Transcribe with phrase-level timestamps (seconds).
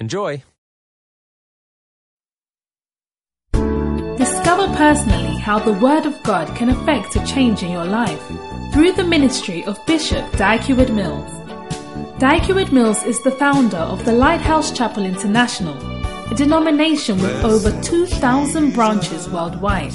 [0.00, 0.44] Enjoy!
[4.16, 8.22] Discover personally how the Word of God can affect a change in your life
[8.72, 11.28] through the ministry of Bishop Dag Heward-Mills.
[12.20, 15.76] Dag Heward-Mills is the founder of the Lighthouse Chapel International,
[16.30, 19.94] a denomination with over 2,000 branches worldwide.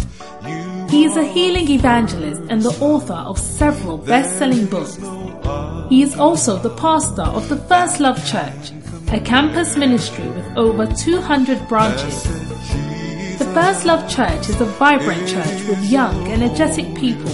[0.90, 4.98] He is a healing evangelist and the author of several best selling books.
[5.88, 8.72] He is also the pastor of the First Love Church,
[9.14, 12.24] a campus ministry with over 200 branches.
[13.38, 17.30] The First Love Church is a vibrant church with young, energetic people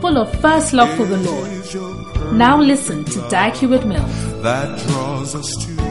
[0.00, 2.34] full of first love for the Lord.
[2.34, 4.42] Now listen to Dag Heward-Mills.
[4.42, 5.88] that draws us to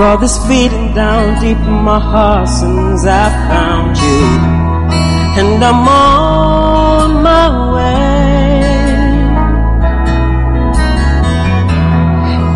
[0.00, 4.22] Got this feeling down deep in my heart since I found you.
[5.40, 8.00] And I'm on my way.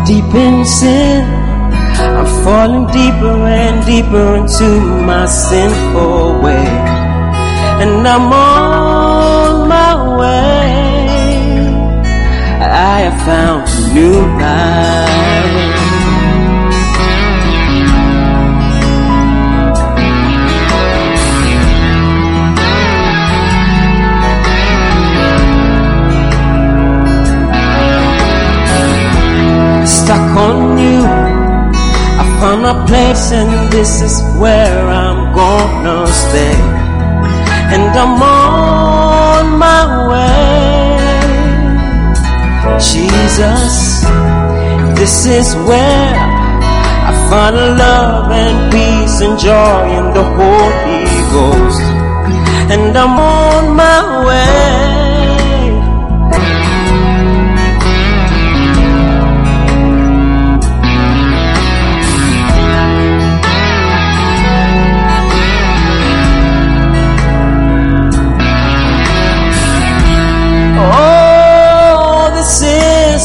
[0.07, 1.23] Deep in sin,
[2.17, 6.67] I'm falling deeper and deeper into my sinful way.
[7.83, 10.65] And I'm on my way.
[12.89, 15.04] I have found new life.
[30.15, 31.03] Stuck on you.
[32.21, 36.55] I found a place and this is where I'm gonna stay.
[37.75, 40.95] And I'm on my way.
[42.79, 43.75] Jesus,
[44.97, 46.15] this is where
[47.09, 51.03] I find love and peace and joy in the Holy
[51.35, 51.83] Ghost.
[52.71, 55.14] And I'm on my way.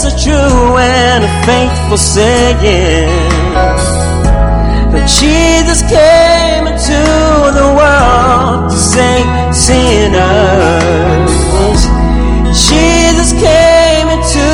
[0.05, 3.09] Is a true and a faithful saying
[4.93, 7.01] that Jesus came into
[7.59, 11.33] the world to save sinners.
[12.69, 14.49] Jesus came into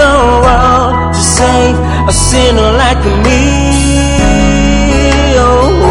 [0.00, 0.12] the
[0.44, 1.76] world to save
[2.08, 3.42] a sinner like me.
[5.36, 5.82] Oh,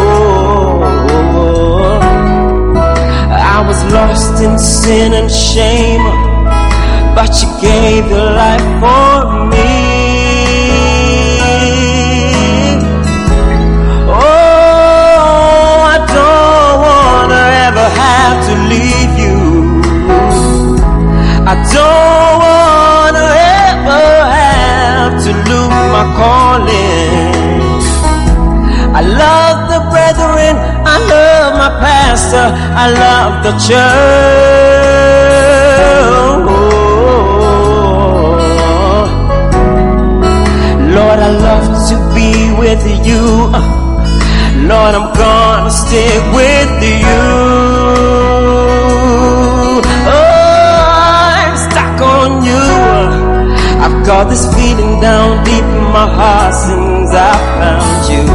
[3.31, 6.22] I was lost in sin and shame
[7.23, 9.71] but you gave your life for me.
[14.11, 19.39] Oh, I don't wanna ever have to leave you.
[21.51, 23.27] I don't wanna
[23.67, 24.03] ever
[24.37, 27.43] have to lose my calling.
[28.99, 30.53] I love the brethren,
[30.93, 32.47] I love my pastor,
[32.83, 34.72] I love the church.
[42.63, 43.23] With you.
[44.71, 46.73] Lord, I'm gonna stick with
[47.03, 47.25] you.
[50.15, 50.77] Oh,
[51.43, 52.65] I'm stuck on you.
[53.83, 58.25] I've got this feeling down deep in my heart since I found you.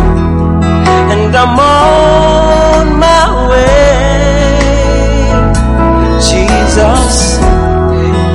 [1.13, 3.89] And I'm on my way.
[6.29, 7.17] Jesus,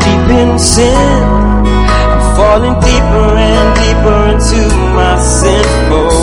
[0.03, 1.32] deep in sin,
[4.03, 6.22] deeper into my sinful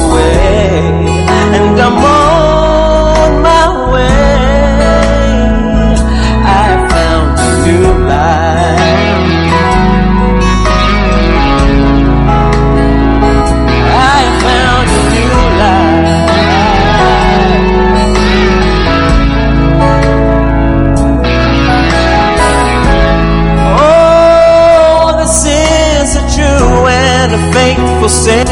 [28.01, 28.47] people saying.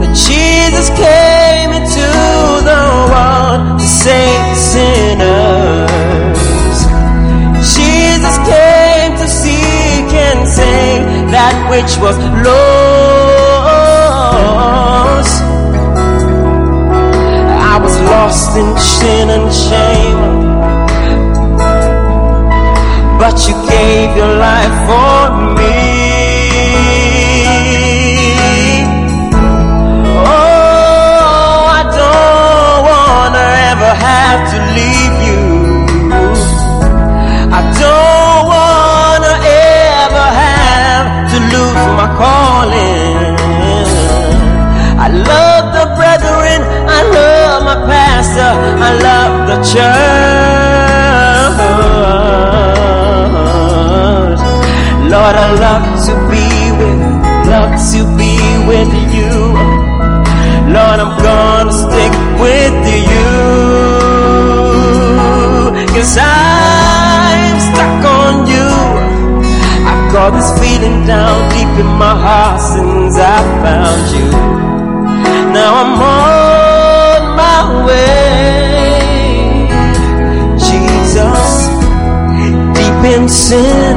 [0.00, 2.08] But Jesus came into
[2.70, 5.90] the world to save sinners.
[7.76, 12.58] Jesus came to seek and save that which was lost.
[17.62, 20.20] I was lost in sin and shame.
[23.20, 25.57] But you gave your life for me.
[34.06, 35.42] have to leave you.
[37.58, 39.34] I don't wanna
[40.02, 43.34] ever have to lose my calling.
[45.06, 46.60] I love the brethren,
[46.98, 48.50] I love my pastor,
[48.88, 50.98] I love the church.
[55.12, 56.46] Lord, I love to be
[56.78, 57.00] with,
[57.52, 58.34] love to be
[58.70, 59.32] with you.
[60.76, 63.07] Lord, I'm gonna stick with you.
[65.98, 68.70] Cause I'm stuck on you.
[69.90, 74.30] I've got this feeling down deep in my heart since I found you.
[75.50, 79.66] Now I'm on my way.
[80.68, 81.50] Jesus,
[82.78, 83.96] deep in sin.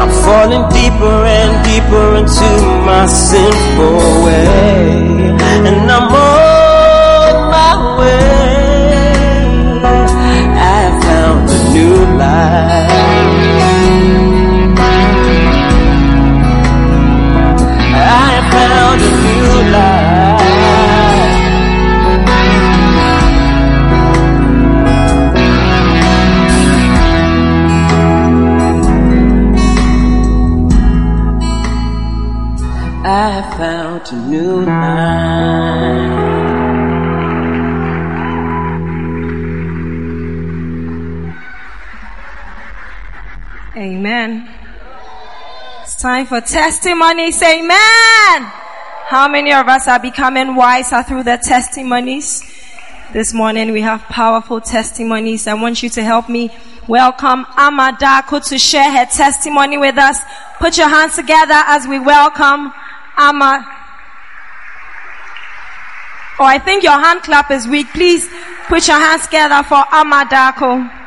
[0.00, 2.50] I'm falling deeper and deeper into
[2.88, 5.28] my sinful way.
[5.68, 8.71] And I'm on my way.
[11.72, 12.90] New life.
[18.04, 19.91] I found a new life.
[43.74, 44.46] Amen.
[45.82, 47.42] It's time for testimonies.
[47.42, 48.42] Amen.
[49.08, 52.42] How many of us are becoming wiser through the testimonies?
[53.14, 55.46] This morning we have powerful testimonies.
[55.46, 56.50] I want you to help me
[56.86, 60.20] welcome Amadako to share her testimony with us.
[60.58, 62.74] Put your hands together as we welcome
[63.16, 63.66] Ama.
[66.38, 67.86] Oh, I think your hand clap is weak.
[67.88, 68.28] Please
[68.68, 71.01] put your hands together for Amadako.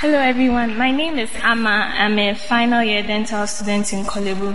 [0.00, 1.92] Hello everyone, my name is Amma.
[1.92, 4.52] I'm a final year dental student in Korle Bu.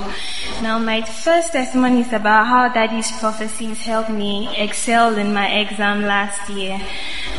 [0.63, 6.01] Now my first testimony is about how daddy's prophecies helped me excel in my exam
[6.01, 6.81] last year.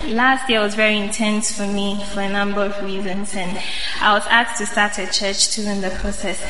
[0.06, 3.58] Last year was very intense for me for a number of reasons and
[4.00, 6.40] I was asked to start a church too in the process.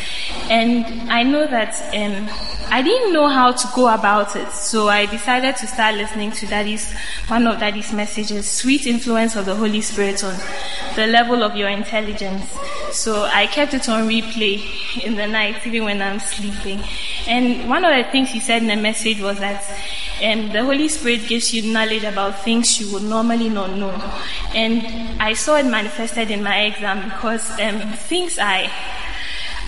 [0.50, 2.28] And I know that um,
[2.68, 6.46] I didn't know how to go about it, so I decided to start listening to
[6.46, 6.92] daddy's,
[7.28, 10.34] one of daddy's messages, Sweet Influence of the Holy Spirit on
[10.96, 12.56] the level of your intelligence.
[12.92, 16.82] So I kept it on replay in the night, even when I'm sleeping.
[17.28, 19.62] And one of the things he said in the message was that
[20.24, 23.92] um, the Holy Spirit gives you knowledge about things you would normally not know.
[24.54, 28.70] And I saw it manifested in my exam because um, things I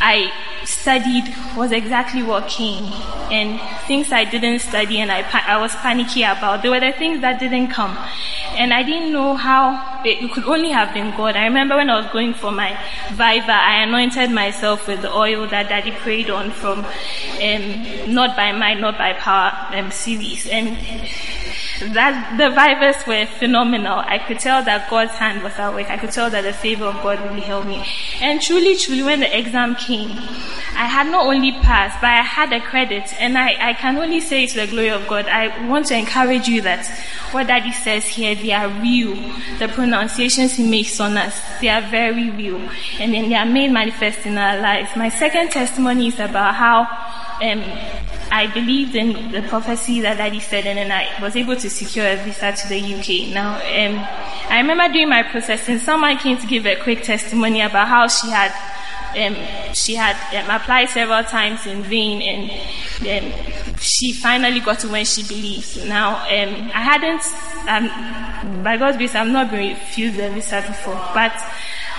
[0.00, 0.32] I
[0.68, 2.84] studied was exactly what came,
[3.32, 6.62] and things I didn't study and I I was panicky about.
[6.62, 7.96] There were the things that didn't come,
[8.52, 11.36] and I didn't know how it, it could only have been God.
[11.36, 12.78] I remember when I was going for my
[13.10, 18.52] viva, I anointed myself with the oil that Daddy prayed on from um, Not by
[18.52, 20.76] Might, Not by Power um, series, and
[21.80, 23.98] that the vivas were phenomenal.
[23.98, 25.90] I could tell that God's hand was at work.
[25.90, 27.84] I could tell that the favor of God really helped me.
[28.20, 32.52] And truly, truly, when the exam came, I had not only passed, but I had
[32.52, 33.12] a credit.
[33.20, 36.48] And I, I can only say to the glory of God, I want to encourage
[36.48, 36.86] you that
[37.32, 39.14] what Daddy says here, they are real.
[39.58, 42.60] The pronunciations he makes on us, they are very real.
[42.98, 44.96] And then they are made manifest in our lives.
[44.96, 46.86] My second testimony is about how
[47.42, 47.62] um,
[48.30, 52.06] I believed in the prophecy that Daddy said, and then I was able to secure
[52.06, 53.32] a visa to the UK.
[53.32, 53.98] Now, um,
[54.50, 55.78] I remember doing my processing.
[55.78, 58.52] Someone came to give a quick testimony about how she had
[59.16, 59.34] um,
[59.74, 63.32] she had um, applied several times in vain, and um,
[63.78, 65.84] she finally got to when she believes.
[65.84, 67.22] Now, um, I hadn't,
[67.68, 71.32] um, by God's grace, I've not been refused a visa before, but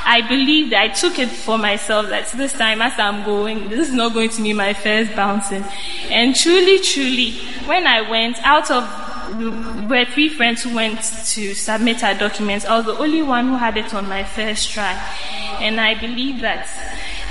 [0.06, 3.94] I believed I took it for myself that this time as I'm going, this is
[3.94, 5.64] not going to be my first bouncing.
[6.10, 7.32] And truly, truly,
[7.66, 9.50] when I went out of we
[9.86, 12.66] were three friends who went to submit our documents.
[12.66, 14.94] I was the only one who had it on my first try.
[15.60, 16.68] And I believe that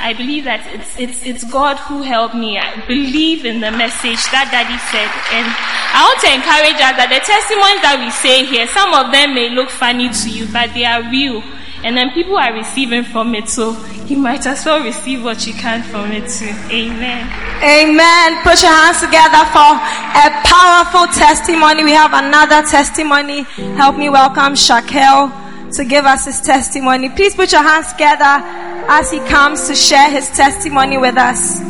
[0.01, 2.57] I believe that it's, it's, it's God who helped me.
[2.57, 5.11] I believe in the message that Daddy said.
[5.35, 5.47] And
[5.91, 9.35] I want to encourage us that the testimonies that we say here, some of them
[9.35, 11.43] may look funny to you, but they are real.
[11.85, 15.53] And then people are receiving from it, so you might as well receive what you
[15.53, 16.53] can from it too.
[16.75, 17.27] Amen.
[17.63, 18.43] Amen.
[18.43, 19.79] Put your hands together for
[20.19, 21.85] a powerful testimony.
[21.85, 23.43] We have another testimony.
[23.77, 25.31] Help me welcome Shaquille
[25.73, 27.11] to give us his testimony.
[27.11, 28.43] Please put your hands together
[28.91, 31.61] as he comes to share his testimony with us.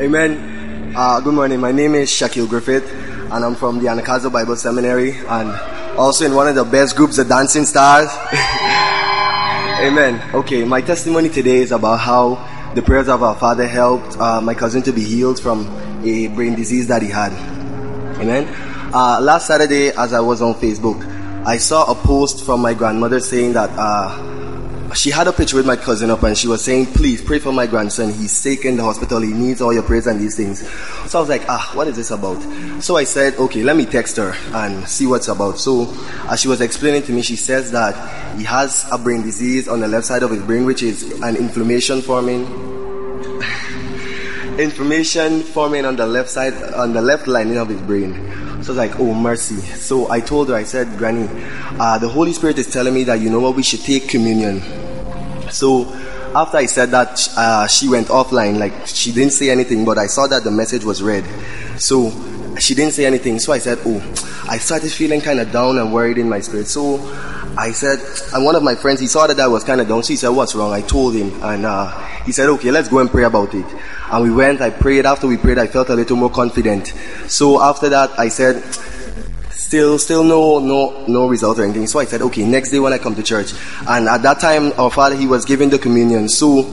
[0.00, 0.94] Amen.
[0.96, 1.60] Uh, good morning.
[1.60, 2.88] My name is Shaquille Griffith,
[3.32, 5.50] and I'm from the Anagkazo Bible Seminary, and
[5.98, 8.08] also in one of the best groups, the Dancing Stars.
[9.80, 10.20] Amen.
[10.34, 14.54] Okay, my testimony today is about how the prayers of our father helped uh, my
[14.54, 15.66] cousin to be healed from
[16.04, 17.32] a brain disease that he had.
[18.20, 18.46] Amen.
[18.92, 21.06] Uh, last Saturday, as I was on Facebook,
[21.46, 24.39] I saw a post from my grandmother saying that uh,
[24.94, 27.52] she had a picture with my cousin up and she was saying, please pray for
[27.52, 28.12] my grandson.
[28.12, 29.20] He's sick in the hospital.
[29.20, 30.68] He needs all your prayers and these things.
[31.08, 32.40] So I was like, ah, what is this about?
[32.82, 35.58] So I said, okay, let me text her and see what's about.
[35.58, 35.92] So
[36.28, 39.80] as she was explaining to me, she says that he has a brain disease on
[39.80, 42.44] the left side of his brain, which is an inflammation forming
[44.58, 48.12] inflammation forming on the left side, on the left lining of his brain.
[48.62, 49.56] So I was like, oh mercy.
[49.56, 51.28] So I told her, I said, Granny,
[51.78, 54.60] uh, the Holy Spirit is telling me that you know what, we should take communion.
[55.50, 55.86] So
[56.34, 58.58] after I said that, uh, she went offline.
[58.58, 61.24] Like she didn't say anything, but I saw that the message was read.
[61.80, 62.10] So
[62.58, 63.38] she didn't say anything.
[63.38, 63.98] So I said, oh,
[64.48, 66.66] I started feeling kind of down and worried in my spirit.
[66.66, 66.98] So
[67.56, 67.98] I said,
[68.34, 70.02] and one of my friends, he saw that I was kind of down.
[70.02, 70.72] So he said, what's wrong?
[70.72, 73.66] I told him, and uh, he said, okay, let's go and pray about it.
[74.10, 74.60] And we went.
[74.60, 75.06] I prayed.
[75.06, 76.88] After we prayed, I felt a little more confident.
[77.28, 78.62] So after that, I said,
[79.70, 81.86] still still no no no result or anything.
[81.86, 83.52] So i said okay next day when i come to church.
[83.86, 86.28] And at that time our father he was giving the communion.
[86.28, 86.66] So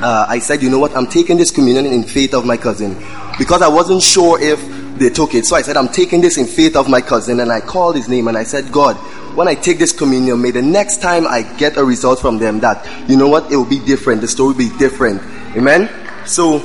[0.00, 0.96] uh, i said you know what?
[0.96, 2.94] I'm taking this communion in faith of my cousin.
[3.36, 4.62] Because i wasn't sure if
[4.96, 5.44] they took it.
[5.44, 7.40] So i said i'm taking this in faith of my cousin.
[7.40, 8.94] And i called his name and i said god
[9.34, 12.60] when i take this communion may the next time i get a result from them
[12.60, 13.50] that you know what?
[13.50, 14.20] It will be different.
[14.20, 15.20] The story will be different.
[15.56, 16.56] Amen so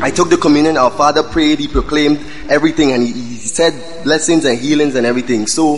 [0.00, 4.44] I took the communion, our father prayed, he proclaimed everything, and he, he, said blessings
[4.44, 5.46] and healings and everything.
[5.46, 5.76] So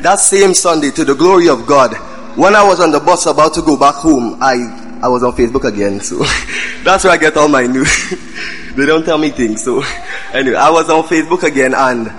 [0.00, 1.94] that same Sunday, to the glory of God,
[2.36, 5.32] when I was on the bus about to go back home, I, I was on
[5.32, 6.00] Facebook again.
[6.00, 6.18] So
[6.82, 8.10] that's where I get all my news.
[8.76, 9.62] they don't tell me things.
[9.62, 9.82] So
[10.32, 12.10] anyway, I was on Facebook again and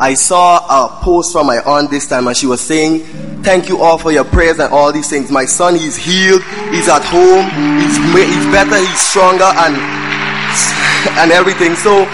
[0.00, 3.00] I saw a post from my aunt this time and she was saying,
[3.42, 5.30] thank you all for your prayers and all these things.
[5.30, 6.42] My son, he's healed.
[6.72, 7.44] He's at home.
[7.78, 8.76] He's, he's better.
[8.76, 9.76] He's stronger and
[11.20, 11.74] and everything.
[11.74, 12.06] So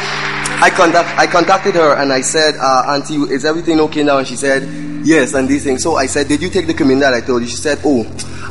[0.59, 4.19] I contact, I contacted her and I said, uh, Auntie, is everything okay now?
[4.19, 4.62] And she said,
[5.07, 5.83] Yes, and these things.
[5.83, 7.49] So I said, Did you take the communion that I told you?
[7.49, 8.02] She said, Oh,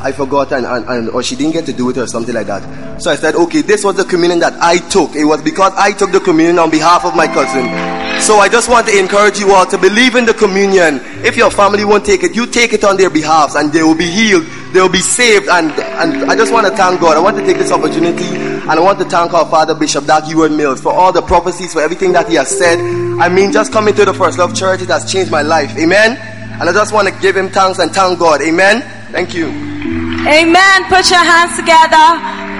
[0.06, 2.46] I forgot, and, and, and, or she didn't get to do it or something like
[2.46, 3.02] that.
[3.02, 5.16] So I said, Okay, this was the communion that I took.
[5.16, 7.66] It was because I took the communion on behalf of my cousin.
[8.22, 11.00] So I just want to encourage you all to believe in the communion.
[11.26, 13.96] If your family won't take it, you take it on their behalf and they will
[13.96, 14.46] be healed.
[14.72, 15.48] They will be saved.
[15.48, 17.16] And, and I just want to thank God.
[17.16, 20.22] I want to take this opportunity and I want to thank our Father Bishop Dag
[20.22, 22.78] Heward-Mills for all the prophecies, for everything that he has said.
[23.20, 25.76] I mean, just coming to the First Love Church, it has changed my life.
[25.76, 26.16] Amen.
[26.58, 28.40] And I just want to give him thanks and thank God.
[28.40, 28.82] Amen.
[29.10, 29.75] Thank you.
[30.26, 30.84] Amen.
[30.88, 32.06] Put your hands together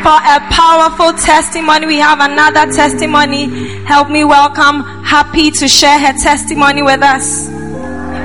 [0.03, 1.87] for a powerful testimony.
[1.87, 3.49] We have another testimony.
[3.85, 7.49] Help me welcome Happy to share her testimony with us.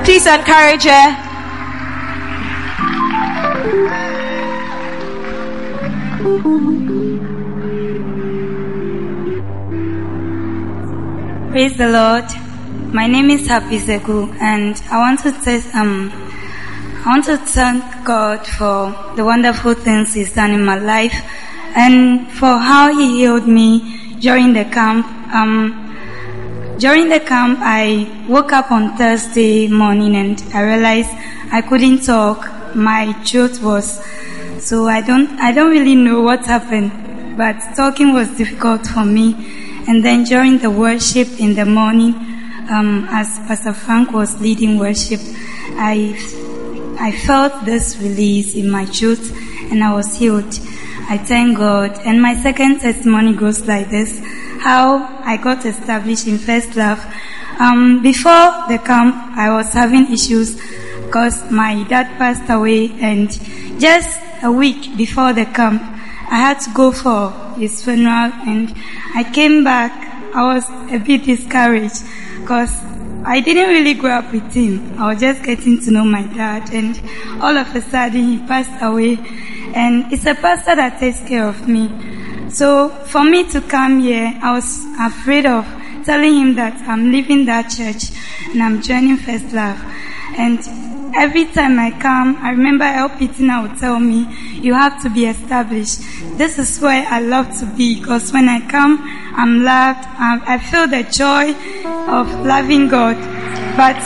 [0.04, 1.32] Please encourage her.
[11.52, 12.24] Praise the Lord.
[12.92, 16.10] My name is Happy Zeku and I want to test, um,
[17.04, 21.12] I want to thank God for the wonderful things He's done in my life
[21.74, 25.04] and for how He healed me during the camp.
[25.34, 31.10] Um, during the camp, I woke up on Thursday morning and I realized
[31.50, 32.48] I couldn't talk.
[32.76, 34.00] My throat was,
[34.60, 39.34] so I don't, I don't really know what happened, but talking was difficult for me.
[39.88, 42.14] And then during the worship in the morning,
[42.70, 45.18] um, as Pastor Frank was leading worship,
[45.74, 46.16] I,
[47.02, 49.18] I felt this release in my throat
[49.72, 50.54] and I was healed.
[51.10, 51.98] I thank God.
[52.04, 54.20] And my second testimony goes like this.
[54.60, 57.04] How I got established in First Love.
[57.58, 60.54] Um, before the camp, I was having issues
[61.04, 63.28] because my dad passed away and
[63.80, 65.82] just a week before the camp,
[66.30, 68.72] I had to go for his funeral and
[69.16, 69.90] I came back.
[70.36, 72.04] I was a bit discouraged
[72.40, 72.72] because
[73.24, 74.98] I didn't really grow up with him.
[74.98, 77.00] I was just getting to know my dad and
[77.42, 79.18] all of a sudden he passed away
[79.74, 81.88] and it's a pastor that takes care of me.
[82.50, 85.64] So for me to come here, I was afraid of
[86.04, 88.10] telling him that I'm leaving that church
[88.50, 89.80] and I'm joining First Love.
[90.36, 90.58] And
[91.14, 94.26] every time I come, I remember El Pitina would tell me,
[94.60, 96.00] you have to be established.
[96.38, 98.98] This is where I love to be because when I come,
[99.34, 100.04] I'm loved.
[100.18, 101.54] Um, I feel the joy
[102.10, 103.16] of loving God.
[103.76, 103.96] But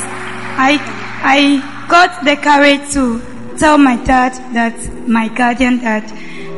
[0.59, 0.79] I,
[1.23, 3.21] I got the courage to
[3.59, 6.09] tell my dad that, my guardian dad,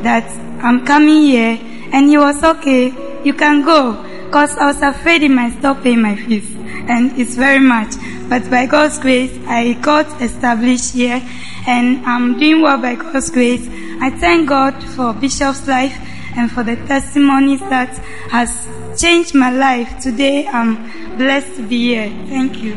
[0.02, 0.28] that
[0.62, 1.58] I'm coming here
[1.92, 2.92] and he was okay.
[3.24, 4.04] You can go.
[4.30, 6.54] Cause I was afraid he might stop paying my fees.
[6.88, 7.94] And it's very much.
[8.28, 11.22] But by God's grace, I got established here
[11.66, 13.66] and I'm doing well by God's grace.
[14.00, 15.96] I thank God for Bishop's life
[16.36, 17.88] and for the testimonies that
[18.30, 18.68] has
[19.00, 20.00] changed my life.
[20.00, 20.76] Today I'm
[21.16, 22.10] blessed to be here.
[22.28, 22.74] Thank you.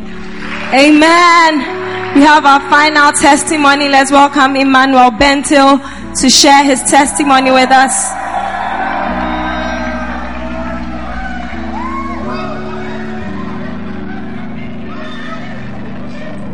[0.74, 1.82] Amen.
[2.16, 3.90] We have our final testimony.
[3.90, 5.80] Let's welcome Emmanuel Bentil
[6.16, 8.41] to share his testimony with us.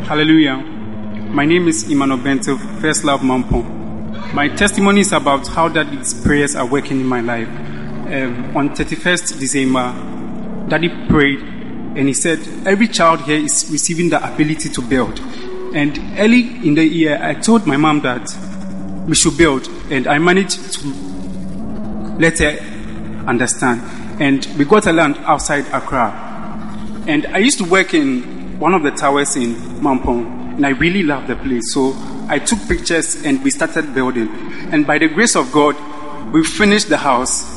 [0.07, 0.55] Hallelujah.
[0.55, 4.33] My name is Emmanuel Bentil, First Love Mampong.
[4.33, 7.49] My testimony is about how Daddy's prayers are working in my life.
[7.49, 14.25] Um, on 31st December, Daddy prayed and he said, Every child here is receiving the
[14.25, 15.19] ability to build.
[15.75, 18.33] And early in the year, I told my mom that
[19.09, 20.87] we should build, and I managed to
[22.17, 22.57] let her
[23.27, 23.81] understand.
[24.21, 27.03] And we got a land outside Accra.
[27.09, 31.03] And I used to work in one of the towers in Mampong, and I really
[31.03, 31.73] love the place.
[31.73, 31.93] So
[32.27, 34.29] I took pictures and we started building.
[34.71, 35.75] And by the grace of God,
[36.33, 37.55] we finished the house.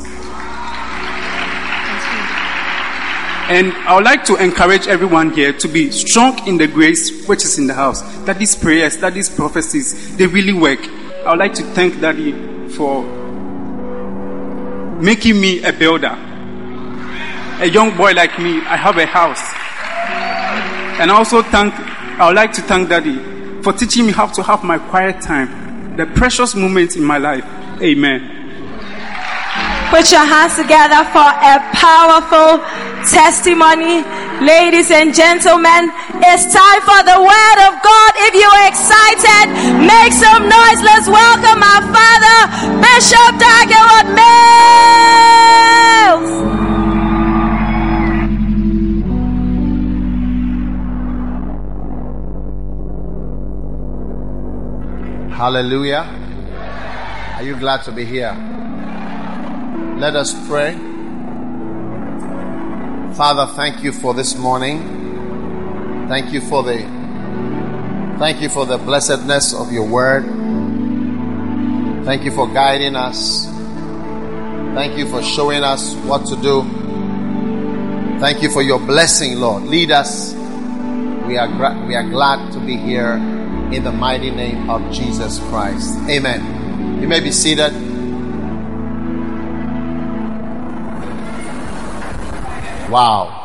[3.51, 7.45] And I would like to encourage everyone here to be strong in the grace which
[7.45, 8.03] is in the house.
[8.27, 10.81] That these prayers, that these prophecies, they really work.
[11.25, 12.33] I would like to thank Daddy
[12.69, 13.03] for
[15.01, 16.17] making me a builder.
[17.61, 19.70] A young boy like me, I have a house.
[21.01, 21.73] And also thank,
[22.21, 23.17] I would like to thank Daddy
[23.63, 27.43] for teaching me how to have my quiet time, the precious moments in my life.
[27.81, 28.21] Amen.
[29.89, 32.61] Put your hands together for a powerful
[33.09, 34.05] testimony.
[34.45, 35.89] Ladies and gentlemen,
[36.21, 38.13] it's time for the word of God.
[38.29, 40.85] If you're excited, make some noise.
[40.85, 42.39] Let's welcome our father,
[42.77, 44.21] Bishop Dag Heward-Mills.
[55.41, 56.05] Hallelujah.
[57.37, 58.37] Are you glad to be here?
[59.99, 60.75] Let us pray.
[63.17, 66.07] Father, thank you for this morning.
[66.11, 66.81] Thank you for the
[68.19, 70.27] thank you for the blessedness of your word.
[72.05, 73.47] Thank you for guiding us.
[74.77, 76.65] Thank you for showing us what to do.
[78.21, 79.63] Thank you for your blessing, Lord.
[79.63, 80.35] Lead us.
[81.25, 83.17] We are gra- we are glad to be here
[83.73, 85.97] in the mighty name of Jesus Christ.
[86.09, 87.01] Amen.
[87.01, 87.73] You may be seated.
[92.91, 93.37] Wow.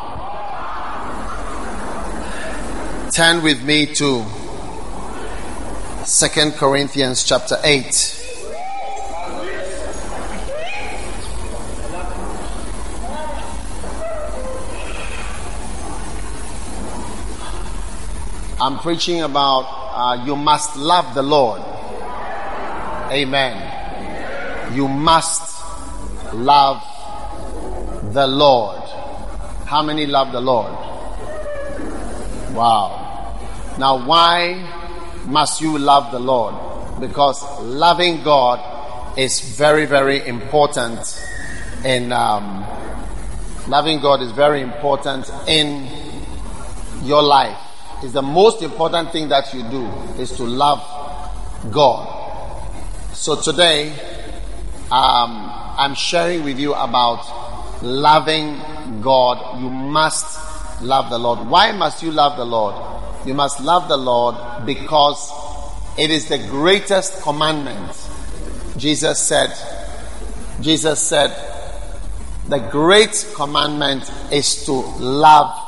[3.12, 4.24] Turn with me to
[6.04, 8.24] Second Corinthians chapter 8.
[18.58, 21.62] I'm preaching about uh, you must love the Lord.
[23.10, 24.74] Amen.
[24.74, 25.64] You must
[26.34, 26.82] love
[28.12, 28.82] the Lord.
[29.64, 30.70] How many love the Lord?
[32.54, 33.38] Wow.
[33.78, 36.54] Now, why must you love the Lord?
[37.00, 41.00] Because loving God is very, very important
[41.84, 42.66] in um,
[43.66, 45.88] loving God is very important in
[47.02, 47.65] your life.
[48.02, 49.86] It's the most important thing that you do
[50.20, 50.80] is to love
[51.70, 52.12] God.
[53.14, 53.92] So today,
[54.90, 59.60] um, I'm sharing with you about loving God.
[59.60, 61.48] You must love the Lord.
[61.48, 62.74] Why must you love the Lord?
[63.26, 65.32] You must love the Lord because
[65.98, 67.92] it is the greatest commandment.
[68.76, 69.52] Jesus said,
[70.60, 71.34] Jesus said,
[72.48, 75.58] the great commandment is to love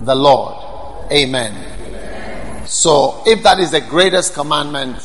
[0.00, 0.71] the Lord.
[1.12, 2.66] Amen.
[2.66, 4.96] So, if that is the greatest commandment,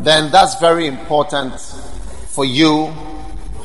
[0.00, 2.92] then that's very important for you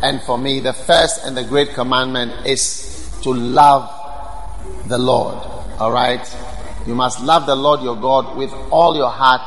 [0.03, 0.59] and for me.
[0.59, 3.89] The first and the great commandment is to love
[4.87, 5.37] the Lord.
[5.79, 6.23] All right?
[6.85, 9.41] You must love the Lord your God with all your heart,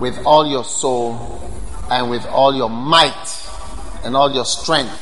[0.00, 1.40] with all your soul,
[1.90, 3.48] and with all your might
[4.04, 4.98] and all your strength.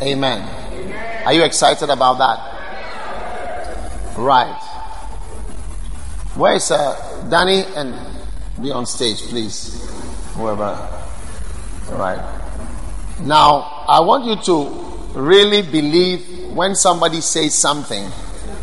[0.00, 0.40] Amen.
[1.26, 2.38] Are you excited about that?
[4.16, 4.71] Right.
[6.34, 7.94] Where is uh, Danny and
[8.62, 9.86] be on stage, please?
[10.34, 10.64] Whoever.
[11.90, 12.40] All right.
[13.20, 18.10] Now, I want you to really believe when somebody says something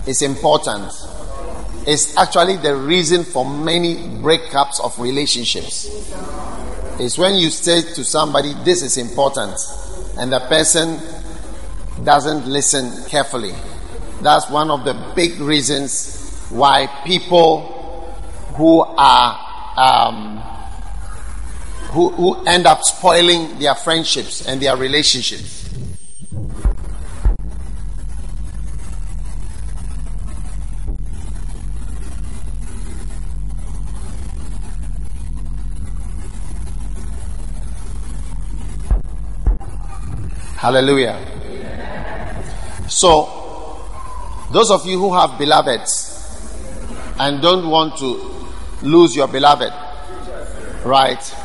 [0.07, 0.91] is important.
[1.85, 5.85] It's actually the reason for many breakups of relationships.
[6.99, 9.55] It's when you say to somebody, This is important,
[10.17, 10.99] and the person
[12.03, 13.53] doesn't listen carefully.
[14.21, 16.18] That's one of the big reasons
[16.49, 17.61] why people
[18.55, 20.37] who are um,
[21.91, 25.59] who, who end up spoiling their friendships and their relationships.
[40.57, 41.17] Hallelujah.
[42.89, 43.29] So,
[44.51, 46.08] those of you who have beloveds
[47.19, 48.39] and don't want to
[48.81, 49.73] lose your beloved,
[50.85, 51.35] right?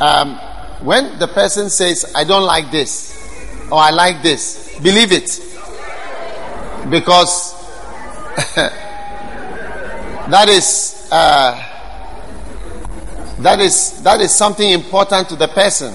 [0.00, 0.36] Um,
[0.80, 5.44] when the person says, I don't like this, or I like this, believe it.
[6.88, 7.54] Because
[10.28, 11.64] that is, uh,
[13.40, 15.92] that is, that is something important to the person.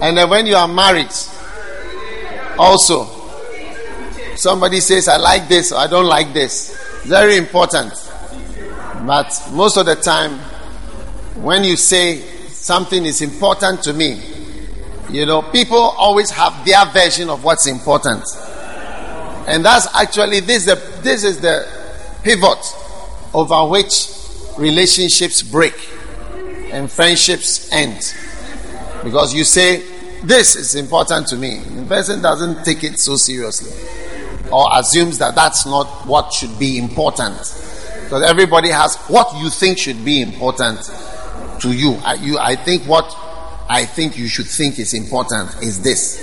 [0.00, 1.12] And then when you are married,
[2.58, 3.06] also,
[4.36, 6.87] somebody says, I like this or I don't like this.
[7.08, 7.94] Very important.
[9.06, 10.38] But most of the time,
[11.42, 12.18] when you say
[12.48, 14.20] something is important to me,
[15.08, 18.24] you know, people always have their version of what's important.
[19.46, 21.66] And that's actually this is the this is the
[22.22, 22.58] pivot
[23.32, 24.08] over which
[24.58, 25.88] relationships break
[26.70, 28.14] and friendships end.
[29.02, 29.82] Because you say,
[30.24, 31.60] This is important to me.
[31.60, 33.72] The person doesn't take it so seriously
[34.50, 37.36] or assumes that that's not what should be important.
[38.04, 40.80] Because everybody has what you think should be important
[41.60, 41.94] to you.
[42.04, 42.38] I, you.
[42.38, 43.04] I think what
[43.68, 46.22] I think you should think is important is this.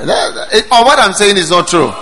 [0.00, 1.92] or oh, what I'm saying is not true.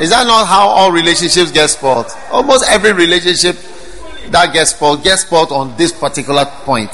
[0.00, 2.06] Is that not how all relationships get spoiled?
[2.30, 3.56] Almost every relationship
[4.30, 6.90] that gets spoiled gets spoiled on this particular point.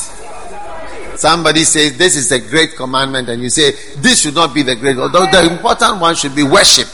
[1.20, 4.74] Somebody says this is a great commandment, and you say this should not be the
[4.74, 4.96] great.
[4.96, 6.88] Although the important one should be worship.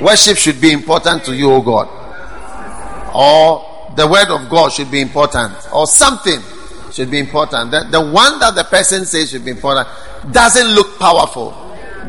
[0.00, 1.88] Worship should be important to you, O God.
[3.12, 5.52] Or the word of God should be important.
[5.74, 6.38] Or something
[6.92, 7.72] should be important.
[7.72, 9.88] The, the one that the person says should be important
[10.30, 11.50] doesn't look powerful.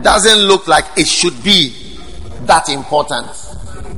[0.03, 1.97] Doesn't look like it should be
[2.41, 3.29] that important.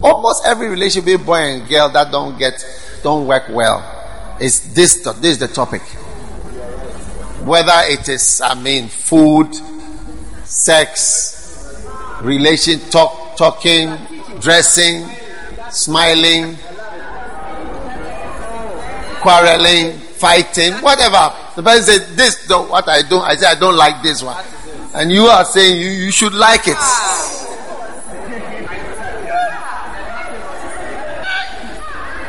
[0.02, 2.54] Almost every relationship, between boy and girl, that don't get,
[3.04, 3.84] don't work well,
[4.40, 5.04] is this.
[5.04, 5.82] This is the topic
[7.46, 9.54] whether it is, I mean, food,
[10.44, 11.86] sex,
[12.22, 13.96] relation, talk, talking,
[14.40, 15.08] dressing,
[15.70, 16.58] smiling,
[19.22, 21.34] quarreling, fighting, whatever.
[21.56, 24.44] The person says, This, what I do, I say, I don't like this one.
[24.96, 26.78] And you are saying you, you should like it.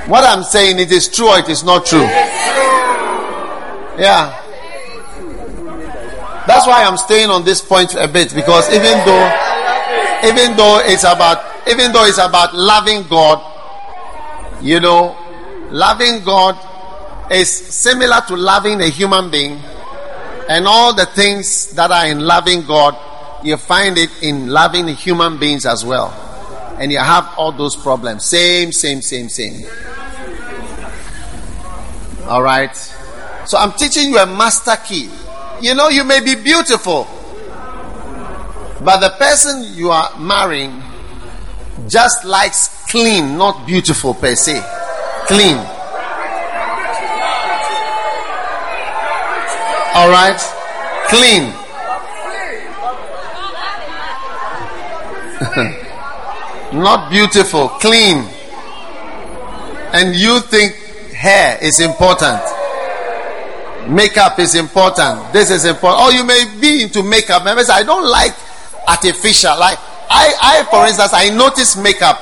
[0.08, 2.06] What I'm saying, it is true or it is not true.
[3.98, 4.42] Yeah.
[6.46, 9.26] That's why I'm staying on this point a bit because even though,
[10.24, 13.42] even though it's about, even though it's about loving God,
[14.62, 15.16] you know,
[15.70, 16.56] loving God
[17.32, 19.60] is similar to loving a human being,
[20.48, 22.96] and all the things that are in loving God,
[23.44, 26.10] you find it in loving human beings as well,
[26.78, 28.24] and you have all those problems.
[28.24, 29.66] Same, same, same, same.
[32.28, 32.74] All right.
[33.46, 35.10] So I'm teaching you a master key
[35.60, 37.06] you know, you may be beautiful,
[38.84, 40.82] but the person you are marrying
[41.88, 44.60] just likes clean, not beautiful per se.
[45.26, 45.56] Clean.
[49.94, 50.38] All right?
[51.08, 51.52] Clean.
[56.72, 58.28] not beautiful, clean.
[59.92, 60.74] And you think
[61.12, 62.42] hair is important.
[63.88, 65.32] Makeup is important.
[65.32, 66.02] This is important.
[66.02, 67.44] Or you may be into makeup.
[67.44, 68.34] Members, I don't like
[68.88, 69.56] artificial.
[69.58, 69.78] Like
[70.10, 72.20] I, I, for instance, I notice makeup.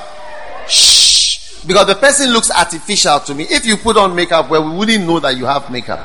[0.68, 3.44] Shh, because the person looks artificial to me.
[3.44, 6.00] If you put on makeup, well, we wouldn't know that you have makeup.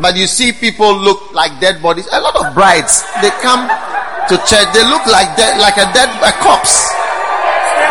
[0.00, 2.08] But you see people look like dead bodies.
[2.12, 3.66] A lot of brides, they come
[4.28, 6.86] to church, they look like dead, like a dead a corpse,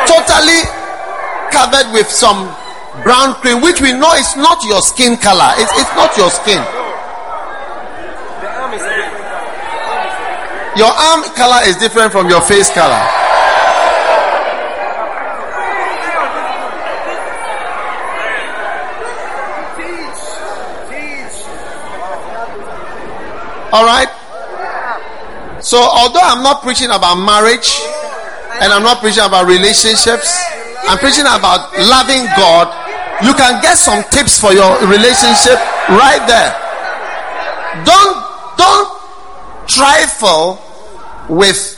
[0.08, 0.62] totally
[1.52, 2.48] covered with some
[3.04, 5.52] brown cream, which we know is not your skin color.
[5.58, 6.64] It's, it's not your skin.
[10.78, 13.02] Your arm color is different from your face color.
[23.74, 24.08] All right.
[25.62, 27.82] So, although I'm not preaching about marriage
[28.62, 30.42] and I'm not preaching about relationships,
[30.88, 32.87] I'm preaching about loving God
[33.24, 35.58] you can get some tips for your relationship
[35.90, 36.54] right there.
[37.86, 38.28] Don't
[38.58, 38.98] don't
[39.68, 40.60] trifle
[41.30, 41.74] with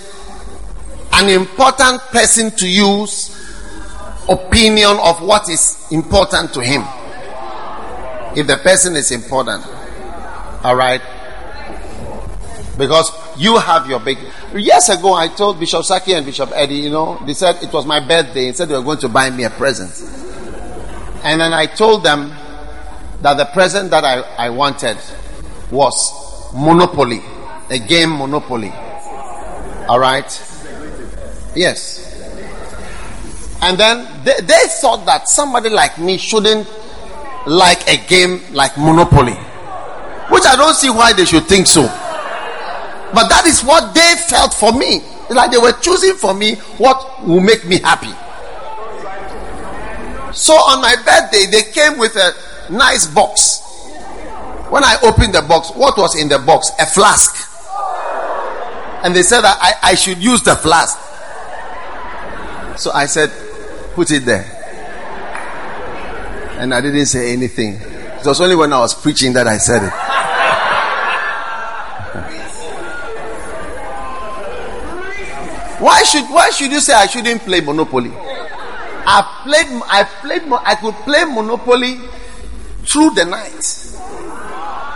[1.13, 3.35] an important person to use
[4.29, 6.83] opinion of what is important to him.
[8.37, 9.65] If the person is important.
[10.63, 11.01] All right?
[12.77, 14.17] Because you have your big.
[14.53, 17.85] Years ago, I told Bishop Saki and Bishop Eddie, you know, they said it was
[17.85, 18.51] my birthday.
[18.51, 19.91] Said they were going to buy me a present.
[21.23, 22.29] And then I told them
[23.21, 24.97] that the present that I, I wanted
[25.71, 27.21] was Monopoly,
[27.69, 28.71] a game Monopoly.
[29.87, 30.27] All right?
[31.55, 32.05] Yes.
[33.61, 36.67] And then they, they thought that somebody like me shouldn't
[37.45, 39.33] like a game like Monopoly.
[40.29, 41.83] Which I don't see why they should think so.
[41.83, 45.01] But that is what they felt for me.
[45.29, 48.13] Like they were choosing for me what will make me happy.
[50.39, 52.33] So on my birthday, they came with a
[52.71, 53.59] nice box.
[54.69, 56.71] When I opened the box, what was in the box?
[56.79, 57.45] A flask.
[59.03, 60.97] And they said that I, I should use the flask.
[62.79, 63.33] So I said,
[63.95, 64.45] put it there.
[66.57, 67.73] And I didn't say anything.
[67.73, 69.91] It was only when I was preaching that I said it.
[75.83, 78.13] why should why should you say I shouldn't play Monopoly?
[79.09, 81.97] I played I played I could play Monopoly
[82.85, 83.65] through the night.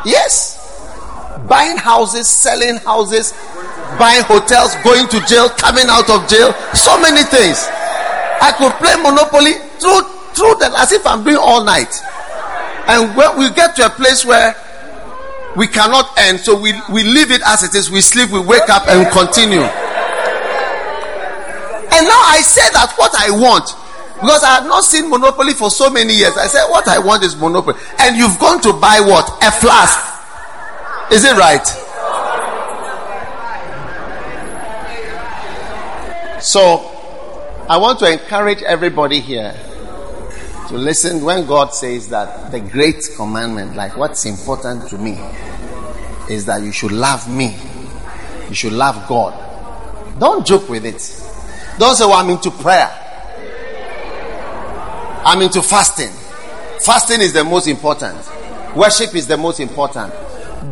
[0.06, 0.62] Yes.
[1.49, 3.34] Buying houses, selling houses,
[3.97, 7.65] buying hotels, going to jail, coming out of jail, so many things.
[8.38, 10.06] I could play Monopoly through
[10.38, 11.89] through the as if I'm doing all night.
[12.86, 14.54] And when we get to a place where
[15.58, 18.69] we cannot end, so we, we leave it as it is, we sleep, we wake
[18.69, 19.62] up and continue.
[21.93, 23.73] And now I say that what I want,
[24.15, 26.38] because I have not seen Monopoly for so many years.
[26.38, 27.78] I said, what I want is Monopoly.
[27.99, 29.28] And you've gone to buy what?
[29.43, 29.99] A flask.
[31.12, 31.65] Is it right?
[36.41, 36.89] So,
[37.69, 39.56] I want to encourage everybody here
[40.67, 45.19] to listen when God says that the great commandment, like what's important to me,
[46.30, 47.56] is that you should love me.
[48.49, 49.39] You should love God.
[50.19, 51.02] Don't joke with it.
[51.80, 53.02] Don't say, Well, I'm into prayer.
[55.25, 56.12] I'm into fasting.
[56.81, 58.17] Fasting is the most important.
[58.75, 60.13] Worship is the most important.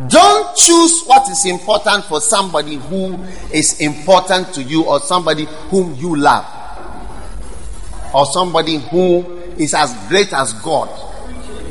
[0.08, 3.14] Don't choose what is important for somebody who
[3.52, 6.44] is important to you or somebody whom you love
[8.14, 9.22] or somebody who
[9.58, 10.88] is as great as God.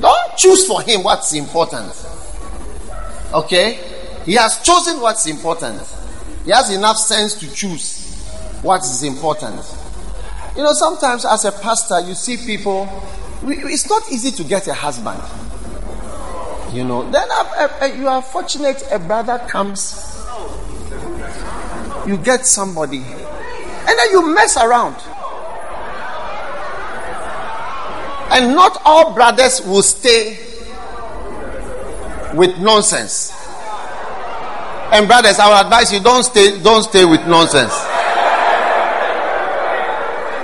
[0.01, 1.91] Don't choose for him what's important.
[3.33, 3.73] Okay?
[4.25, 5.81] He has chosen what's important.
[6.45, 9.59] He has enough sense to choose what is important.
[10.55, 12.87] You know, sometimes as a pastor, you see people,
[13.43, 15.21] it's not easy to get a husband.
[16.75, 17.27] You know, then
[17.97, 20.17] you are fortunate a brother comes,
[22.07, 24.95] you get somebody, and then you mess around.
[28.31, 30.37] And not all brothers will stay
[32.33, 33.33] with nonsense.
[34.93, 37.73] And brothers, I would advise you don't stay, don't stay with nonsense.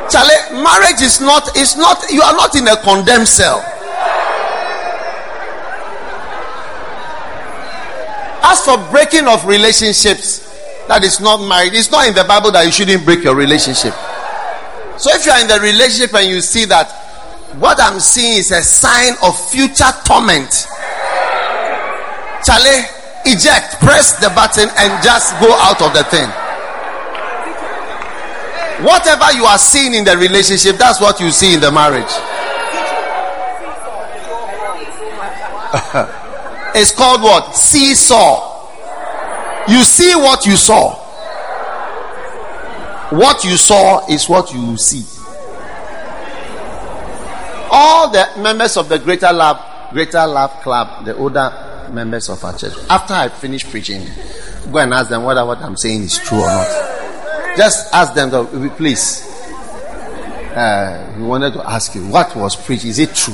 [0.10, 3.60] Charlie, marriage is not, it's not, you are not in a condemned cell.
[8.44, 10.48] As for breaking of relationships,
[10.88, 11.74] that is not married.
[11.74, 13.94] It's not in the Bible that you shouldn't break your relationship.
[14.96, 16.88] So if you are in the relationship and you see that
[17.60, 20.68] what I'm seeing is a sign of future torment.
[22.48, 22.88] Charlie,
[23.28, 26.30] eject, press the button, and just go out of the thing.
[28.84, 32.04] Whatever you are seeing in the relationship, that's what you see in the marriage.
[36.76, 37.56] it's called what?
[37.56, 38.56] Seesaw.
[39.68, 40.96] You see what you saw.
[43.10, 45.04] What you saw is what you see
[47.72, 52.58] all the members of the Greater Love, Greater Love Club, the older members of our
[52.58, 54.06] church, after I finish preaching,
[54.72, 56.97] go and ask them whether what I'm saying is true or not.
[57.58, 58.30] Just ask them,
[58.78, 59.24] please.
[60.56, 62.86] Uh, we wanted to ask you, what was preached?
[62.86, 63.34] Is it true?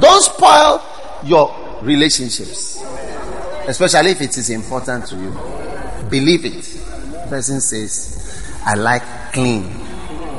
[0.00, 0.82] Don't spoil
[1.24, 2.80] your relationships,
[3.66, 5.30] especially if it is important to you.
[6.08, 7.28] Believe it.
[7.28, 9.64] Person says, I like clean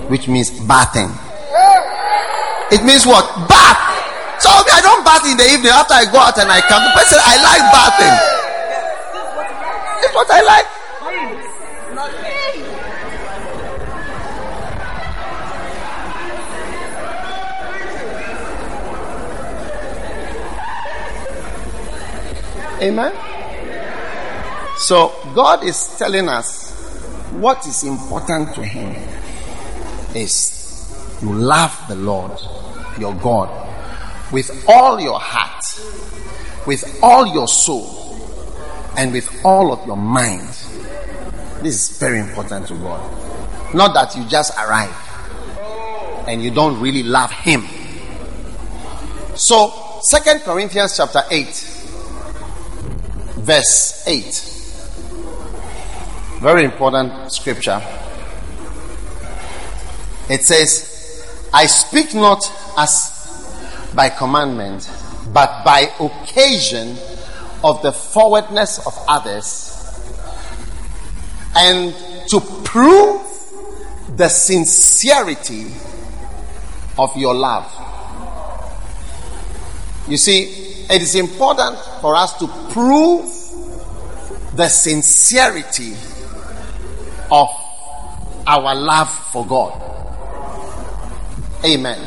[0.09, 1.13] which means bathing.
[2.73, 3.25] It means what?
[3.47, 3.77] Bath.
[4.41, 6.81] So I don't bath in the evening after I go out and I come.
[6.81, 8.15] The person I like bathing.
[10.01, 10.78] It's what I like.
[22.81, 23.13] Amen.
[24.77, 26.71] So God is telling us
[27.31, 28.95] what is important to Him
[30.15, 32.31] is you love the Lord,
[32.97, 33.49] your God,
[34.31, 35.63] with all your heart,
[36.65, 38.17] with all your soul,
[38.97, 40.47] and with all of your mind.
[41.61, 43.75] This is very important to God.
[43.75, 44.95] Not that you just arrive
[46.27, 47.65] and you don't really love Him.
[49.35, 51.78] So, Second Corinthians chapter 8,
[53.49, 54.45] verse 8.
[56.39, 57.81] Very important scripture.
[60.29, 62.43] It says, I speak not
[62.77, 64.87] as by commandment,
[65.33, 66.95] but by occasion
[67.63, 69.75] of the forwardness of others,
[71.57, 71.95] and
[72.27, 73.19] to prove
[74.15, 75.73] the sincerity
[76.99, 77.65] of your love.
[80.07, 83.38] You see, it is important for us to prove
[84.59, 85.93] the sincerity
[87.31, 87.47] of
[88.45, 89.71] our love for God.
[91.63, 91.97] Amen.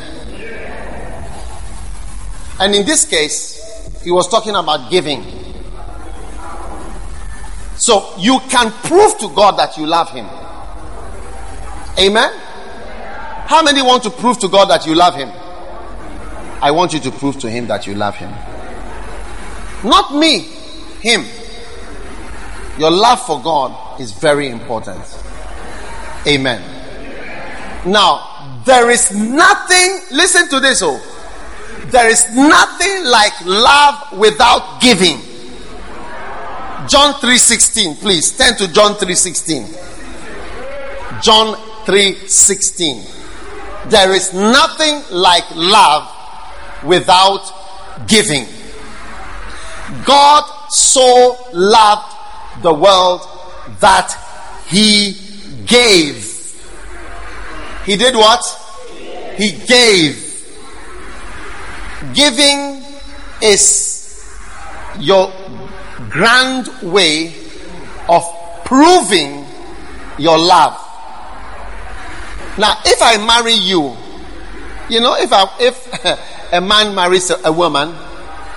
[2.60, 5.24] And in this case, he was talking about giving.
[7.76, 10.26] So you can prove to God that you love Him.
[11.98, 12.32] Amen.
[13.46, 15.30] How many want to prove to God that you love Him?
[16.60, 18.30] I want you to prove to Him that you love Him.
[19.88, 20.40] Not me,
[21.00, 21.24] Him.
[22.78, 25.02] Your love for God is very important.
[26.26, 26.60] Amen.
[27.86, 31.00] Now, there is nothing, listen to this, oh.
[31.86, 35.20] There is nothing like love without giving.
[36.88, 38.32] John 3:16, please.
[38.36, 39.68] Turn to John 3:16.
[41.22, 43.04] John 3:16.
[43.88, 46.08] There is nothing like love
[46.82, 47.42] without
[48.06, 48.46] giving.
[50.04, 52.21] God so loved
[52.60, 53.22] the world
[53.80, 54.12] that
[54.66, 55.16] he
[55.66, 56.28] gave.
[57.84, 58.44] He did what?
[59.36, 60.28] He gave.
[62.14, 62.82] Giving
[63.40, 64.28] is
[64.98, 65.32] your
[66.10, 67.34] grand way
[68.08, 68.22] of
[68.64, 69.46] proving
[70.18, 70.78] your love.
[72.58, 73.96] Now, if I marry you,
[74.88, 77.94] you know, if I, if a man marries a, a woman,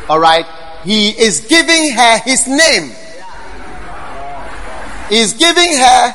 [0.10, 0.46] all right,
[0.84, 2.92] he is giving her his name.
[5.10, 6.14] He's giving her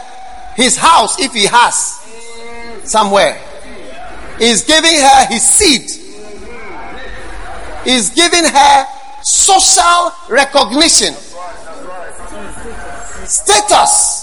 [0.56, 2.00] his house if he has
[2.84, 3.40] somewhere.
[4.38, 5.90] He's giving her his seed.
[7.84, 8.86] He's giving her
[9.22, 11.14] social recognition,
[13.26, 14.18] status.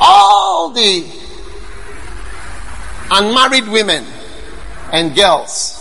[0.00, 1.04] All the
[3.10, 4.04] unmarried women
[4.92, 5.76] and girls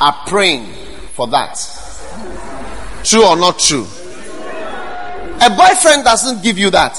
[0.00, 0.72] are praying
[1.12, 1.56] for that.
[3.04, 3.86] True or not true?
[5.40, 6.96] A boyfriend doesn't give you that.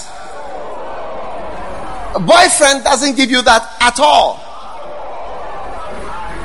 [2.16, 4.46] A boyfriend doesn't give you that at all.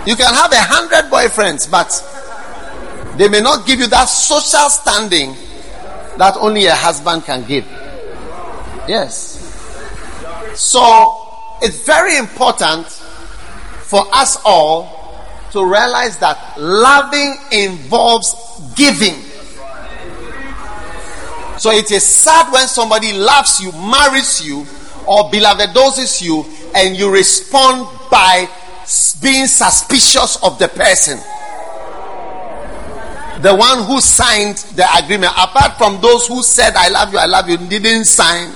[0.06, 1.88] You can have a hundred boyfriends, but
[3.16, 5.34] they may not give you that social standing
[6.18, 7.64] that only a husband can give.
[8.86, 9.40] Yes.
[10.54, 11.26] So
[11.62, 15.16] it's very important for us all
[15.52, 18.34] to realize that loving involves
[18.74, 19.14] giving.
[21.64, 24.66] So it is sad when somebody loves you, marries you,
[25.06, 26.44] or beloved doses you,
[26.76, 28.46] and you respond by
[29.22, 31.16] being suspicious of the person.
[33.40, 37.24] The one who signed the agreement, apart from those who said, I love you, I
[37.24, 38.52] love you, didn't sign,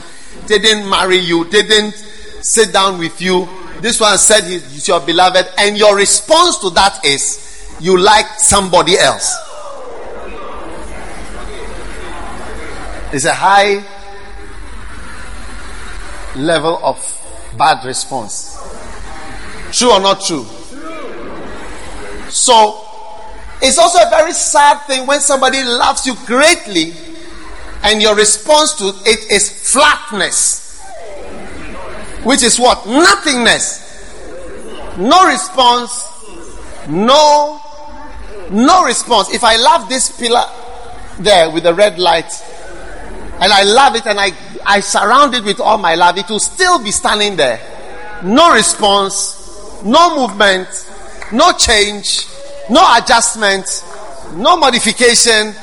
[0.47, 1.95] didn't marry you, didn't
[2.43, 3.49] sit down with you.
[3.81, 8.99] This one said he's your beloved, and your response to that is you like somebody
[8.99, 9.48] else.
[13.11, 13.83] It's a high
[16.37, 16.99] level of
[17.57, 18.57] bad response.
[19.73, 20.45] True or not true?
[22.29, 22.85] So,
[23.63, 26.93] it's also a very sad thing when somebody loves you greatly
[27.83, 30.81] and your response to it is flatness,
[32.25, 32.87] which is what?
[32.87, 33.87] Nothingness.
[34.99, 36.05] No response,
[36.89, 37.61] no,
[38.51, 39.33] no response.
[39.33, 40.45] If I love this pillar
[41.19, 42.31] there with the red light
[43.41, 44.33] and I love it and I,
[44.67, 47.61] I surround it with all my love, it will still be standing there.
[48.25, 50.69] No response, no movement,
[51.33, 52.27] no change,
[52.69, 53.85] no adjustment,
[54.35, 55.55] no modification,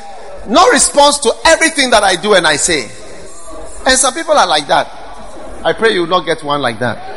[0.47, 2.83] no response to everything that I do and I say.
[3.85, 4.87] And some people are like that.
[5.63, 7.15] I pray you will not get one like that.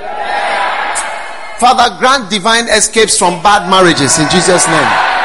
[1.61, 5.18] Father, grant divine escapes from bad marriages in Jesus' name.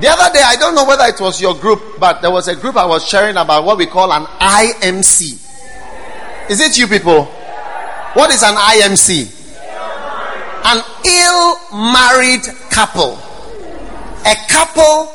[0.00, 2.54] The other day, I don't know whether it was your group, but there was a
[2.54, 5.44] group I was sharing about what we call an IMC.
[6.48, 7.24] Is it you people?
[8.14, 9.34] What is an IMC?
[10.64, 11.56] An ill
[11.92, 13.18] married couple.
[14.24, 15.06] A couple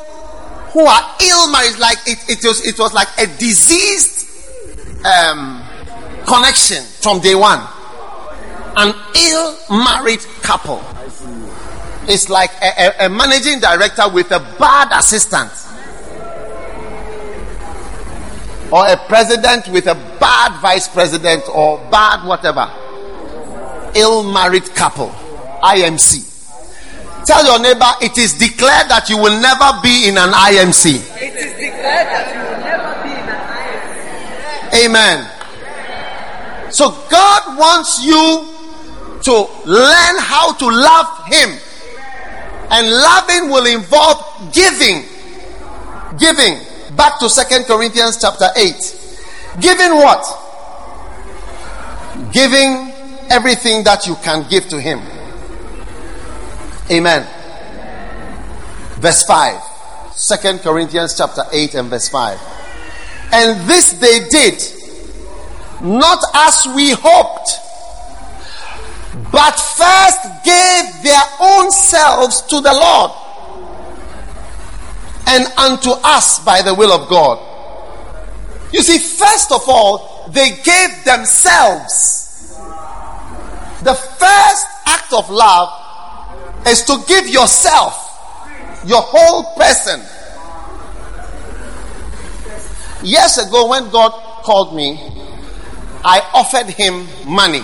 [0.73, 4.27] who are ill married, like it, it was it was like a diseased
[5.05, 5.63] um,
[6.27, 7.59] connection from day one.
[8.75, 10.83] An ill married couple.
[12.07, 15.51] It's like a, a, a managing director with a bad assistant.
[18.71, 22.69] Or a president with a bad vice president or bad whatever.
[23.95, 25.09] Ill married couple.
[25.63, 26.33] IMC.
[27.25, 30.99] Tell your neighbor it is declared that you will never be in an IMC.
[31.21, 33.47] It is declared that you will never be in an
[34.75, 34.85] IMC.
[34.85, 35.31] Amen.
[36.71, 38.49] So God wants you
[39.23, 41.55] to learn how to love Him.
[42.71, 45.03] And loving will involve giving.
[46.17, 46.59] Giving.
[46.95, 48.99] Back to Second Corinthians chapter 8.
[49.59, 50.23] Giving what?
[52.31, 52.91] Giving
[53.29, 55.01] everything that you can give to Him.
[56.91, 57.27] Amen.
[58.99, 59.61] Verse 5.
[60.13, 62.39] Second Corinthians chapter 8 and verse 5.
[63.33, 64.61] And this they did,
[65.81, 67.59] not as we hoped,
[69.33, 73.11] but first gave their own selves to the Lord
[75.25, 77.39] and unto us by the will of God.
[78.71, 82.53] You see, first of all, they gave themselves.
[83.81, 87.95] The first act of love is to give yourself,
[88.85, 89.99] your whole person.
[93.03, 94.11] Years ago, when God
[94.43, 94.99] called me,
[96.05, 97.63] I offered him money.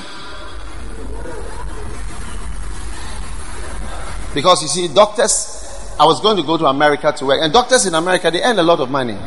[4.34, 7.86] Because you see, doctors, I was going to go to America to work, and doctors
[7.86, 9.18] in America, they earn a lot of money.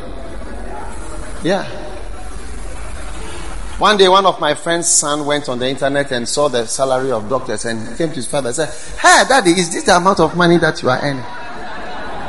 [1.42, 1.64] Yeah.
[3.78, 7.10] One day, one of my friend's son went on the internet and saw the salary
[7.10, 8.68] of doctors and came to his father and said,
[9.00, 11.24] Hey, daddy, is this the amount of money that you are earning?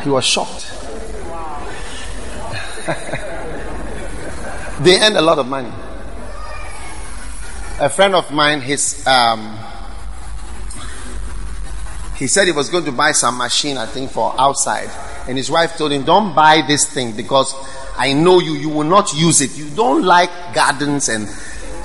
[0.03, 0.71] He was shocked.
[4.83, 5.71] they earn a lot of money.
[7.79, 9.57] A friend of mine, his um,
[12.15, 14.89] he said he was going to buy some machine, I think, for outside.
[15.27, 17.53] And his wife told him, Don't buy this thing because
[17.97, 19.57] I know you, you will not use it.
[19.57, 21.27] You don't like gardens and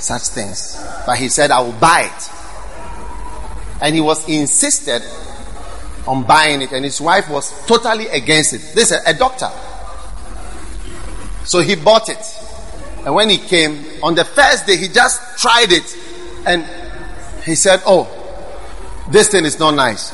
[0.00, 0.76] such things.
[1.06, 2.30] But he said, I will buy it.
[3.80, 5.02] And he was insisted
[6.06, 8.62] on buying it, and his wife was totally against it.
[8.74, 9.50] This is a doctor.
[11.44, 12.18] So he bought it.
[13.04, 15.96] And when he came, on the first day, he just tried it.
[16.46, 16.64] And
[17.44, 18.17] he said, Oh,
[19.10, 20.12] this thing is not nice.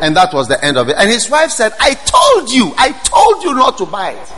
[0.00, 0.96] And that was the end of it.
[0.98, 4.32] And his wife said, I told you, I told you not to buy it.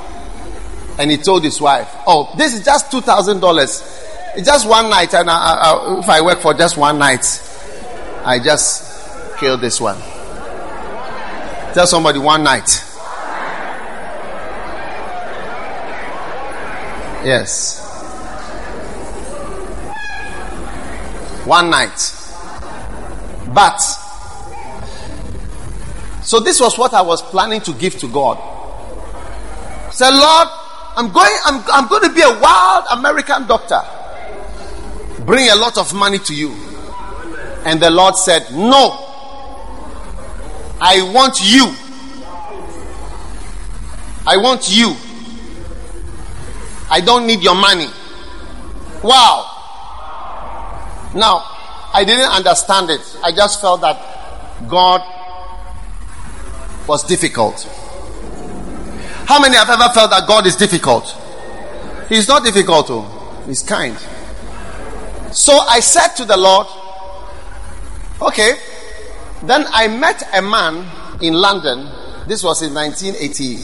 [1.01, 4.37] And he told his wife, Oh, this is just $2,000.
[4.37, 5.15] It's just one night.
[5.15, 7.25] And I, I, if I work for just one night,
[8.25, 9.99] I just kill this one.
[11.75, 12.85] Tell somebody one night.
[17.25, 17.85] Yes.
[21.45, 22.18] One night.
[23.53, 23.79] But,
[26.23, 28.39] so this was what I was planning to give to God.
[29.93, 30.49] Say, Lord,
[30.97, 33.81] I'm going, I'm, I'm going to be a wild American doctor.
[35.25, 36.55] Bring a lot of money to you.
[37.65, 39.05] And the Lord said, No.
[40.81, 41.75] I want you.
[44.27, 44.95] I want you.
[46.91, 47.89] I don't need your money.
[49.03, 49.45] Wow.
[51.15, 51.58] Now,
[51.99, 53.01] I didn't understand it.
[53.25, 53.99] I just felt that
[54.69, 55.01] God
[56.87, 57.65] was difficult.
[59.27, 61.13] How many have ever felt that God is difficult?
[62.09, 63.43] He's not difficult, oh.
[63.49, 63.99] He's kind.
[65.35, 66.69] So I said to the Lord,
[68.23, 68.53] okay.
[69.43, 70.87] Then I met a man
[71.21, 71.91] in London.
[72.29, 73.57] This was in 1980,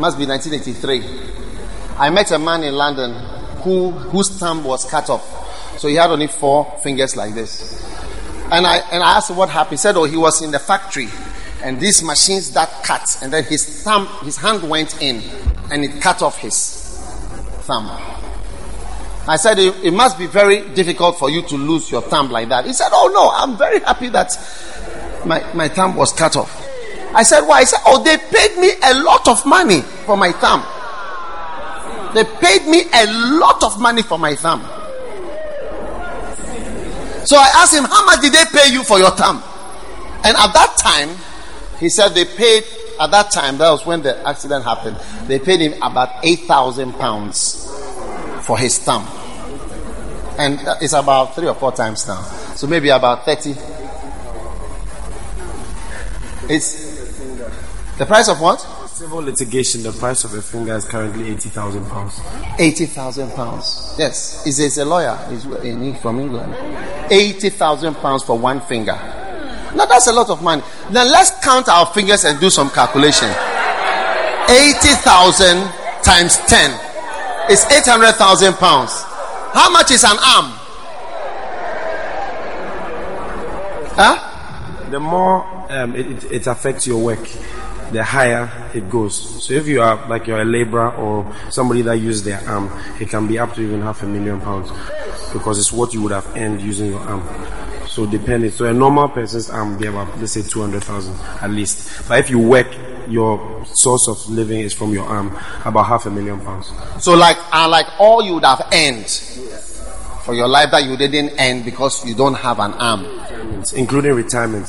[0.00, 1.98] must be 1983.
[1.98, 3.12] I met a man in London
[3.60, 5.36] who whose thumb was cut off.
[5.80, 7.82] So he had only four fingers like this.
[8.52, 9.70] And I and I asked him what happened.
[9.70, 11.08] He said, Oh, he was in the factory
[11.62, 15.22] and these machines that cut, and then his thumb, his hand went in
[15.70, 16.98] and it cut off his
[17.62, 17.86] thumb.
[19.26, 22.50] I said, it, it, must be very difficult for you to lose your thumb like
[22.50, 22.66] that.
[22.66, 24.36] He said, Oh no, I'm very happy that
[25.24, 26.66] my, my thumb was cut off.
[27.14, 27.60] I said, Why?
[27.60, 30.62] He said, Oh, they paid me a lot of money for my thumb.
[32.14, 33.06] They paid me a
[33.38, 34.62] lot of money for my thumb.
[37.30, 39.40] So I asked him, How much did they pay you for your thumb?"
[40.24, 41.10] And at that time,
[41.78, 42.64] he said they paid,
[42.98, 44.96] at that time, that was when the accident happened,
[45.28, 47.70] they paid him about 8,000 pounds
[48.40, 49.06] for his thumb,
[50.38, 52.20] And it's about three or four times now.
[52.56, 53.50] So maybe about 30.
[56.52, 57.16] It's
[57.96, 58.58] the price of what?
[59.00, 62.20] Civil litigation, the price of a finger is currently 80,000 pounds.
[62.58, 63.94] 80,000 pounds.
[63.98, 66.54] Yes, he's, he's a lawyer he's in, from England.
[67.10, 68.92] 80,000 pounds for one finger.
[69.74, 70.62] Now that's a lot of money.
[70.92, 73.30] Now let's count our fingers and do some calculation.
[74.50, 75.56] 80,000
[76.02, 78.92] times 10 is 800,000 pounds.
[79.54, 80.52] How much is an arm?
[83.96, 84.90] Huh?
[84.90, 87.26] The more um, it, it, it affects your work,
[87.92, 89.44] the higher it goes.
[89.44, 92.70] So if you are like you're a laborer or somebody that uses their arm,
[93.00, 94.70] it can be up to even half a million pounds
[95.32, 97.22] because it's what you would have earned using your arm.
[97.88, 101.50] So depending, so a normal person's arm be about let's say two hundred thousand at
[101.50, 102.08] least.
[102.08, 102.68] But if you work,
[103.08, 106.72] your source of living is from your arm, about half a million pounds.
[107.00, 109.08] So like, uh, like all you would have earned
[110.24, 113.06] for your life that you didn't earn because you don't have an arm,
[113.74, 114.68] including retirement.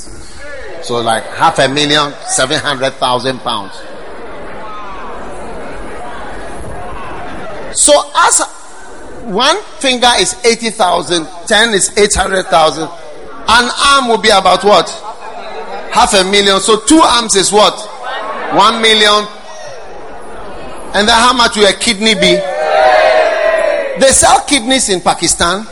[0.82, 3.72] So like half a million, seven hundred thousand pounds.
[7.74, 8.40] So as
[9.24, 12.90] one finger is 80,000, 10 is 800,000, an
[13.48, 14.90] arm will be about what?
[15.92, 16.60] Half a million.
[16.60, 17.72] So two arms is what?
[18.54, 19.26] One million.
[20.94, 22.36] And then how much will a kidney be?
[24.00, 25.66] They sell kidneys in Pakistan.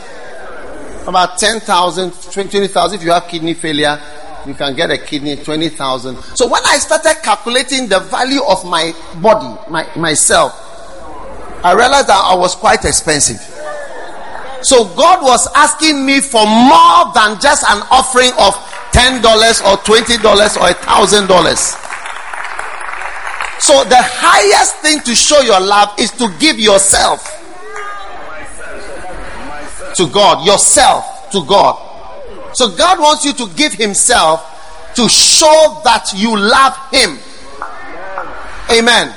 [1.07, 3.99] About 10,000, 20,000 if you have kidney failure
[4.45, 6.15] you can get a kidney 20,000.
[6.35, 10.53] So when I started calculating the value of my body, my, myself,
[11.63, 13.39] I realized that I was quite expensive.
[14.63, 18.53] So God was asking me for more than just an offering of
[18.93, 21.77] $10 or $20 or $1,000.
[23.59, 27.37] So the highest thing to show your love is to give yourself
[29.95, 31.90] to God, yourself to God.
[32.53, 34.47] So God wants you to give Himself
[34.95, 37.17] to show that you love Him.
[38.71, 39.13] Amen.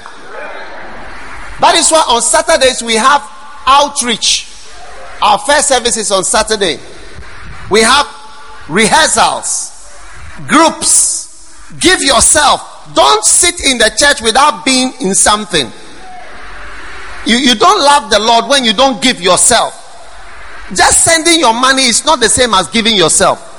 [1.61, 3.22] That is why on Saturdays we have
[3.66, 4.51] outreach.
[5.22, 6.78] Our first service is on Saturday.
[7.70, 8.07] We have
[8.68, 9.72] rehearsals,
[10.49, 11.22] groups.
[11.80, 12.93] Give yourself.
[12.95, 15.70] Don't sit in the church without being in something.
[17.26, 19.84] You, you don't love the Lord when you don't give yourself.
[20.72, 23.50] Just sending your money is not the same as giving yourself.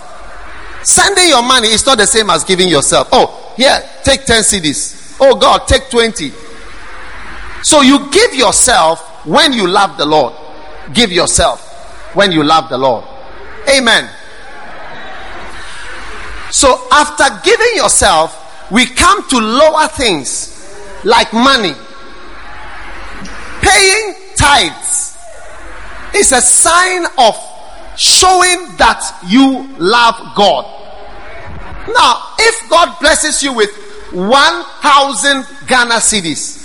[0.83, 3.09] Sending your money is not the same as giving yourself.
[3.11, 5.17] Oh, here, take 10 cedis.
[5.19, 6.31] Oh God, take 20.
[7.63, 10.33] So you give yourself when you love the Lord.
[10.93, 13.05] Give yourself when you love the Lord.
[13.69, 14.09] Amen.
[16.51, 20.51] So after giving yourself, we come to lower things
[21.03, 21.73] like money,
[23.61, 25.14] paying tithes
[26.15, 27.35] is a sign of
[27.97, 30.65] showing that you love God.
[31.87, 33.69] Now, if God blesses you with
[34.11, 36.63] 1,000 Ghana cedis,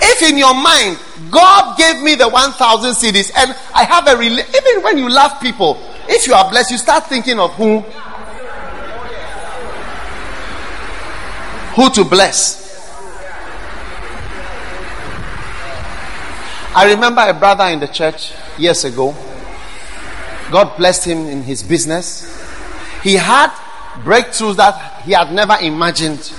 [0.00, 0.98] if in your mind
[1.30, 5.40] God gave me the 1,000 cedis and I have a rela- even when you love
[5.40, 5.78] people,
[6.08, 7.80] if you are blessed, you start thinking of who
[11.74, 12.60] who to bless.
[16.74, 19.14] I remember a brother in the church years ago.
[20.50, 22.28] God blessed him in his business.
[23.02, 23.50] He had
[24.04, 26.32] breakthroughs that he had never imagined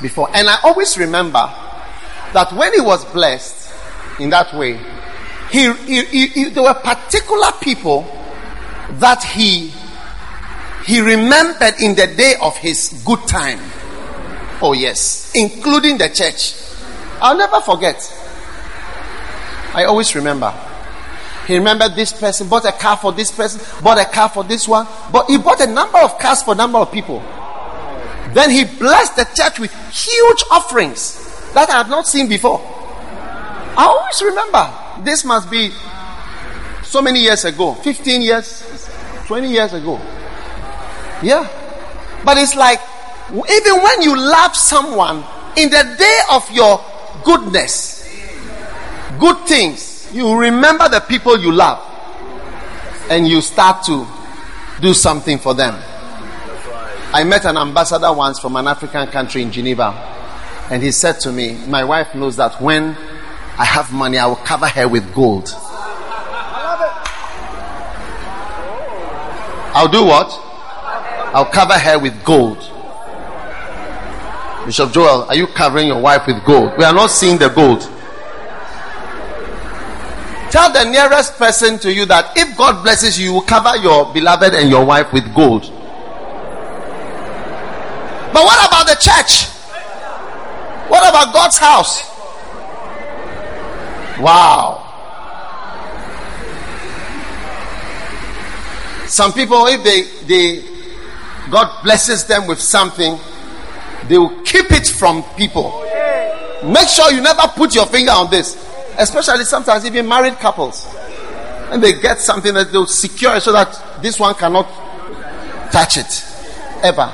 [0.00, 0.28] before.
[0.34, 1.52] And I always remember
[2.32, 3.72] that when he was blessed
[4.20, 4.80] in that way,
[5.50, 8.02] he, he, he, he there were particular people
[8.98, 9.72] that he
[10.84, 13.60] he remembered in the day of his good time.
[14.60, 16.54] Oh yes, including the church.
[17.20, 17.96] I'll never forget.
[19.74, 20.54] I always remember.
[21.48, 24.68] He remembered this person, bought a car for this person, bought a car for this
[24.68, 27.20] one, but he bought a number of cars for a number of people.
[28.34, 32.60] Then he blessed the church with huge offerings that I have not seen before.
[32.60, 34.70] I always remember.
[35.02, 35.70] This must be
[36.82, 38.90] so many years ago 15 years,
[39.26, 39.98] 20 years ago.
[41.22, 41.48] Yeah.
[42.26, 42.80] But it's like,
[43.30, 45.24] even when you love someone,
[45.56, 46.84] in the day of your
[47.24, 48.06] goodness,
[49.18, 51.78] good things, you remember the people you love
[53.10, 54.06] and you start to
[54.80, 55.74] do something for them.
[57.12, 59.92] I met an ambassador once from an African country in Geneva,
[60.70, 62.96] and he said to me, My wife knows that when
[63.58, 65.50] I have money, I will cover her with gold.
[69.74, 70.28] I'll do what?
[71.34, 72.58] I'll cover her with gold.
[74.66, 76.72] Bishop Joel, are you covering your wife with gold?
[76.76, 77.88] We are not seeing the gold.
[80.50, 84.12] Tell the nearest person to you that if God blesses you, you will cover your
[84.12, 85.62] beloved and your wife with gold.
[88.32, 89.44] But what about the church?
[90.88, 92.02] What about God's house?
[94.18, 94.84] Wow.
[99.06, 100.64] Some people, if they, they,
[101.50, 103.18] God blesses them with something,
[104.08, 105.84] they will keep it from people.
[106.64, 108.67] Make sure you never put your finger on this.
[108.98, 110.86] Especially sometimes even married couples.
[111.70, 114.66] And they get something that they'll secure so that this one cannot
[115.70, 116.24] touch it.
[116.82, 117.12] Ever.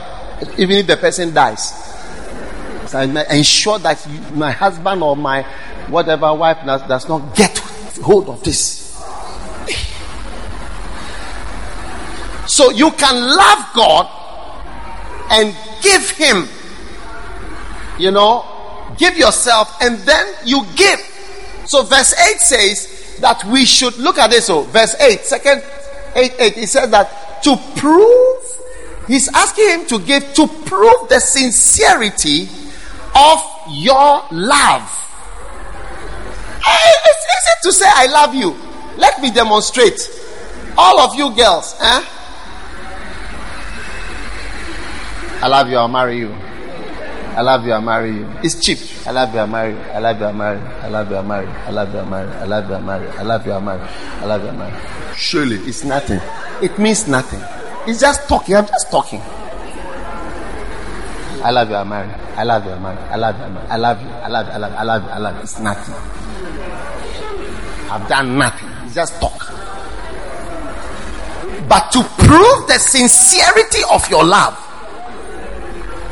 [0.58, 1.72] Even if the person dies.
[2.86, 5.42] So I ensure that you, my husband or my
[5.88, 7.58] whatever wife does, does not get
[8.02, 8.84] hold of this.
[12.46, 14.06] So you can love God
[15.30, 16.46] and give Him,
[17.98, 18.44] you know,
[18.98, 21.13] give yourself and then you give.
[21.66, 24.46] So verse 8 says that we should look at this.
[24.46, 25.62] So verse 8, second
[26.14, 28.42] 8, 8, he says that to prove,
[29.06, 32.48] he's asking him to give to prove the sincerity
[33.14, 35.00] of your love.
[36.66, 38.56] It's easy to say I love you.
[38.96, 40.10] Let me demonstrate.
[40.76, 42.04] All of you girls, eh?
[45.42, 46.34] I love you, I'll marry you.
[47.36, 48.30] I love you, I'll marry you.
[48.44, 48.78] It's cheap.
[49.06, 49.80] I love you, I'll marry you.
[49.80, 50.66] I love you, I'll marry you.
[50.66, 51.52] I love you, I'll marry you.
[51.52, 52.38] I love you, I'll marry you.
[52.38, 53.10] I love you, I'll marry you.
[53.10, 53.88] I love you, I'll marry you.
[54.20, 55.14] I love you, I'll marry you.
[55.16, 56.20] Surely, it's nothing.
[56.62, 57.40] It means nothing.
[57.88, 58.54] It's just talking.
[58.54, 59.20] I'm just talking.
[61.42, 62.14] I love you, I'll marry you.
[62.36, 63.02] I love you, I'll marry you.
[63.10, 63.72] I love you, I'll marry you.
[63.72, 64.08] I love you.
[64.08, 64.78] I love you, I love you.
[64.78, 65.42] I love you, I love you.
[65.42, 65.94] It's nothing.
[67.90, 68.68] I've done nothing.
[68.86, 69.38] It's just talk.
[71.68, 74.56] But to prove the sincerity of your love,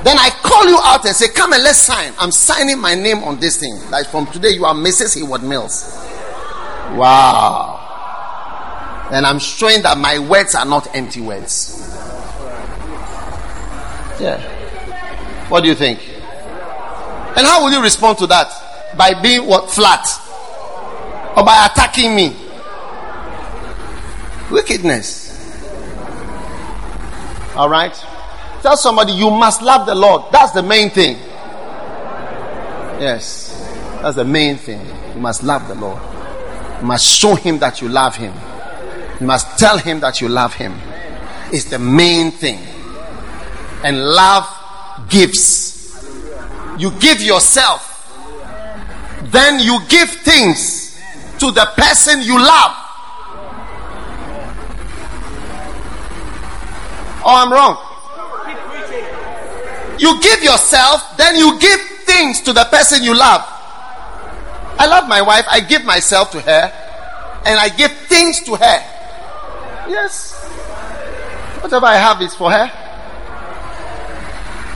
[0.05, 2.13] then I call you out and say, Come and let's sign.
[2.19, 3.79] I'm signing my name on this thing.
[3.91, 5.15] Like from today, you are Mrs.
[5.15, 5.95] Heward-Mills.
[6.97, 7.79] Wow.
[9.13, 11.79] And I'm showing that my words are not empty words.
[14.21, 14.41] Yeah.
[15.49, 16.01] What do you think?
[17.37, 18.95] And how will you respond to that?
[18.97, 19.71] By being what?
[19.71, 20.07] Flat.
[21.37, 22.37] Or by attacking me?
[24.51, 25.31] Wickedness.
[27.55, 27.95] All right?
[28.63, 30.23] Tell somebody you must love the Lord.
[30.31, 31.17] That's the main thing.
[33.01, 33.49] Yes.
[34.01, 34.81] That's the main thing.
[35.15, 36.01] You must love the Lord.
[36.81, 38.33] You must show him that you love him.
[39.21, 40.75] You must tell him that you love him.
[41.53, 42.61] It's the main thing.
[43.83, 44.47] And love
[45.09, 46.07] gives.
[46.79, 47.89] You give yourself.
[49.25, 51.01] Then you give things
[51.41, 52.77] to the person you love.
[57.25, 57.92] Oh, I'm wrong.
[59.99, 63.43] You give yourself, then you give things to the person you love.
[64.79, 66.73] I love my wife, I give myself to her,
[67.45, 68.79] and I give things to her.
[69.89, 70.33] Yes.
[71.61, 72.71] Whatever I have is for her.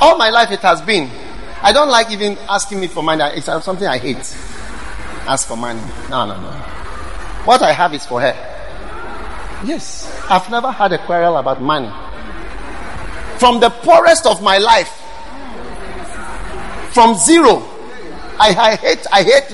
[0.00, 1.10] All my life it has been.
[1.62, 3.24] I don't like even asking me for money.
[3.34, 4.36] It's something I hate.
[5.26, 5.80] Ask for money.
[6.10, 6.50] No, no, no.
[7.44, 8.34] What I have is for her.
[9.64, 10.06] Yes.
[10.28, 11.90] I've never had a quarrel about money.
[13.38, 14.95] From the poorest of my life,
[16.96, 17.60] from zero.
[18.40, 19.52] I, I hate, I hate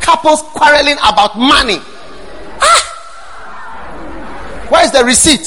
[0.00, 1.76] couples quarreling about money.
[2.56, 2.82] Ah!
[4.70, 5.46] Where's the receipt?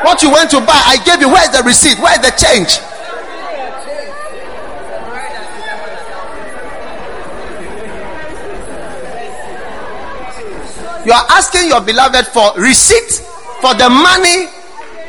[0.00, 1.28] What you went to buy, I gave you.
[1.28, 1.98] Where's the receipt?
[2.00, 2.80] Where's the change?
[11.04, 13.12] You are asking your beloved for receipt
[13.60, 14.46] for the money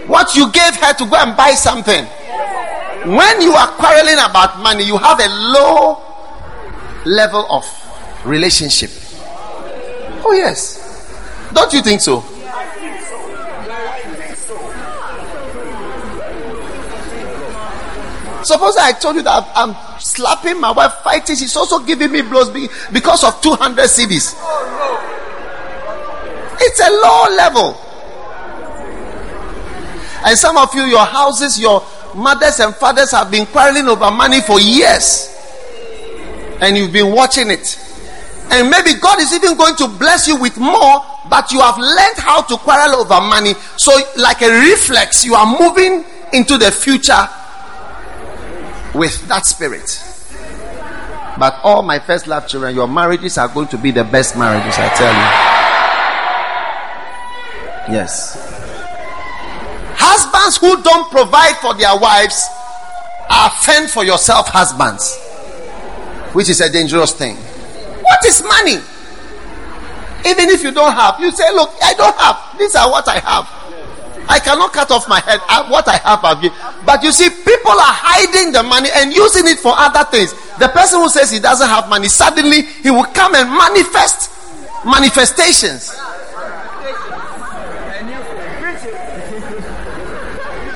[0.08, 2.06] what you gave her to go and buy something.
[3.06, 6.02] When you are quarreling about money, you have a low
[7.06, 7.66] level of
[8.26, 8.92] relationship.
[10.24, 11.50] Oh, yes.
[11.54, 12.22] Don't you think so?
[18.44, 21.36] Suppose I told you that I'm slapping my wife, fighting.
[21.36, 22.50] She's also giving me blows
[22.92, 24.36] because of 200 cedis.
[26.60, 27.78] It's a low level.
[30.24, 31.82] And some of you, your houses, your
[32.16, 35.28] mothers and fathers have been quarreling over money for years.
[36.62, 37.80] And you've been watching it.
[38.52, 42.18] And maybe God is even going to bless you with more, but you have learned
[42.18, 43.54] how to quarrel over money.
[43.78, 46.04] So, like a reflex, you are moving
[46.34, 47.28] into the future
[48.94, 50.04] with that spirit.
[51.40, 54.76] But all my first love children, your marriages are going to be the best marriages,
[54.78, 55.14] I tell
[57.88, 57.96] you.
[57.96, 58.51] Yes.
[60.42, 62.50] Husbands who don't provide for their wives
[63.30, 65.16] are fend for yourself husbands,
[66.34, 67.36] which is a dangerous thing.
[67.36, 68.82] What is money?
[70.26, 72.58] Even if you don't have, you say, Look, I don't have.
[72.58, 73.46] These are what I have.
[74.28, 75.40] I cannot cut off my head.
[75.48, 76.58] I, what I have, I've given.
[76.86, 80.34] But you see, people are hiding the money and using it for other things.
[80.58, 84.32] The person who says he doesn't have money, suddenly he will come and manifest
[84.86, 85.94] manifestations.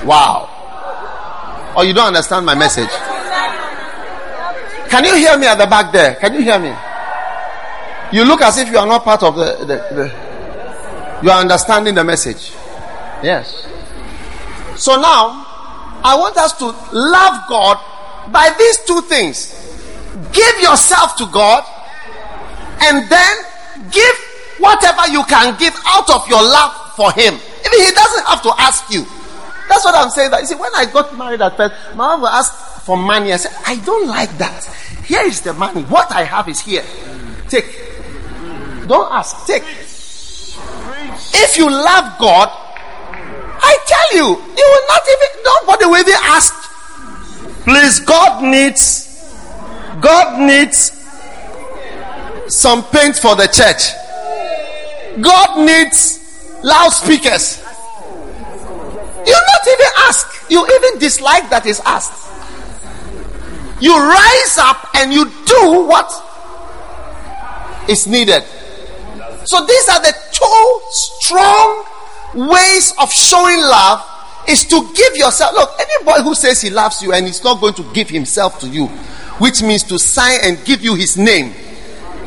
[0.06, 1.72] Wow.
[1.76, 2.88] Or oh, you don't understand my message.
[4.88, 6.14] Can you hear me at the back there?
[6.14, 6.72] Can you hear me?
[8.12, 10.26] You look as if you are not part of the, the, the
[11.22, 12.52] you are understanding the message.
[13.22, 13.66] Yes.
[14.76, 15.44] So now,
[16.04, 17.78] I want us to love God
[18.30, 19.52] by these two things.
[20.32, 21.64] Give yourself to God
[22.82, 23.36] and then
[23.90, 24.16] give
[24.58, 27.34] whatever you can give out of your love for Him.
[27.34, 29.04] Even He doesn't have to ask you.
[29.68, 30.30] That's what I'm saying.
[30.30, 33.32] That you see, when I got married at first, my wife asked for money.
[33.32, 34.64] I said, I don't like that.
[35.04, 35.82] Here is the money.
[35.82, 36.84] What I have is here.
[37.48, 37.66] Take.
[38.86, 39.46] Don't ask.
[39.46, 39.62] Take.
[41.34, 46.54] If you love God, I tell you, you will not even nobody will even ask.
[47.64, 49.06] Please, God needs
[50.00, 50.92] God needs
[52.48, 53.90] some paint for the church.
[55.20, 57.65] God needs loudspeakers.
[59.26, 60.50] You not even ask.
[60.50, 62.30] You even dislike that is asked.
[63.80, 66.10] You rise up and you do what
[67.88, 68.42] is needed.
[69.44, 71.84] So these are the two strong
[72.34, 74.04] ways of showing love
[74.48, 75.54] is to give yourself.
[75.54, 78.68] Look, anybody who says he loves you and he's not going to give himself to
[78.68, 78.86] you,
[79.38, 81.52] which means to sign and give you his name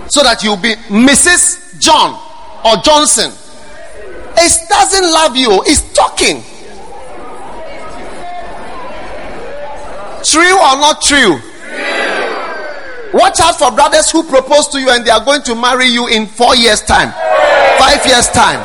[0.07, 1.79] so that you'll be Mrs.
[1.79, 2.19] John
[2.65, 3.31] or Johnson.
[4.37, 6.43] It doesn't love you, it's talking.
[10.23, 11.39] True or not true?
[13.13, 16.07] Watch out for brothers who propose to you and they are going to marry you
[16.07, 17.11] in four years' time,
[17.79, 18.59] five years' time.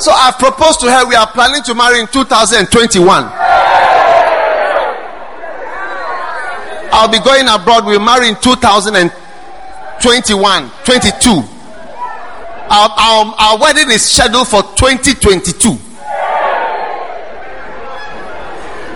[0.00, 3.30] So I've proposed to her, we are planning to marry in 2021.
[6.96, 11.30] I'll be going abroad, we'll marry in 2021, 22.
[11.30, 11.44] Our,
[12.90, 15.78] our, our wedding is scheduled for 2022.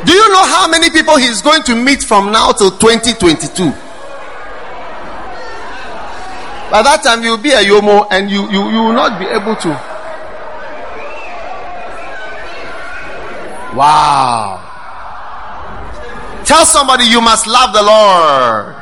[0.04, 3.64] Do you know how many people he's going to meet from now till 2022?
[6.70, 9.56] By that time, you'll be a Yomo and you, you, you will not be able
[9.56, 9.68] to.
[13.74, 14.60] Wow.
[16.44, 18.74] Tell somebody you must love the Lord.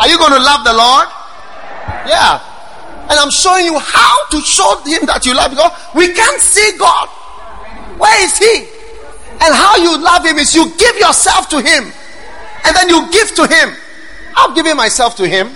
[0.00, 1.08] Are you going to love the Lord?
[2.06, 2.40] Yeah.
[3.08, 5.72] And I'm showing you how to show him that you love God.
[5.94, 7.08] We can't see God.
[7.96, 8.73] Where is he?
[9.40, 11.92] And how you love him is you give yourself to him.
[12.64, 13.74] And then you give to him.
[14.36, 15.48] I've given myself to him.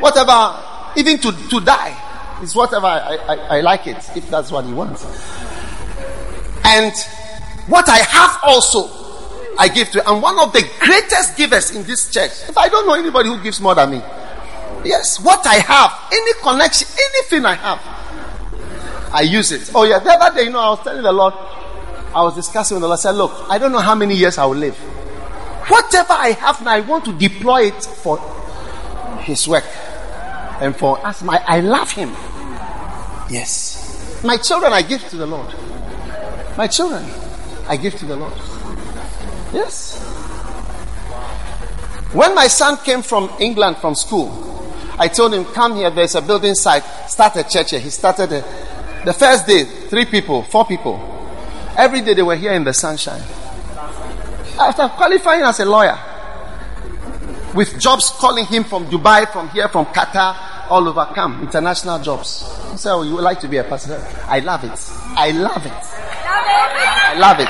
[0.00, 0.54] Whatever,
[0.96, 1.96] even to, to die,
[2.42, 5.04] is whatever I, I, I like it, if that's what he wants.
[6.64, 6.92] And
[7.68, 8.90] what I have also,
[9.58, 12.32] I give to I'm one of the greatest givers in this church.
[12.48, 14.02] If I don't know anybody who gives more than me.
[14.84, 17.80] Yes, what I have, any connection, anything I have,
[19.12, 19.70] I use it.
[19.74, 21.34] Oh yeah, the other day, you know, I was telling the Lord,
[22.16, 22.98] I was discussing with the Lord.
[22.98, 24.74] I said, Look, I don't know how many years I will live.
[25.68, 28.16] Whatever I have now, I want to deploy it for
[29.20, 29.66] His work
[30.62, 31.22] and for us.
[31.22, 32.08] My, I love Him.
[33.28, 34.22] Yes.
[34.24, 35.54] My children, I give to the Lord.
[36.56, 37.04] My children,
[37.68, 38.32] I give to the Lord.
[39.52, 40.02] Yes.
[42.14, 44.32] When my son came from England from school,
[44.98, 47.80] I told him, Come here, there's a building site, start a church here.
[47.80, 51.12] He started a, the first day, three people, four people.
[51.76, 53.20] Every day they were here in the sunshine.
[54.58, 55.98] After qualifying as a lawyer,
[57.54, 62.42] with jobs calling him from Dubai, from here, from Qatar, all over, come, international jobs.
[62.72, 64.02] He said, Oh, you would like to be a pastor?
[64.26, 64.72] I love it.
[65.16, 65.72] I love it.
[66.24, 67.48] I love it.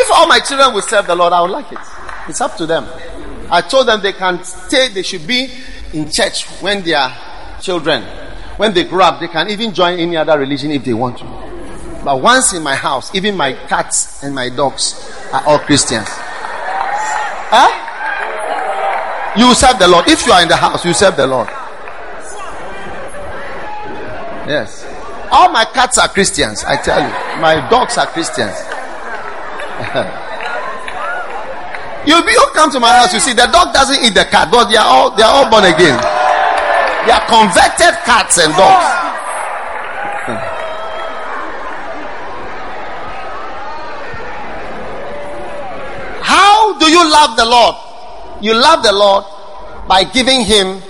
[0.00, 1.78] If all my children will serve the Lord, I would like it.
[2.28, 2.86] It's up to them.
[3.50, 5.50] I told them they can stay, they should be
[5.92, 7.14] in church when they are
[7.60, 8.04] children
[8.58, 11.24] when they grow up, they can even join any other religion if they want to.
[12.04, 16.08] But once in my house, even my cats and my dogs are all Christians.
[17.50, 17.84] Huh?
[19.38, 20.08] You serve the Lord.
[20.08, 21.46] If you are in the house, you serve the Lord.
[24.50, 24.84] Yes.
[25.30, 27.08] All my cats are Christians, I tell you.
[27.40, 28.56] My dogs are Christians.
[32.08, 34.68] you you come to my house, you see the dog doesn't eat the cat, but
[34.68, 36.17] they are all they are all born again.
[37.08, 38.84] They are converted cats and dogs.
[46.22, 47.76] How do you love the Lord?
[48.42, 49.24] You love the Lord
[49.88, 50.82] by giving Him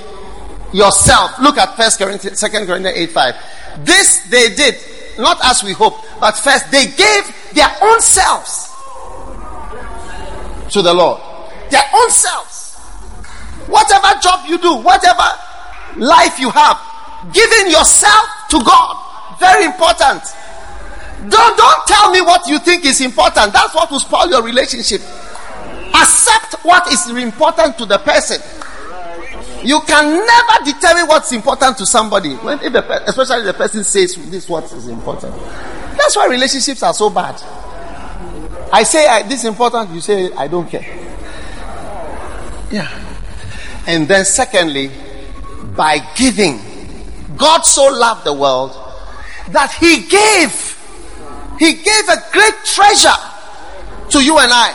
[0.73, 1.39] yourself.
[1.39, 3.35] Look at First Corinthians, Second Corinthians 8 5.
[3.87, 4.75] This they did,
[5.21, 8.75] not as we hope, but first they gave their own selves
[10.73, 11.21] to the Lord.
[11.71, 12.75] Their own selves.
[13.69, 15.23] Whatever job you do, whatever
[15.99, 16.81] life you have,
[17.33, 18.97] giving yourself to God.
[19.39, 20.23] Very important.
[21.29, 23.53] Don't, don't tell me what you think is important.
[23.53, 25.01] That's what will spoil your relationship.
[25.95, 28.41] Accept what is important to the person.
[29.65, 34.15] You can never determine what's important to somebody, when, if the, especially the person says
[34.31, 35.35] this what is important.
[35.97, 37.43] That's why relationships are so bad.
[38.73, 40.87] I say I, this is important, you say I don't care.
[42.71, 42.89] Yeah.
[43.87, 44.91] And then, secondly,
[45.79, 46.59] by giving,
[47.37, 48.73] God so loved the world
[49.51, 50.75] that He gave.
[51.57, 53.15] He gave a great treasure
[54.11, 54.75] to you and I.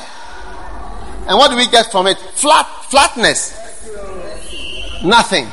[1.28, 2.18] And what do we get from it?
[2.18, 3.52] Flat, flatness.
[5.04, 5.46] Nothing.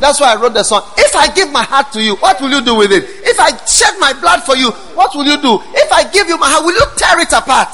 [0.00, 0.82] That's why I wrote the song.
[0.98, 3.04] If I give my heart to you, what will you do with it?
[3.22, 5.62] If I shed my blood for you, what will you do?
[5.78, 7.70] If I give you my heart, will you tear it apart?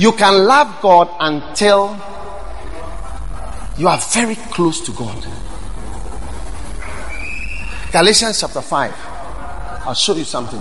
[0.00, 1.94] You can love God until
[3.76, 5.26] you are very close to God.
[7.92, 8.94] Galatians chapter 5.
[9.84, 10.58] I'll show you something.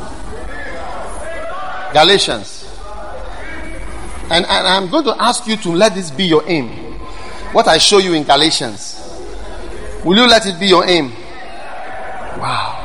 [1.94, 2.70] Galatians.
[4.30, 6.68] And, and I'm going to ask you to let this be your aim.
[7.54, 9.00] What I show you in Galatians.
[10.04, 11.14] Will you let it be your aim?
[12.42, 12.76] Wow.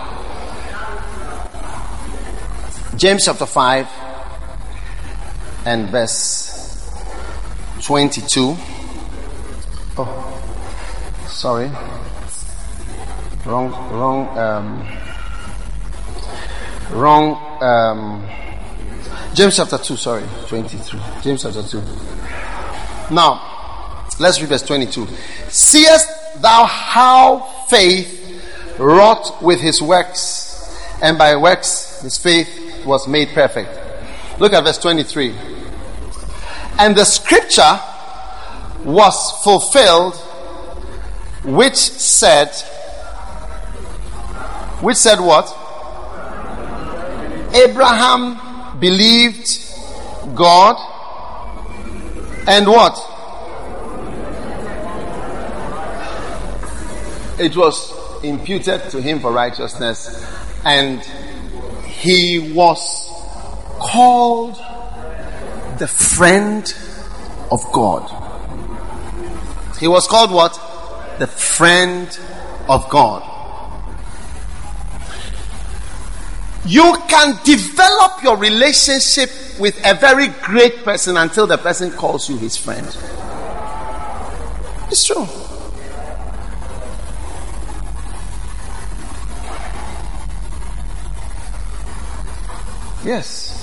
[2.96, 3.88] James chapter 5
[5.66, 6.43] and verse
[7.84, 8.56] 22.
[9.98, 10.42] Oh,
[11.26, 11.70] sorry.
[13.44, 14.88] Wrong, wrong, um,
[16.98, 18.26] wrong, um,
[19.34, 20.98] James chapter 2, sorry, 23.
[21.22, 21.82] James chapter 2.
[23.12, 25.06] Now, let's read verse 22.
[25.48, 26.08] Seest
[26.40, 28.42] thou how faith
[28.78, 33.68] wrought with his works, and by works his faith was made perfect.
[34.40, 35.34] Look at verse 23.
[36.78, 37.80] And the scripture
[38.84, 40.14] was fulfilled,
[41.44, 42.50] which said,
[44.80, 45.46] which said what?
[47.54, 49.64] Abraham believed
[50.34, 50.76] God
[52.48, 52.98] and what?
[57.38, 57.92] It was
[58.24, 60.26] imputed to him for righteousness
[60.64, 61.00] and
[61.84, 63.08] he was
[63.78, 64.56] called
[65.78, 66.74] the friend
[67.50, 68.10] of God.
[69.78, 70.52] He was called what?
[71.18, 72.08] The friend
[72.68, 73.30] of God.
[76.66, 82.38] You can develop your relationship with a very great person until the person calls you
[82.38, 82.86] his friend.
[84.90, 85.26] It's true.
[93.04, 93.53] Yes.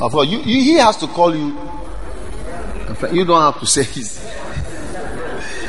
[0.00, 1.58] Of course, you, you, he has to call you.
[3.12, 4.18] You don't have to say he's,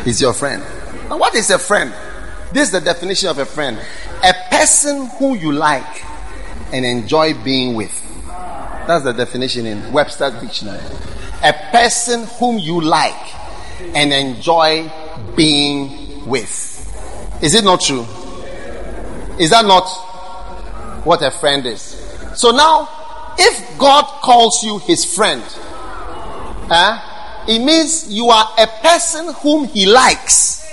[0.03, 0.63] he's your friend.
[1.09, 1.93] Now, what is a friend?
[2.51, 3.80] This is the definition of a friend
[4.23, 6.03] a person who you like
[6.73, 7.95] and enjoy being with.
[8.88, 10.82] That's the definition in Webster's dictionary.
[11.43, 13.15] A person whom you like
[13.95, 14.91] and enjoy
[15.36, 16.75] being with.
[17.41, 18.05] Is it not true?
[19.39, 19.88] Is that not
[21.05, 21.82] what a friend is?
[22.36, 22.89] So now,
[23.40, 25.42] if God calls you his friend,
[26.70, 30.68] eh, it means you are a person whom he likes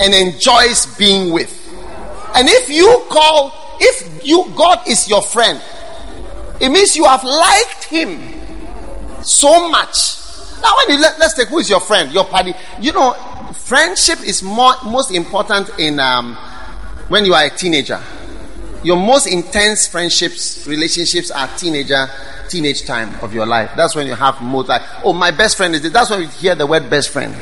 [0.00, 1.54] and enjoys being with.
[2.34, 5.60] And if you call, if you, God is your friend,
[6.60, 8.18] it means you have liked him
[9.22, 10.16] so much.
[10.62, 13.12] Now, when you let, us take who is your friend, your party, you know,
[13.54, 16.34] friendship is more, most important in um,
[17.08, 18.02] when you are a teenager.
[18.82, 22.08] Your most intense friendships, relationships are teenager,
[22.48, 23.72] teenage time of your life.
[23.76, 25.92] That's when you have most like, oh, my best friend is this.
[25.92, 27.34] That's when you hear the word best friend.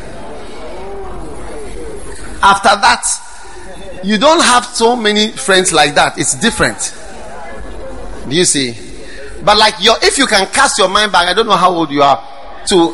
[2.42, 3.02] After that,
[4.02, 6.18] you don't have so many friends like that.
[6.18, 6.94] It's different.
[8.28, 8.74] Do you see?
[9.44, 11.90] But like your, if you can cast your mind back, I don't know how old
[11.90, 12.22] you are,
[12.68, 12.92] to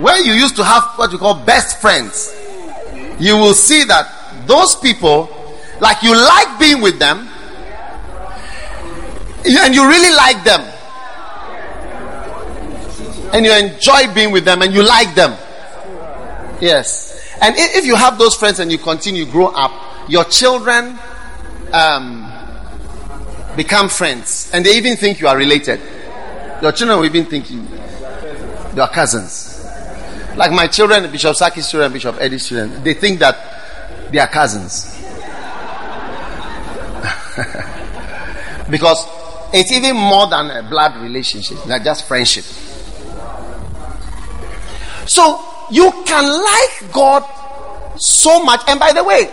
[0.00, 2.34] where you used to have what you call best friends,
[3.18, 5.28] you will see that those people,
[5.80, 7.28] like you like being with them,
[9.44, 10.60] and you really like them,
[13.32, 15.32] and you enjoy being with them, and you like them.
[16.60, 17.10] Yes.
[17.40, 20.98] And if you have those friends and you continue grow up, your children
[21.72, 22.30] um,
[23.56, 25.80] become friends, and they even think you are related.
[26.60, 27.66] Your children will even think you.
[28.74, 29.64] They are cousins.
[30.36, 34.96] Like my children, Bishop Saki's children, Bishop Eddie's children, they think that they are cousins.
[38.70, 39.06] because
[39.52, 42.44] it's even more than a blood relationship, they're just friendship.
[45.06, 47.24] So you can like God
[48.00, 48.62] so much.
[48.68, 49.30] And by the way,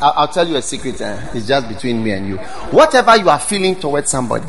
[0.00, 1.00] I'll, I'll tell you a secret.
[1.00, 1.30] Eh?
[1.34, 2.36] It's just between me and you.
[2.70, 4.46] Whatever you are feeling towards somebody,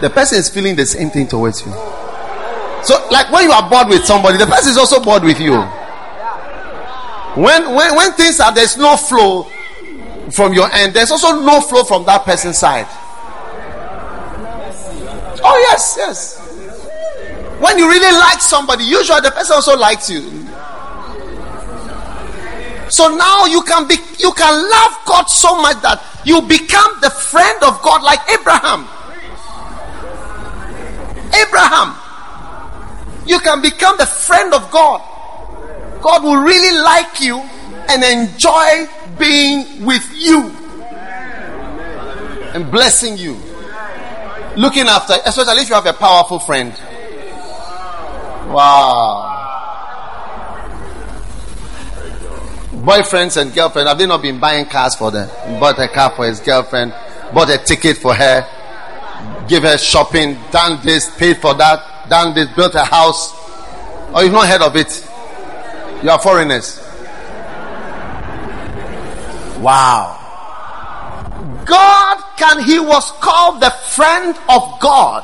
[0.00, 1.72] the person is feeling the same thing towards you.
[2.82, 5.54] So, like when you are bored with somebody, the person is also bored with you.
[7.40, 9.44] When when when things are there's no flow
[10.30, 12.86] from your end, there's also no flow from that person's side.
[15.46, 16.40] Oh yes, yes.
[17.60, 20.22] When you really like somebody, usually the person also likes you.
[22.90, 27.10] So now you can be you can love God so much that you become the
[27.10, 28.88] friend of God like Abraham.
[31.34, 31.94] Abraham.
[33.26, 35.00] You can become the friend of God.
[36.00, 37.38] God will really like you
[37.88, 38.86] and enjoy
[39.18, 40.50] being with you
[42.54, 43.36] and blessing you.
[44.56, 46.72] Looking after, especially if you have a powerful friend.
[48.52, 49.30] Wow.
[52.72, 55.28] Boyfriends and girlfriends, have they not been buying cars for them?
[55.58, 56.92] Bought a car for his girlfriend,
[57.32, 58.46] bought a ticket for her,
[59.48, 63.32] give her shopping, done this, paid for that, done this, built a house.
[64.14, 65.04] Or you've not heard of it.
[66.04, 66.78] You are foreigners.
[69.60, 70.23] Wow.
[71.64, 75.22] God can, he was called the friend of God.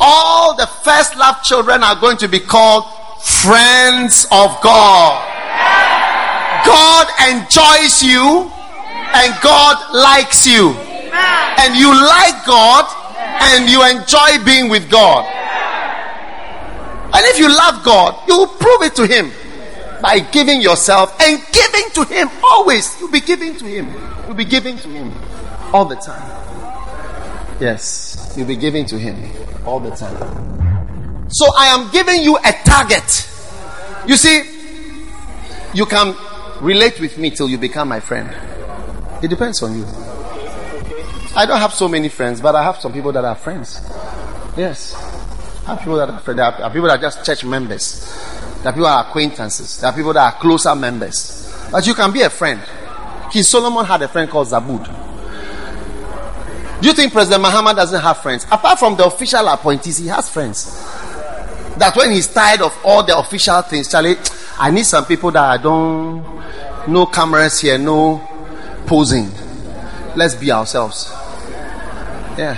[0.00, 2.84] All the first love children are going to be called
[3.20, 5.24] friends of God.
[6.64, 8.50] God enjoys you
[9.14, 10.70] and God likes you.
[11.58, 12.86] And you like God
[13.40, 15.26] and you enjoy being with God.
[17.14, 19.32] And if you love God, you will prove it to Him
[20.00, 22.98] by giving yourself and giving to Him always.
[23.00, 23.92] You'll be giving to Him.
[24.26, 25.12] You'll be giving to Him
[25.72, 26.38] all the time.
[27.60, 29.16] Yes, you'll be giving to Him
[29.66, 31.28] all the time.
[31.30, 33.28] So I am giving you a target.
[34.06, 34.42] You see,
[35.74, 36.14] you can
[36.60, 38.30] relate with me till you become my friend.
[39.22, 39.84] It depends on you.
[41.36, 43.80] I don't have so many friends, but I have some people that are friends.
[44.56, 44.94] Yes.
[45.66, 46.38] I have people that are friends.
[46.38, 48.10] There are people that are just church members.
[48.62, 49.80] There are people are acquaintances.
[49.80, 51.52] There are people that are closer members.
[51.70, 52.60] But you can be a friend.
[53.30, 54.84] King Solomon had a friend called Zabud.
[56.80, 58.46] Do you think President Mahama doesn't have friends?
[58.50, 60.64] Apart from the official appointees, he has friends.
[61.76, 64.16] That when he's tired of all the official things, Charlie,
[64.58, 66.24] I need some people that I don't,
[66.88, 68.20] no cameras here, no
[68.86, 69.30] posing.
[70.16, 71.10] Let's be ourselves.
[72.38, 72.56] Yeah.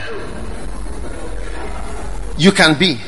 [2.38, 2.98] You can be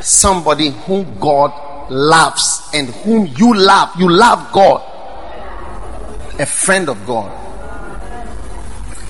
[0.00, 3.90] somebody whom God loves and whom you love.
[3.98, 4.80] You love God.
[6.38, 7.30] A friend of God.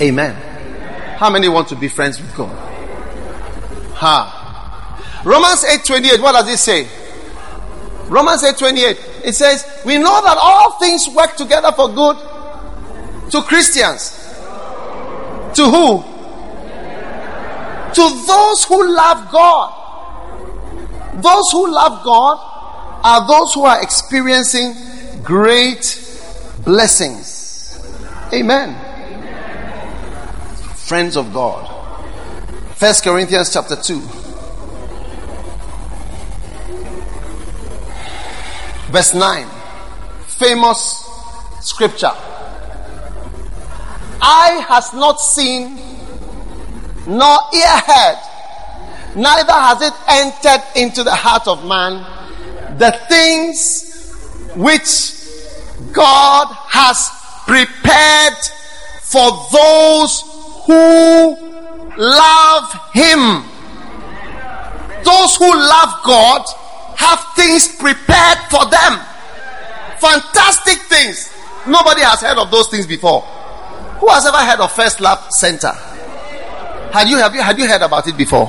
[0.01, 0.35] Amen.
[1.19, 2.57] How many want to be friends with God?
[3.95, 5.23] Ha.
[5.25, 6.21] Romans 8:28.
[6.21, 6.89] What does it say?
[8.09, 8.99] Romans 8:28.
[9.23, 12.17] It says, "We know that all things work together for good
[13.31, 14.17] to Christians.
[15.55, 16.03] To who?
[17.95, 19.73] To those who love God.
[21.15, 22.50] Those who love God
[23.03, 24.75] are those who are experiencing
[25.23, 25.97] great
[26.65, 27.81] blessings.
[28.33, 28.77] Amen.
[30.77, 31.67] Friends of God.
[32.75, 34.01] First Corinthians chapter 2.
[38.91, 39.47] Verse 9.
[40.27, 41.09] Famous
[41.61, 42.13] scripture.
[44.23, 45.77] Eye has not seen,
[47.07, 48.19] nor ear heard,
[49.17, 52.20] neither has it entered into the heart of man
[52.81, 54.11] the things
[54.57, 57.11] which God has
[57.45, 58.41] prepared
[59.03, 60.25] for those
[60.65, 61.37] who
[62.01, 63.45] love Him.
[65.05, 66.43] Those who love God
[66.97, 68.99] have things prepared for them.
[70.01, 71.31] Fantastic things.
[71.67, 73.21] Nobody has heard of those things before.
[74.01, 75.73] Who has ever heard of First Love Center?
[76.93, 78.47] Had you have you had you heard about it before?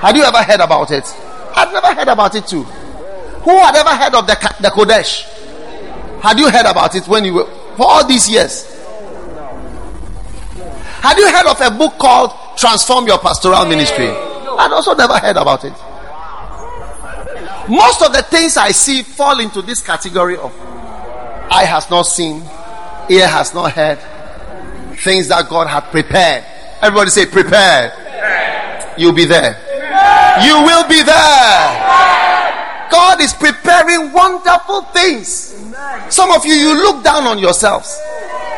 [0.00, 1.04] Had you ever heard about it?
[1.54, 2.66] I'd never heard about it too.
[3.44, 5.22] Who had ever heard of the the Qodesh?
[6.22, 8.68] Had you heard about it when you were for all these years?
[11.02, 14.06] Had you heard of a book called Transform Your Pastoral Ministry?
[14.06, 15.72] I'd also never heard about it.
[17.68, 20.52] Most of the things I see fall into this category of
[21.50, 22.42] eye has not seen,
[23.08, 23.98] ear has not heard,
[24.98, 26.44] things that God had prepared.
[26.80, 27.92] Everybody say prepared.
[28.96, 29.58] You'll be there.
[30.44, 32.31] You will be there.
[32.92, 35.56] God is preparing wonderful things.
[36.10, 37.98] Some of you, you look down on yourselves.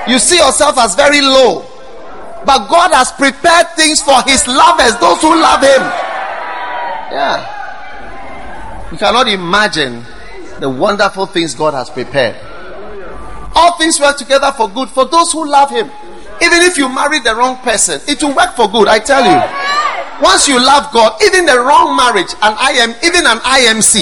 [0.09, 1.65] You see yourself as very low.
[2.45, 5.81] But God has prepared things for his lovers, those who love him.
[7.15, 8.91] Yeah.
[8.91, 10.05] You cannot imagine
[10.59, 12.37] the wonderful things God has prepared.
[13.55, 15.87] All things work together for good for those who love him.
[16.43, 19.74] Even if you marry the wrong person, it will work for good, I tell you.
[20.23, 24.01] Once you love God, even the wrong marriage, and I am even an IMC,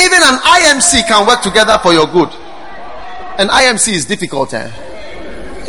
[0.00, 2.30] even an IMC can work together for your good.
[3.38, 4.70] An IMC is difficult, eh?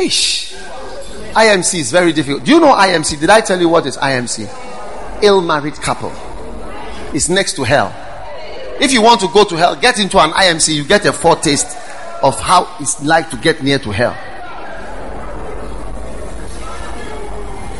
[0.00, 0.54] Ish.
[1.34, 2.44] IMC is very difficult.
[2.44, 3.20] Do you know IMC?
[3.20, 5.22] Did I tell you what is IMC?
[5.22, 6.12] Ill married couple.
[7.12, 7.92] It's next to hell.
[8.80, 11.76] If you want to go to hell, get into an IMC, you get a foretaste
[12.22, 14.16] of how it's like to get near to hell.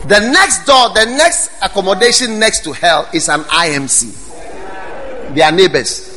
[0.07, 5.35] The next door, the next accommodation next to hell is an IMC.
[5.35, 6.11] They are neighbors.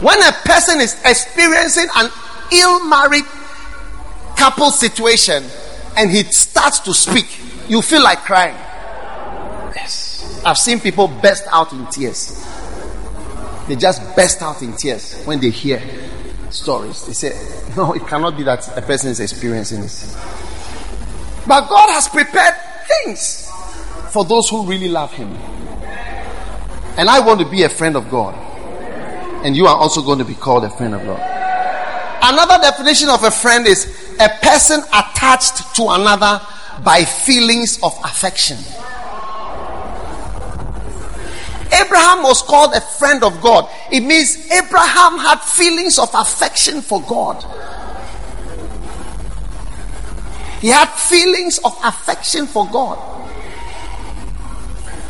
[0.00, 2.10] When a person is experiencing an
[2.52, 3.24] ill married
[4.36, 5.44] couple situation
[5.96, 7.26] and he starts to speak,
[7.68, 8.56] you feel like crying.
[9.76, 10.42] Yes.
[10.44, 12.44] I've seen people burst out in tears.
[13.68, 15.80] They just burst out in tears when they hear
[16.52, 17.06] stories.
[17.06, 20.14] They say, No, it cannot be that a person is experiencing this.
[21.46, 22.54] But God has prepared
[22.86, 23.50] things
[24.10, 25.32] for those who really love Him.
[26.96, 28.34] And I want to be a friend of God.
[29.44, 31.20] And you are also going to be called a friend of God.
[32.22, 36.40] Another definition of a friend is a person attached to another
[36.84, 38.58] by feelings of affection.
[41.72, 43.68] Abraham was called a friend of God.
[43.92, 47.44] It means Abraham had feelings of affection for God.
[50.60, 52.98] He had feelings of affection for God.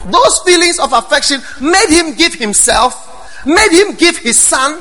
[0.06, 4.80] Those feelings of affection made him give himself, made him give his son,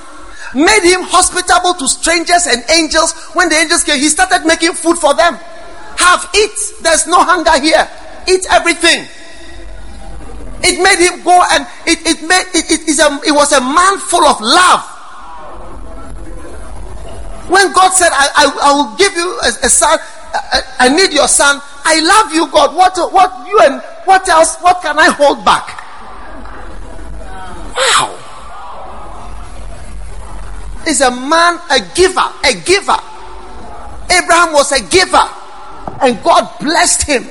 [0.54, 3.14] made him hospitable to strangers and angels.
[3.34, 5.36] When the angels came, he started making food for them.
[5.97, 6.58] Have eat.
[6.82, 7.88] There's no hunger here.
[8.28, 9.08] Eat everything.
[10.62, 13.62] It made him go and it, it made it, it, is a, it was a
[13.62, 14.84] man full of love.
[17.50, 19.98] When God said, I, I, I will give you a, a son,
[20.34, 21.60] I, I, need your son.
[21.84, 22.76] I love you, God.
[22.76, 24.58] What what you and what else?
[24.58, 25.80] What can I hold back?
[27.76, 28.16] Wow.
[30.86, 33.00] Is a man a giver, a giver.
[34.12, 35.26] Abraham was a giver,
[36.02, 37.24] and God blessed him.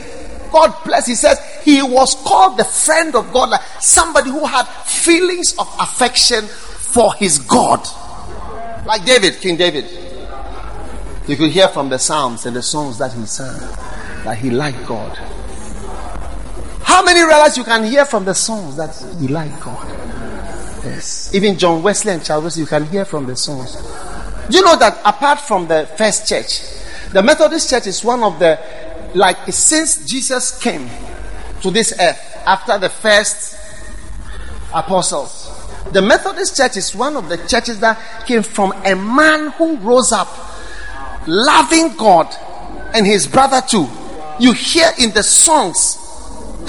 [0.50, 1.06] God bless.
[1.06, 5.68] He says he was called the friend of God, like somebody who had feelings of
[5.80, 7.86] affection for his God,
[8.86, 9.86] like David, King David.
[11.26, 13.60] You could hear from the psalms and the songs that he sang
[14.24, 15.16] that he liked God.
[16.82, 19.86] How many realize you can hear from the songs that he liked God?
[20.84, 21.34] Yes.
[21.34, 23.76] Even John Wesley and Charles you can hear from the songs.
[24.48, 26.62] Do you know that apart from the first church,
[27.12, 28.58] the Methodist Church is one of the
[29.14, 30.88] like since Jesus came
[31.62, 33.56] to this earth after the first
[34.74, 35.54] apostles.
[35.92, 40.12] The Methodist Church is one of the churches that came from a man who rose
[40.12, 40.28] up
[41.26, 42.26] loving God
[42.94, 43.88] and his brother too.
[44.38, 46.04] You hear in the songs.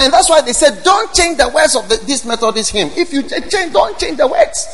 [0.00, 2.88] And that's why they said, don't change the words of the, this Methodist hymn.
[2.96, 4.66] If you change, don't change the words.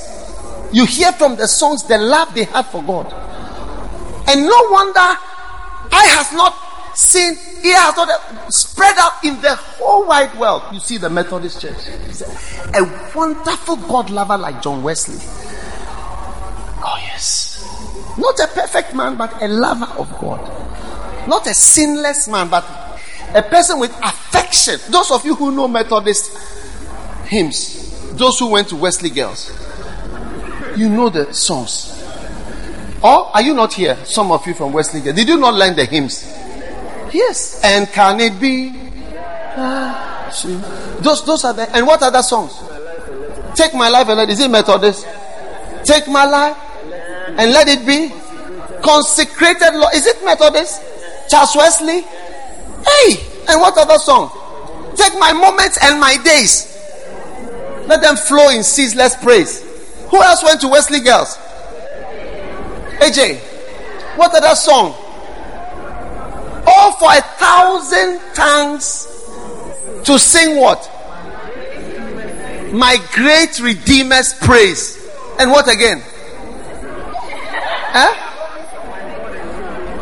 [0.73, 3.13] You hear from the songs the love they have for God.
[4.29, 6.66] And no wonder I have not
[6.97, 10.63] seen, he has not spread out in the whole wide world.
[10.73, 11.77] You see the Methodist Church.
[12.75, 15.19] A, a wonderful God lover like John Wesley.
[16.79, 18.17] Oh, yes.
[18.19, 21.29] Not a perfect man, but a lover of God.
[21.29, 22.65] Not a sinless man, but
[23.35, 24.79] a person with affection.
[24.91, 26.37] Those of you who know Methodist
[27.27, 29.51] hymns, those who went to Wesley Girls,
[30.77, 31.93] you know the songs.
[33.03, 33.97] Or are you not here?
[34.05, 35.17] Some of you from Wesley Girls.
[35.17, 36.25] Did you not learn the hymns?
[37.13, 37.61] Yes.
[37.63, 38.73] And can it be?
[39.57, 40.31] Uh,
[41.01, 41.69] those, those are the.
[41.75, 42.53] And what other songs?
[43.55, 44.29] Take my life and let.
[44.31, 45.07] Is it Methodist?
[45.85, 46.57] Take my life
[47.39, 48.13] and let it be
[48.83, 49.89] consecrated law.
[49.95, 50.83] Is it Methodist?
[51.29, 52.01] Charles Wesley?
[52.01, 54.31] Hey, and what other song?
[54.97, 56.73] Take my moments and my days.
[57.87, 59.63] Let them flow in ceaseless praise.
[60.11, 61.37] Who else went to Wesley Girls?
[62.99, 63.39] AJ,
[64.17, 64.95] what other song?
[66.67, 69.07] All for a thousand tongues
[70.05, 70.91] to sing what?
[72.73, 74.97] My great Redeemer's praise.
[75.39, 76.03] And what again?
[77.99, 78.27] Huh?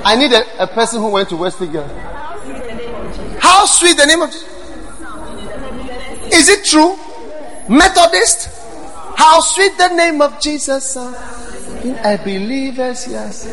[0.04, 1.88] I need a, a person who went to Girl.
[3.40, 4.48] How sweet the name of Jesus.
[6.32, 6.96] Is it true?
[7.68, 8.50] Methodist?
[9.16, 10.96] How sweet the name of Jesus.
[10.96, 13.44] I believe yes, yes.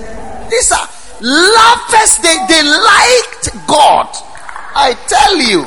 [0.50, 0.88] These are
[1.22, 2.18] lovers.
[2.18, 4.10] They, they liked God.
[4.74, 5.64] I tell you.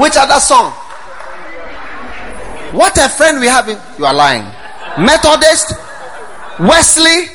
[0.00, 0.72] Which other song?
[2.72, 3.78] What a friend we have in.
[3.98, 4.44] You are lying.
[4.98, 5.72] Methodist,
[6.60, 7.26] Wesley.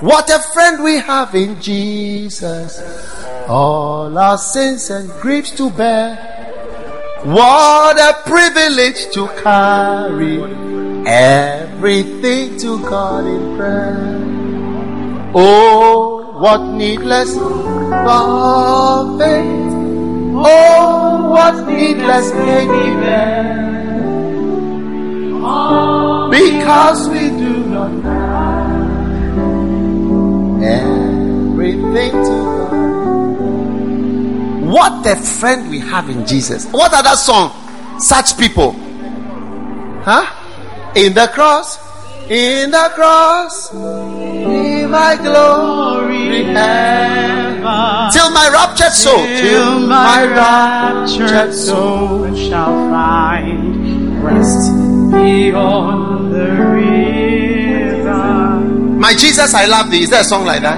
[0.00, 2.80] What a friend we have in Jesus.
[3.48, 6.16] All our sins and griefs to bear.
[7.24, 10.42] What a privilege to carry
[11.06, 14.21] everything to God in prayer.
[15.34, 17.40] Oh, what needless faith.
[20.44, 22.68] Oh, what needless pain
[23.00, 23.62] bear.
[26.30, 28.32] Because we do not know
[30.62, 32.72] everything to God.
[34.70, 36.66] What a friend we have in Jesus.
[36.66, 37.52] What other song?
[37.98, 38.72] Such people.
[40.02, 40.26] Huh?
[40.94, 41.78] In the cross.
[42.30, 43.72] In the cross.
[44.92, 48.10] My glory ever.
[48.12, 49.24] Till my raptured soul.
[49.24, 54.70] Till my raptured soul shall find rest
[55.10, 58.20] beyond the river.
[59.00, 60.02] My Jesus, I love thee.
[60.02, 60.76] Is there a song like that?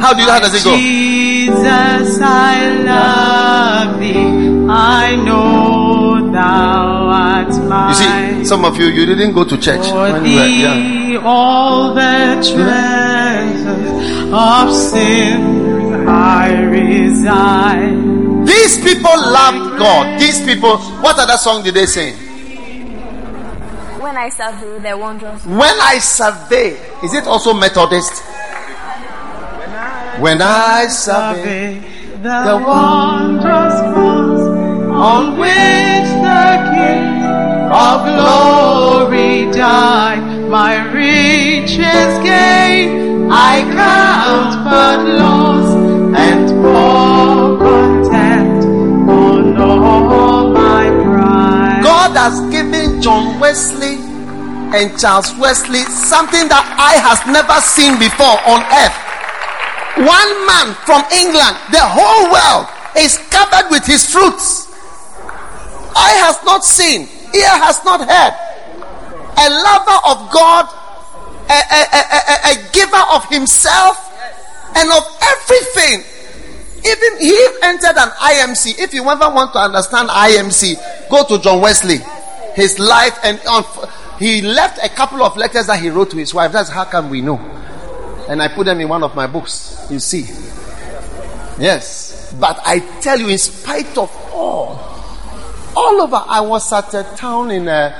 [0.00, 0.74] How do you, how does it go?
[0.74, 4.66] Jesus, I love thee.
[4.66, 7.90] I know thou art mine.
[7.90, 7.94] You
[8.40, 9.88] see, some of you, you didn't go to church.
[9.88, 13.15] For when you were thee all the treasures
[14.32, 18.44] of sin I resign.
[18.44, 20.20] These people loved God.
[20.20, 22.14] These people, what other song did they sing?
[24.00, 28.22] When I survey the wondrous When I survey, is it also Methodist?
[30.20, 31.80] When I survey
[32.22, 34.40] the wondrous cross
[34.96, 37.22] on which the King
[37.70, 45.74] of glory died, my riches gain I count but loss
[46.14, 48.64] and pour content
[49.10, 51.82] on all my pride.
[51.82, 53.96] God has given John Wesley
[54.76, 58.96] and Charles Wesley something that I has never seen before on earth.
[60.06, 64.68] One man from England, the whole world is covered with his fruits.
[65.96, 68.34] Eye has not seen, ear has not heard.
[69.38, 70.68] A lover of God,
[71.48, 73.96] a, a, a, a, giver of himself
[74.76, 76.02] and of everything.
[76.84, 78.78] Even he entered an IMC.
[78.78, 81.98] If you ever want to understand IMC, go to John Wesley.
[82.54, 83.64] His life and on,
[84.18, 86.52] he left a couple of letters that he wrote to his wife.
[86.52, 87.36] That's how come we know.
[88.28, 89.86] And I put them in one of my books.
[89.90, 90.22] You see.
[91.58, 92.34] Yes.
[92.38, 94.78] But I tell you, in spite of all,
[95.74, 97.98] all over, I was at a town in uh,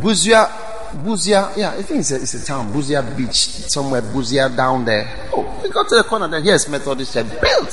[0.00, 0.50] Busua,
[0.92, 5.28] Busua, yeah, I think it's a, it's a town, Busua Beach, somewhere, Busua down there.
[5.32, 6.40] Oh, we got to the corner there.
[6.40, 7.70] Here's Methodist built.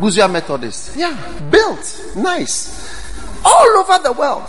[0.00, 1.14] Busua Methodist, yeah,
[1.50, 4.48] built, nice, all over the world.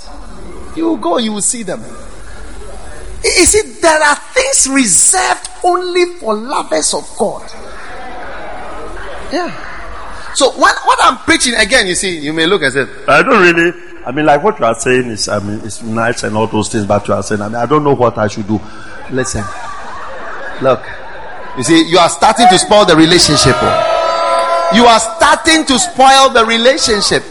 [0.75, 1.81] You go, you will see them.
[3.23, 7.49] You see, there are things reserved only for lovers of God.
[9.31, 10.33] Yeah.
[10.35, 13.41] So what, what I'm preaching again, you see, you may look and say, I don't
[13.41, 13.92] really.
[14.05, 16.69] I mean, like what you are saying is, I mean, it's nice and all those
[16.69, 18.59] things, but you are saying, I mean, I don't know what I should do.
[19.09, 19.43] Listen,
[20.61, 20.83] look,
[21.57, 23.55] you see, you are starting to spoil the relationship.
[23.55, 24.71] oh.
[24.75, 27.23] You are starting to spoil the relationship.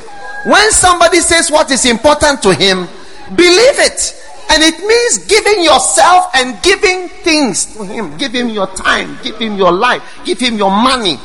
[0.46, 2.86] When somebody says what is important to him,
[3.34, 4.18] believe it.
[4.50, 8.16] And it means giving yourself and giving things to him.
[8.16, 11.16] Give him your time, give him your life, give him your money.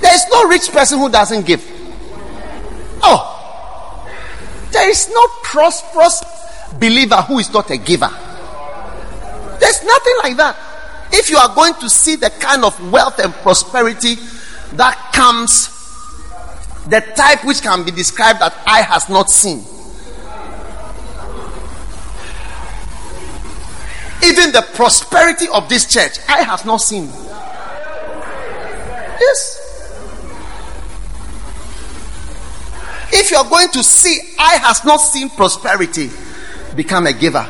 [0.00, 1.62] There is no rich person who doesn't give.
[3.02, 3.39] Oh,
[4.72, 6.22] there is no prosperous
[6.78, 8.10] believer who is not a giver.
[9.58, 10.56] There's nothing like that.
[11.12, 14.16] If you are going to see the kind of wealth and prosperity
[14.74, 15.68] that comes,
[16.88, 19.64] the type which can be described that eye has not seen.
[24.22, 27.06] Even the prosperity of this church, I has not seen.
[29.20, 29.59] Yes.
[33.12, 36.10] If you are going to see, I has not seen prosperity,
[36.76, 37.46] become a giver.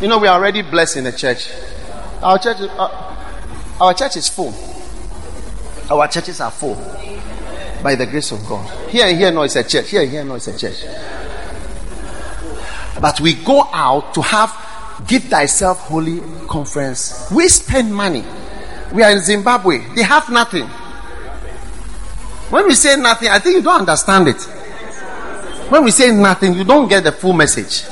[0.00, 1.50] You know, we are already blessed in the church.
[2.22, 4.54] Our church, uh, our church is full.
[5.90, 6.74] Our churches are full
[7.82, 8.68] by the grace of God.
[8.90, 9.90] Here and here, no, it's a church.
[9.90, 10.84] Here and here, no, it's a church.
[13.00, 14.52] But we go out to have
[15.06, 17.30] Give Thyself Holy Conference.
[17.30, 18.24] We spend money.
[18.92, 19.78] We are in Zimbabwe.
[19.94, 20.68] They have nothing.
[22.50, 24.40] When we say nothing, I think you don't understand it.
[25.70, 27.84] When we say nothing, you don't get the full message.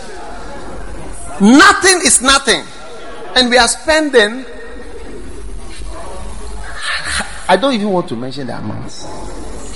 [1.40, 2.62] Nothing is nothing.
[3.34, 4.44] And we are spending,
[7.48, 9.04] I don't even want to mention the amounts.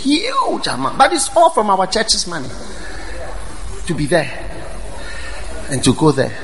[0.01, 0.97] Huge amount.
[0.97, 2.49] But it's all from our church's money
[3.87, 4.49] to be there
[5.71, 6.37] and to go there.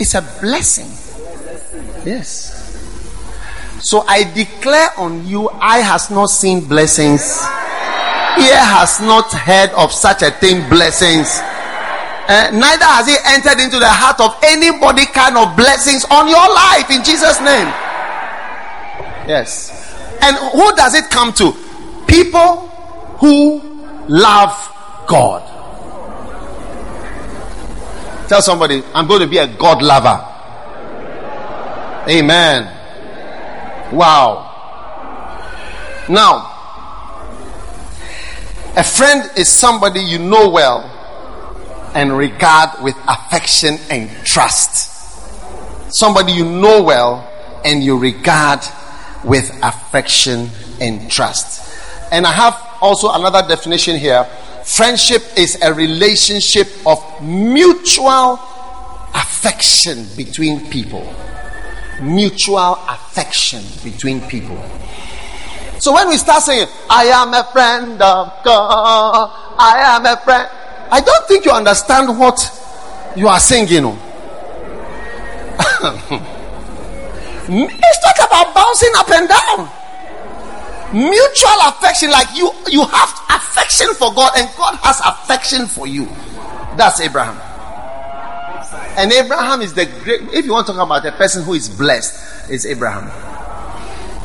[0.00, 0.88] It's a blessing.
[2.04, 2.64] Yes.
[3.80, 7.40] So I declare on you, I has not seen blessings,
[8.38, 11.28] ear has not heard of such a thing, blessings.
[12.28, 16.48] Uh, neither has it entered into the heart of anybody kind of blessings on your
[16.54, 17.68] life in Jesus' name.
[19.28, 19.70] Yes.
[20.22, 21.52] And who does it come to?
[22.06, 22.68] People
[23.18, 23.60] who
[24.08, 24.52] love
[25.06, 25.42] God.
[28.28, 30.24] Tell somebody, I'm going to be a God lover.
[32.10, 32.72] Amen.
[33.92, 34.46] Wow.
[36.08, 36.55] Now,
[38.76, 40.92] a friend is somebody you know well
[41.94, 44.92] and regard with affection and trust.
[45.90, 47.26] Somebody you know well
[47.64, 48.60] and you regard
[49.24, 51.74] with affection and trust.
[52.12, 54.24] And I have also another definition here.
[54.64, 58.38] Friendship is a relationship of mutual
[59.14, 61.14] affection between people.
[62.02, 64.62] Mutual affection between people.
[65.86, 70.50] So when we start saying, I am a friend of God, I am a friend,
[70.90, 72.42] I don't think you understand what
[73.14, 73.84] you are singing.
[73.84, 73.94] Oh.
[77.48, 79.70] it's not about bouncing up and down.
[80.92, 86.06] Mutual affection like you you have affection for god and god has affection for you.
[86.76, 87.38] That's abraham.
[88.98, 91.68] And abraham is the great if you want to talk about a person who is
[91.68, 93.35] blessed is abraham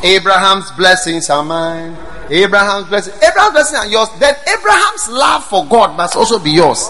[0.04, 1.96] abraham's blessings are mine
[2.30, 6.90] abraham's blessings abraham's blessings are yours then abraham's love for god must also be yours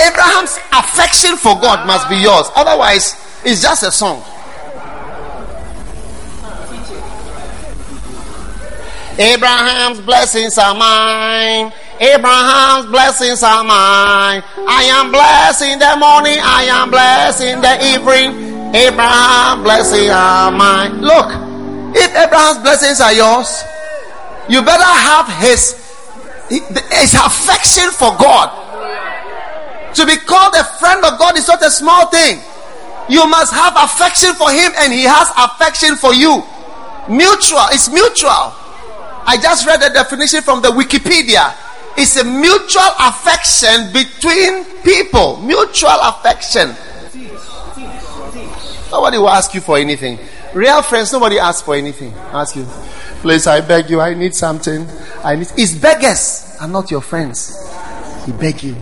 [0.00, 4.22] abraham's affection for god must be yours otherwise it's just a song
[9.18, 11.72] Abraham's blessings are mine.
[12.00, 14.42] Abraham's blessings are mine.
[14.66, 16.38] I am blessed in the morning.
[16.42, 18.74] I am blessed in the evening.
[18.74, 21.00] Abraham's blessings are mine.
[21.00, 21.30] Look,
[21.94, 23.62] if Abraham's blessings are yours,
[24.48, 25.80] you better have his
[26.50, 28.50] his affection for God.
[29.94, 32.42] To be called a friend of God is not a small thing.
[33.08, 36.42] You must have affection for him, and he has affection for you.
[37.08, 38.52] Mutual, it's mutual.
[39.26, 41.54] I just read the definition from the Wikipedia.
[41.96, 45.38] It's a mutual affection between people.
[45.40, 46.74] Mutual affection.
[48.90, 50.18] Nobody will ask you for anything.
[50.54, 52.12] Real friends, nobody asks for anything.
[52.32, 52.64] Ask you,
[53.20, 54.86] please, I beg you, I need something.
[55.24, 55.48] I need.
[55.56, 57.68] It's beggars are not your friends.
[58.24, 58.76] He beg you.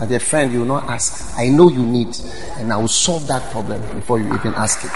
[0.00, 1.38] And a friend, you will not ask.
[1.38, 2.16] I know you need,
[2.56, 4.90] and I will solve that problem before you even ask it.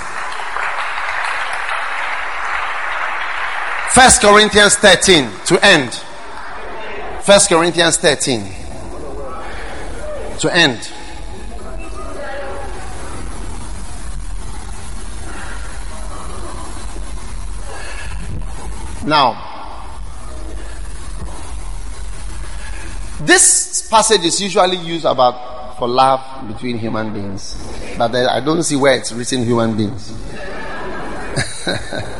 [3.94, 5.92] First Corinthians 13 to end.
[7.22, 8.42] First Corinthians 13
[10.40, 10.90] to end.
[19.04, 19.44] Now,
[23.20, 27.56] this passage is usually used about for love between human beings,
[27.96, 30.12] but I don't see where it's written human beings.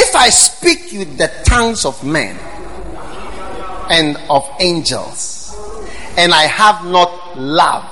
[0.00, 2.36] If I speak with the tongues of men
[3.90, 5.54] and of angels,
[6.16, 7.84] and I have not love,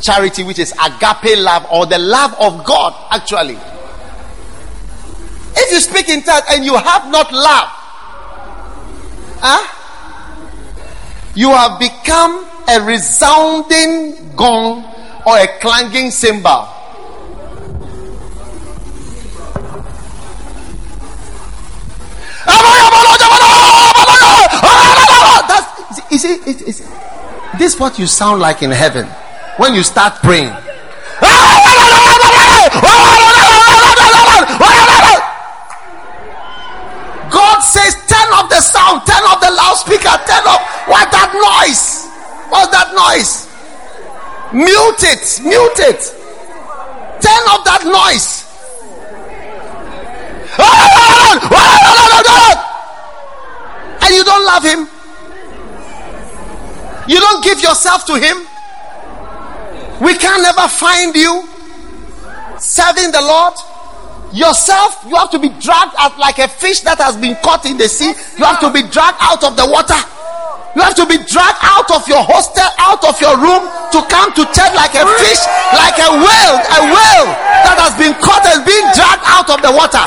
[0.00, 3.58] charity, which is agape love, or the love of God, actually.
[5.56, 7.68] If you speak in tongues and you have not love,
[9.40, 9.74] huh?
[11.34, 14.84] you have become a resounding gong
[15.26, 16.68] or a clanging cymbal.
[25.48, 26.36] That's, you see,
[27.58, 29.08] this is what you sound like in heaven
[29.58, 30.54] when you start praying.
[37.28, 40.62] God says, turn off the sound, turn off the loudspeaker, turn off.
[40.88, 42.06] What that noise?
[42.48, 43.46] What's that noise?
[44.54, 46.00] Mute it, mute it.
[47.20, 48.46] Turn off that noise.
[54.00, 54.88] And you don't love him.
[57.08, 58.46] You don't give yourself to him.
[60.00, 61.42] We can never find you
[62.58, 63.54] serving the Lord.
[64.32, 67.78] Yourself, you have to be dragged out like a fish that has been caught in
[67.78, 68.12] the sea.
[68.36, 69.98] You have to be dragged out of the water.
[70.76, 74.30] You have to be dragged out of your hostel, out of your room to come
[74.36, 75.42] to church like a fish,
[75.74, 77.28] like a whale, a whale
[77.66, 80.06] that has been caught and being dragged out of the water.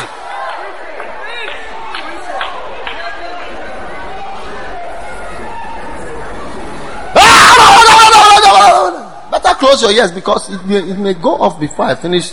[9.41, 12.31] Better close your ears because it may, it may go off before I finish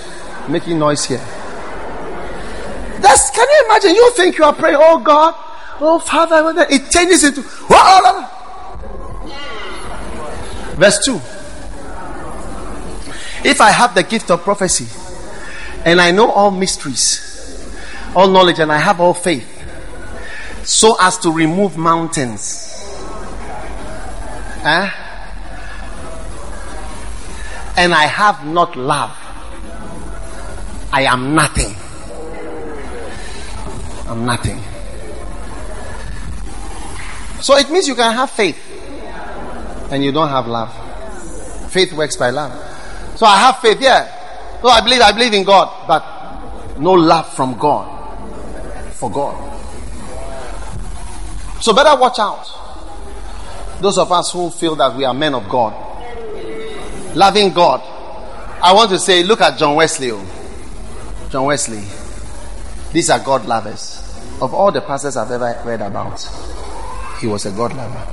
[0.49, 1.19] making noise here.
[3.01, 3.95] That's, can you imagine?
[3.95, 5.35] You think you are praying, oh God,
[5.81, 7.43] oh Father, it changes into.
[10.77, 11.15] Verse 2.
[13.49, 14.87] If I have the gift of prophecy
[15.85, 17.25] and I know all mysteries,
[18.15, 19.47] all knowledge, and I have all faith,
[20.65, 22.65] so as to remove mountains.
[24.65, 25.08] Eh?
[27.79, 29.17] And I have not love,
[30.93, 31.77] I am nothing.
[34.09, 34.61] I'm nothing.
[37.41, 38.59] So it means you can have faith
[39.93, 40.71] and you don't have love.
[41.71, 42.53] Faith works by love.
[43.17, 44.61] So I have faith, yeah.
[44.61, 47.87] So I believe, I believe in God, but no love from God
[48.95, 49.37] for God.
[51.61, 52.45] So better watch out.
[53.81, 55.85] Those of us who feel that we are men of God,
[57.15, 57.81] loving God.
[58.63, 60.11] I want to say, look at John Wesley.
[60.11, 61.29] Oh.
[61.31, 61.85] John Wesley.
[62.93, 64.05] These are God lovers.
[64.41, 66.21] Of all the pastors I've ever read about,
[67.21, 68.07] he was a God lover.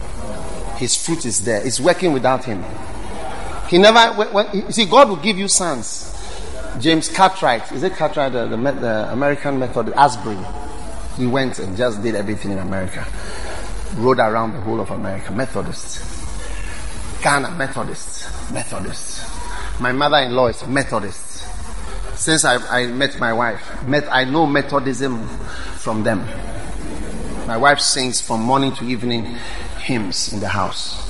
[0.77, 1.65] His fruit is there.
[1.65, 2.63] It's working without him.
[3.69, 6.11] He never, when, see, God will give you sons.
[6.79, 10.37] James Cartwright, is it Cartwright, the, the, the American method, Asbury?
[11.15, 13.05] He went and just did everything in America.
[13.95, 15.31] Rode around the whole of America.
[15.31, 16.14] Methodist.
[17.25, 18.53] Ghana, Methodist.
[18.53, 19.81] Methodist.
[19.81, 21.25] My mother in law is Methodist
[22.15, 23.83] since I, I met my wife.
[23.87, 25.27] Met, I know Methodism
[25.77, 26.19] from them.
[27.47, 29.23] My wife sings from morning to evening
[29.79, 31.01] hymns in the house.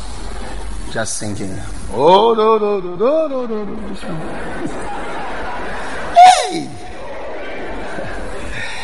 [0.94, 1.54] Just singing.
[1.92, 4.08] Oh, do, do, do, do, do, do, do.
[6.16, 6.70] Hey!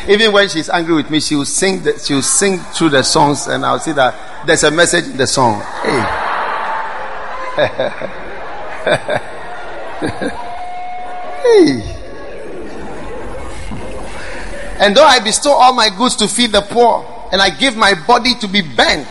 [0.06, 1.82] Even when she's angry with me, she will sing.
[1.82, 5.16] The, she will sing through the songs, and I'll see that there's a message in
[5.16, 5.62] the song.
[5.82, 6.21] Hey.
[11.42, 11.82] hey.
[14.80, 17.94] And though I bestow all my goods to feed the poor, and I give my
[18.06, 19.06] body to be bent,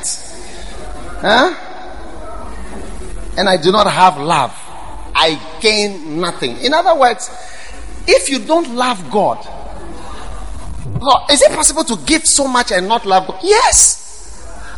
[1.22, 1.56] huh?
[3.38, 4.52] and I do not have love,
[5.16, 6.58] I gain nothing.
[6.58, 7.30] In other words,
[8.08, 9.38] if you don't love God,
[11.00, 13.40] God, is it possible to give so much and not love God?
[13.44, 14.02] Yes.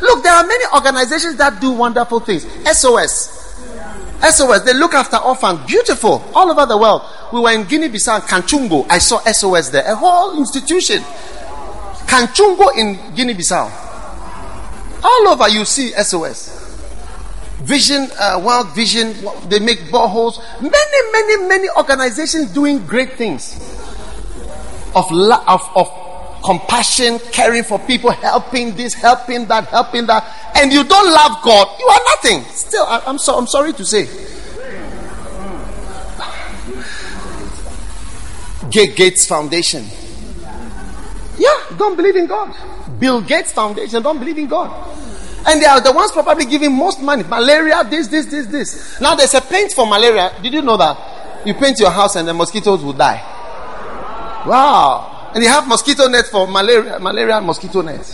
[0.00, 2.46] Look, there are many organizations that do wonderful things.
[2.70, 3.33] SOS.
[4.30, 5.60] SOS, they look after orphans.
[5.66, 6.24] Beautiful.
[6.34, 7.02] All over the world.
[7.32, 8.86] We were in Guinea Bissau, Canchungo.
[8.88, 9.84] I saw SOS there.
[9.86, 11.02] A whole institution.
[12.06, 13.70] Canchungo in Guinea Bissau.
[15.02, 16.62] All over you see SOS.
[17.62, 19.14] Vision, uh, World Vision,
[19.48, 20.38] they make boreholes.
[20.60, 23.56] Many, many, many organizations doing great things.
[24.94, 26.03] Of, of, of
[26.44, 31.80] compassion, caring for people, helping this, helping that, helping that, and you don't love God,
[31.80, 32.42] you are nothing.
[32.52, 34.06] Still, I, am so, I'm sorry to say.
[38.70, 39.84] Gates Foundation.
[41.38, 42.54] Yeah, don't believe in God.
[42.98, 44.90] Bill Gates Foundation don't believe in God.
[45.46, 47.22] And they are the ones probably giving most money.
[47.22, 49.00] Malaria, this, this, this, this.
[49.00, 50.32] Now there's a paint for malaria.
[50.42, 51.46] Did you know that?
[51.46, 53.22] You paint your house and the mosquitoes will die.
[54.46, 55.13] Wow.
[55.34, 58.06] And you have mosquito net for malaria, malaria mosquito net.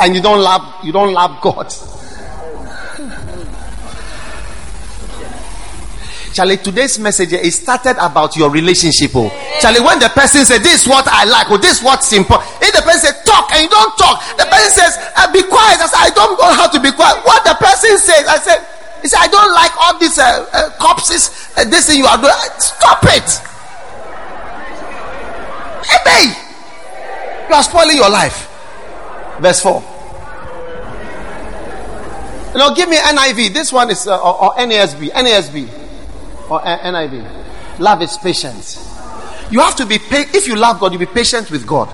[0.00, 1.70] And you don't love, you don't love God.
[6.34, 9.12] Charlie, today's message is started about your relationship.
[9.14, 9.30] Oh.
[9.60, 12.50] Charlie, when the person says, This is what I like, or this is what's important.
[12.60, 15.78] If the person says, Talk, and you don't talk, the person says, uh, Be quiet.
[15.78, 17.22] I said, I don't know how to be quiet.
[17.22, 18.58] What the person says, I said,
[19.04, 22.16] He said, I don't like all these uh, uh, corpses, uh, this thing you are
[22.16, 22.32] doing.
[22.56, 23.28] Stop it.
[26.08, 26.32] Hey,
[27.46, 28.48] you are spoiling your life.
[29.42, 29.82] Verse 4.
[32.54, 33.52] You know, give me NIV.
[33.52, 35.10] This one is, uh, or, or NASB.
[35.10, 35.68] NASB
[36.50, 37.80] or NIV.
[37.80, 38.76] Love is patience.
[39.50, 39.96] You have to be.
[39.96, 41.88] If you love God, you be patient with God.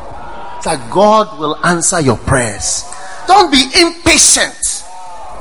[0.63, 2.85] That God will answer your prayers.
[3.27, 4.80] Don't be impatient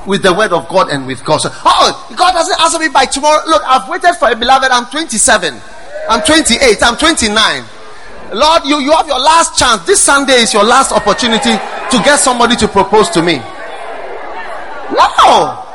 [0.08, 1.38] with the word of God and with God.
[1.38, 3.44] So, oh, God doesn't answer me by tomorrow.
[3.48, 4.70] Look, I've waited for a beloved.
[4.72, 5.60] I'm 27.
[6.10, 6.84] I'm 28.
[6.84, 7.64] I'm 29.
[8.34, 9.86] Lord, you, you have your last chance.
[9.86, 13.38] This Sunday is your last opportunity to get somebody to propose to me.
[14.92, 15.66] No.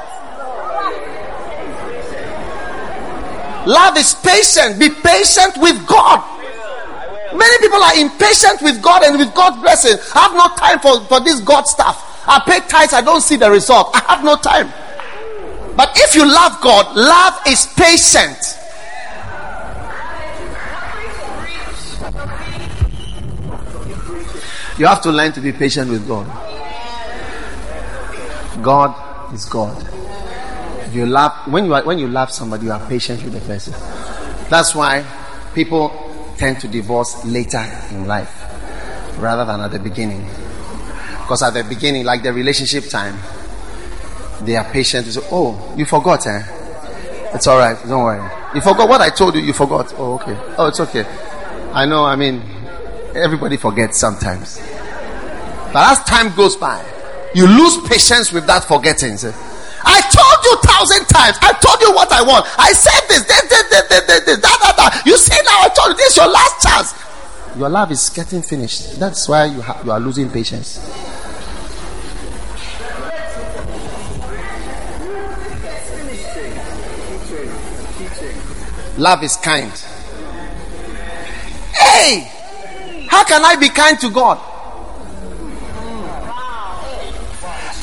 [3.66, 4.78] Love is patient.
[4.78, 6.22] Be patient with God.
[7.34, 9.98] Many people are impatient with God and with God's blessing.
[10.14, 12.13] I have no time for, for this God stuff.
[12.26, 13.90] I pay tithes, I don't see the result.
[13.94, 14.72] I have no time.
[15.76, 18.38] But if you love God, love is patient.
[24.76, 26.26] You have to learn to be patient with God.
[28.62, 29.76] God is God.
[30.92, 33.72] You love when you are, when you love somebody, you are patient with the person.
[34.48, 35.04] That's why
[35.54, 35.92] people
[36.36, 38.42] tend to divorce later in life
[39.18, 40.26] rather than at the beginning.
[41.24, 43.18] Because at the beginning, like the relationship time,
[44.42, 45.06] they are patient.
[45.32, 46.42] Oh, you forgot, eh?
[47.34, 47.76] It's all right.
[47.86, 48.30] Don't worry.
[48.54, 49.40] You forgot what I told you.
[49.40, 49.92] You forgot.
[49.96, 50.36] Oh, okay.
[50.56, 51.04] Oh, it's okay.
[51.72, 52.04] I know.
[52.04, 52.42] I mean,
[53.14, 54.58] Everybody forgets sometimes.
[55.70, 56.82] But as time goes by,
[57.34, 59.14] you lose patience with that forgetting.
[59.86, 61.38] I told you thousand times.
[61.38, 62.46] I told you what I want.
[62.58, 65.02] I said this, this, this, this, this, this, this that, that, that.
[65.06, 66.90] You say now I told you this is your last chance.
[67.56, 68.98] Your love is getting finished.
[68.98, 70.78] That's why you, ha- you are losing patience.
[78.98, 79.70] Love is kind.
[81.74, 82.30] Hey!
[83.08, 84.38] How can I be kind to God?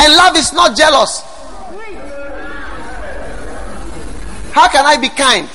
[0.02, 1.22] And love is not jealous.
[4.52, 5.48] How can I be kind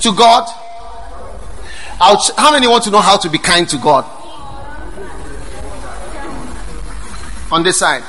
[0.00, 0.59] to God?
[2.00, 4.06] How many want to know how to be kind to God?
[7.52, 8.02] On this side.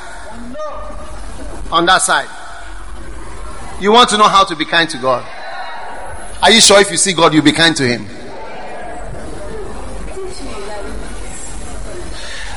[1.71, 2.29] On that side.
[3.81, 5.27] You want to know how to be kind to God?
[6.41, 8.05] Are you sure if you see God, you'll be kind to Him?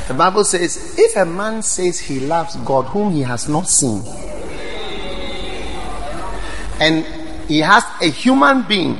[0.06, 4.02] The Bible says, if a man says he loves God whom he has not seen,
[6.78, 7.04] and
[7.48, 8.98] he has a human being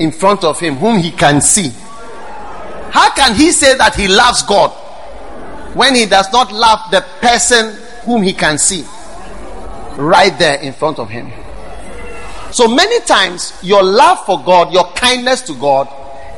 [0.00, 1.68] in front of him whom he can see,
[2.90, 4.70] how can he say that he loves God
[5.76, 8.84] when he does not love the person whom he can see
[9.96, 11.30] right there in front of him?
[12.50, 15.88] So many times, your love for God, your kindness to God,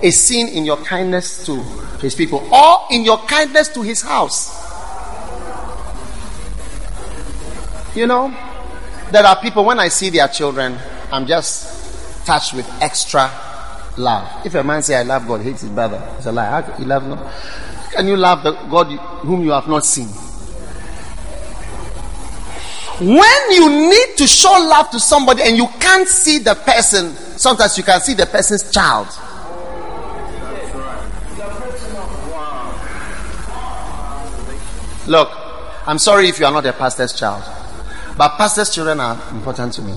[0.02, 1.62] is seen in your kindness to
[2.00, 4.58] his people or in your kindness to his house.
[7.94, 8.36] You know,
[9.12, 10.76] there are people when I see their children,
[11.12, 13.30] I'm just touched with extra
[13.96, 14.46] love.
[14.46, 16.46] If a man say I love God, hates his brother, it's a lie.
[16.48, 17.92] How can you love?
[17.92, 18.86] Can you love the God
[19.20, 20.08] whom you have not seen?
[22.98, 27.76] When you need to show love to somebody and you can't see the person, sometimes
[27.76, 29.08] you can see the person's child.
[35.08, 35.30] Look,
[35.84, 37.42] I'm sorry if you are not a pastor's child,
[38.16, 39.94] but pastor's children are important to me.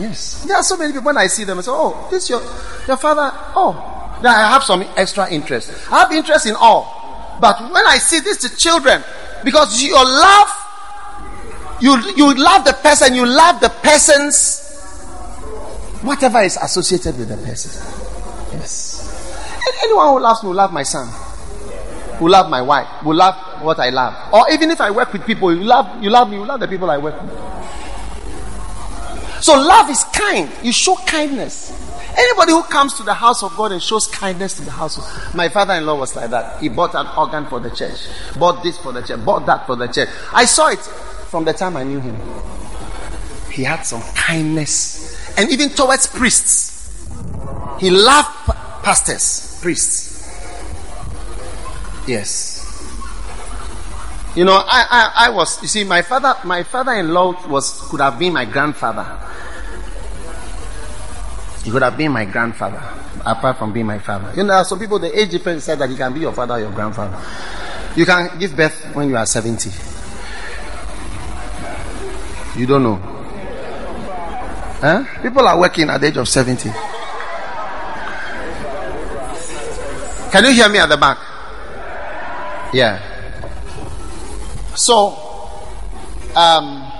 [0.00, 0.44] Yes.
[0.44, 2.40] There are so many people when I see them, I say, Oh, this your
[2.88, 3.30] your father.
[3.54, 5.70] Oh, then I have some extra interest.
[5.92, 7.36] I have interest in all.
[7.40, 9.02] But when I see this the children,
[9.44, 10.48] because your love,
[11.80, 14.68] you you love the person, you love the person's
[16.02, 17.70] whatever is associated with the person.
[18.52, 18.96] Yes.
[19.84, 21.08] Anyone who loves me will love my son
[22.20, 24.14] will love my wife, will love what I love.
[24.32, 26.68] Or even if I work with people, you love you love me, you love the
[26.68, 27.32] people I work with.
[29.40, 30.50] So love is kind.
[30.62, 31.72] You show kindness.
[32.16, 35.34] Anybody who comes to the house of God and shows kindness to the house of
[35.34, 36.60] my father-in-law was like that.
[36.60, 38.08] He bought an organ for the church,
[38.38, 40.08] bought this for the church, bought that for the church.
[40.32, 42.16] I saw it from the time I knew him.
[43.50, 46.92] He had some kindness, and even towards priests.
[47.78, 48.28] He loved
[48.82, 50.08] pastors, priests.
[52.06, 52.49] Yes.
[54.36, 58.18] You know, I, I, I was, you see, my father, my father-in-law was, could have
[58.18, 59.04] been my grandfather.
[61.64, 62.80] He could have been my grandfather,
[63.26, 64.32] apart from being my father.
[64.36, 66.60] You know, some people, the age difference said that he can be your father or
[66.60, 67.18] your grandfather.
[67.96, 69.68] You can give birth when you are 70.
[72.58, 72.96] You don't know.
[74.80, 75.04] Huh?
[75.22, 76.70] People are working at the age of 70.
[80.30, 81.18] Can you hear me at the back?
[82.72, 83.09] Yeah.
[84.74, 85.10] So,
[86.36, 86.90] um,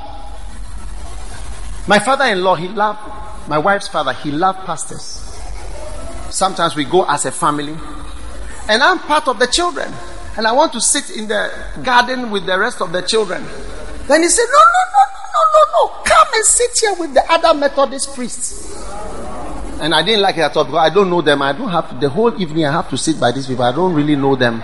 [1.87, 3.01] my father-in-law, he loved
[3.49, 4.13] my wife's father.
[4.13, 5.27] He loved pastors.
[6.31, 7.77] Sometimes we go as a family,
[8.69, 9.93] and I'm part of the children,
[10.37, 11.51] and I want to sit in the
[11.83, 13.45] garden with the rest of the children.
[14.07, 16.03] Then he said, "No, no, no, no, no, no, no!
[16.05, 18.77] Come and sit here with the other Methodist priests."
[19.81, 21.41] And I didn't like it at all because I don't know them.
[21.41, 22.67] I don't have to, the whole evening.
[22.67, 23.65] I have to sit by these people.
[23.65, 24.63] I don't really know them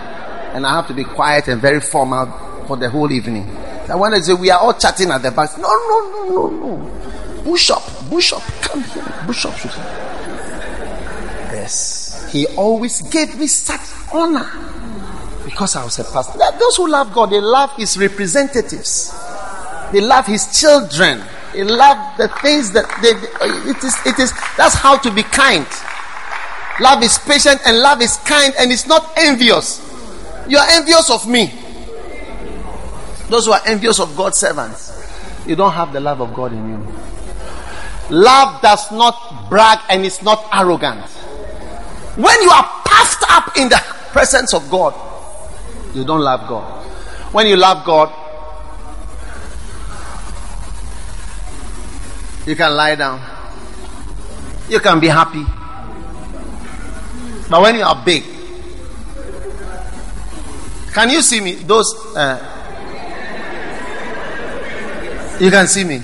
[0.56, 2.26] and I have to be quiet and very formal
[2.66, 3.48] for the whole evening.
[3.88, 5.56] I want to say we are all chatting at the back.
[5.58, 7.42] No, no, no, no, no.
[7.44, 8.42] Bush up, bush up.
[8.60, 8.82] Come
[9.26, 9.70] Bishop should.
[11.52, 12.28] Yes.
[12.32, 13.80] He always gave me such
[14.12, 14.44] honor
[15.44, 16.38] because I was a pastor.
[16.58, 19.14] Those who love God, they love His representatives.
[19.92, 21.22] They love His children.
[21.52, 23.10] They love the things that they.
[23.70, 23.96] It is.
[24.04, 24.32] It is.
[24.56, 25.66] That's how to be kind.
[26.80, 29.80] Love is patient and love is kind and it's not envious.
[30.48, 31.52] You are envious of me.
[33.28, 34.92] Those who are envious of God's servants,
[35.46, 36.94] you don't have the love of God in you.
[38.10, 41.04] Love does not brag and it's not arrogant.
[42.16, 43.76] When you are puffed up in the
[44.12, 44.94] presence of God,
[45.94, 46.84] you don't love God.
[47.32, 48.12] When you love God,
[52.46, 53.20] you can lie down.
[54.68, 55.44] You can be happy.
[57.50, 58.24] But when you are big,
[60.92, 61.54] can you see me?
[61.54, 62.55] Those, uh,
[65.40, 66.02] you can see me.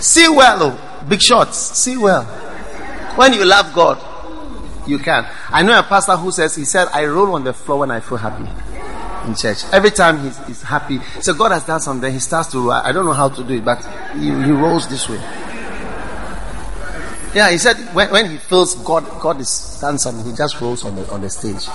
[0.00, 1.56] See well, oh, big shots.
[1.56, 2.24] See well.
[3.16, 3.98] When you love God,
[4.88, 5.26] you can.
[5.48, 8.00] I know a pastor who says, he said, I roll on the floor when I
[8.00, 8.48] feel happy
[9.28, 9.64] in church.
[9.72, 10.98] Every time he's, he's happy.
[11.20, 12.72] So God has done something, he starts to roll.
[12.72, 13.84] I don't know how to do it, but
[14.14, 15.20] he, he rolls this way.
[17.34, 20.84] Yeah, he said when, when he feels God, God is done something, he just rolls
[20.84, 21.66] on the on the stage.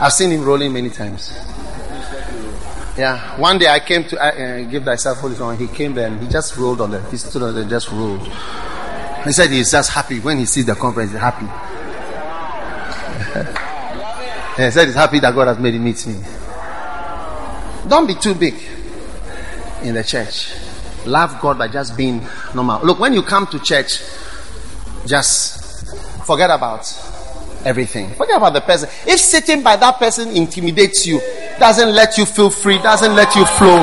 [0.00, 1.36] I've seen him rolling many times.
[2.98, 5.58] Yeah, one day I came to uh, give thyself wholly song.
[5.58, 7.02] He came there and he just rolled on the.
[7.10, 8.26] He stood on there, just rolled.
[9.24, 11.10] He said he's just happy when he sees the conference.
[11.10, 11.44] He's happy.
[14.62, 16.22] he said he's happy that God has made him meet me.
[17.86, 18.54] Don't be too big
[19.82, 20.54] in the church.
[21.04, 22.80] Love God by just being normal.
[22.82, 24.00] Look, when you come to church,
[25.06, 25.86] just
[26.24, 26.86] forget about
[27.62, 28.14] everything.
[28.14, 28.88] Forget about the person.
[29.06, 31.20] If sitting by that person intimidates you,
[31.58, 33.82] doesn't let you feel free, doesn't let you flow.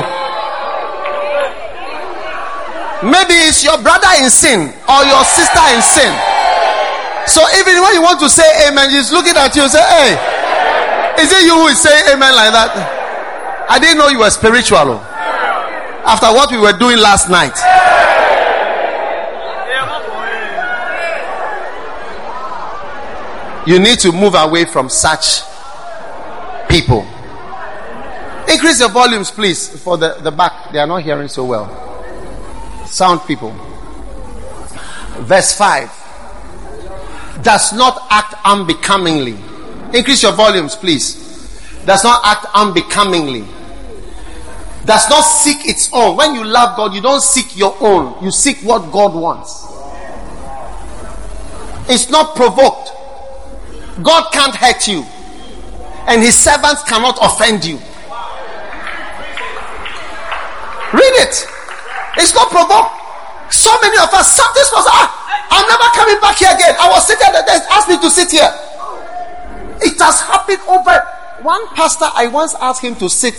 [3.04, 6.12] Maybe it's your brother in sin or your sister in sin.
[7.26, 11.22] So even when you want to say amen, he's looking at you and say, Hey,
[11.22, 13.66] is it you who is saying amen like that?
[13.68, 14.78] I didn't know you were spiritual.
[14.78, 16.02] Oh.
[16.06, 17.56] After what we were doing last night.
[23.66, 25.40] You need to move away from such
[26.68, 27.06] people.
[28.54, 30.70] Increase your volumes, please, for the, the back.
[30.72, 31.66] They are not hearing so well.
[32.86, 33.50] Sound people.
[35.22, 39.34] Verse 5 does not act unbecomingly.
[39.92, 41.16] Increase your volumes, please.
[41.84, 43.44] Does not act unbecomingly.
[44.84, 46.16] Does not seek its own.
[46.16, 49.66] When you love God, you don't seek your own, you seek what God wants.
[51.90, 52.92] It's not provoked.
[54.00, 55.02] God can't hurt you,
[56.06, 57.80] and his servants cannot offend you.
[60.94, 61.34] Read it.
[62.16, 62.94] It's not provoked.
[63.52, 65.10] So many of us, something was, ah,
[65.50, 66.74] I'm never coming back here again.
[66.78, 68.50] I was sitting at the desk, asked me to sit here.
[69.82, 70.96] It has happened over.
[71.42, 73.36] One pastor, I once asked him to sit,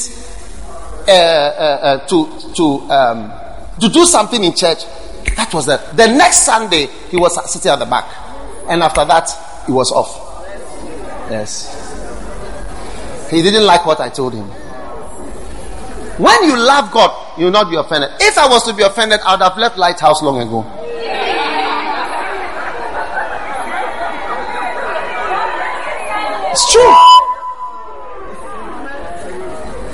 [1.08, 3.32] uh, uh, uh, to to um,
[3.80, 4.86] to do something in church.
[5.36, 8.06] That was the the next Sunday he was sitting at the back,
[8.68, 9.30] and after that
[9.66, 10.14] he was off.
[11.32, 11.72] Yes.
[13.32, 14.52] He didn't like what I told him.
[16.18, 18.12] When you love God, you will not be offended.
[18.22, 20.64] If I was to be offended, I would have left Lighthouse long ago.
[26.52, 26.96] It's true.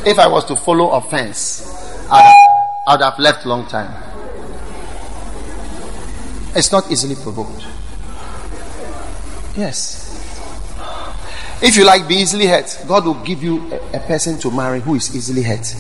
[0.06, 1.65] If I was to follow offense,
[2.11, 2.22] I
[2.88, 3.91] would have left long time.
[6.56, 7.65] It's not easily provoked.
[9.57, 10.10] Yes.
[11.63, 14.79] If you like be easily hurt, God will give you a, a person to marry
[14.79, 15.75] who is easily hurt.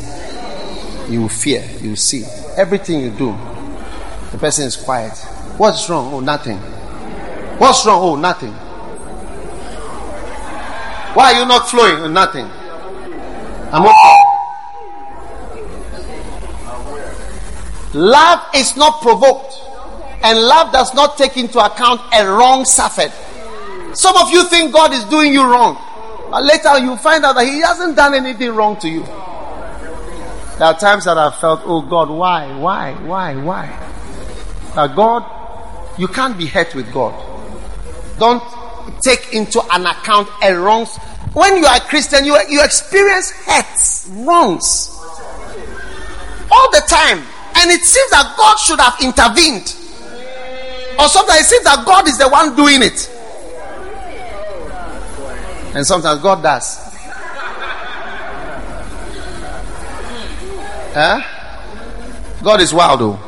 [1.09, 2.23] You will fear, you will see.
[2.55, 3.31] Everything you do,
[4.31, 5.17] the person is quiet.
[5.57, 6.13] What's wrong?
[6.13, 6.57] Oh, nothing.
[7.57, 8.01] What's wrong?
[8.01, 8.53] Oh, nothing.
[11.13, 11.97] Why are you not flowing?
[12.03, 12.45] Oh, nothing.
[13.73, 14.21] I'm okay.
[17.93, 19.53] Love is not provoked,
[20.23, 23.11] and love does not take into account a wrong suffered.
[23.93, 25.77] Some of you think God is doing you wrong.
[26.29, 29.03] But later you find out that He hasn't done anything wrong to you.
[29.03, 33.65] There are times that I've felt, oh God, why, why, why, why?
[34.75, 35.25] That God,
[35.99, 37.13] you can't be hurt with God.
[38.19, 38.43] Don't
[39.01, 40.85] take into an account a wrong.
[41.33, 44.97] When you are a Christian, you, you experience hurts, wrongs
[46.51, 47.23] all the time.
[47.55, 49.75] And it seems that God should have intervened.
[50.99, 53.09] Or sometimes it seems that God is the one doing it.
[55.73, 56.91] And sometimes God does.
[60.93, 61.21] Huh?
[62.43, 63.19] God is wild though.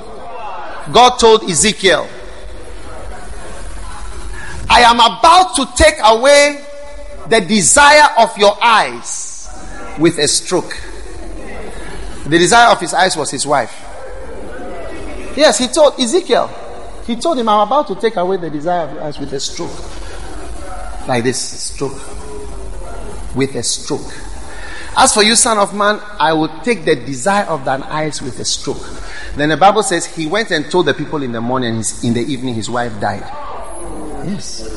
[0.91, 2.09] God told Ezekiel
[4.69, 6.65] I am about to take away
[7.29, 9.47] the desire of your eyes
[9.99, 10.75] with a stroke.
[12.25, 13.71] The desire of his eyes was his wife.
[15.37, 16.47] Yes, he told Ezekiel,
[17.05, 19.39] he told him, I'm about to take away the desire of your eyes with a
[19.39, 19.71] stroke.
[21.07, 22.01] Like this stroke.
[23.35, 24.11] With a stroke.
[24.95, 28.39] As for you, son of man, I will take the desire of thine eyes with
[28.39, 28.85] a stroke.
[29.35, 32.23] Then the Bible says he went and told the people in the morning, in the
[32.27, 33.23] evening his wife died.
[34.27, 34.69] Yes.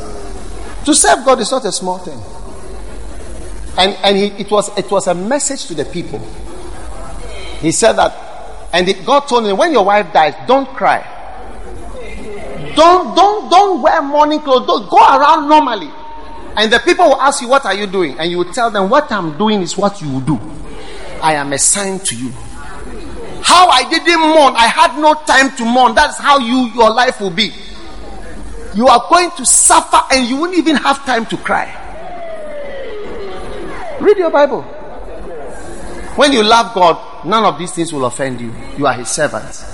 [0.85, 2.19] To serve God is not a small thing.
[3.77, 6.19] And, and he, it, was, it was a message to the people.
[7.61, 11.05] He said that, and it, God told him, when your wife dies, don't cry.
[12.75, 14.67] Don't, don't, don't wear mourning clothes.
[14.67, 15.91] Don't go around normally.
[16.57, 18.19] And the people will ask you, What are you doing?
[18.19, 20.41] And you will tell them, What I'm doing is what you will do.
[21.23, 22.31] I am assigned to you.
[23.43, 25.95] How I didn't mourn, I had no time to mourn.
[25.95, 27.53] That's how you your life will be.
[28.75, 31.83] You are going to suffer and you won't even have time to cry.
[34.01, 34.63] Read your Bible.
[36.17, 38.53] When you love God, none of these things will offend you.
[38.77, 39.65] You are His servant.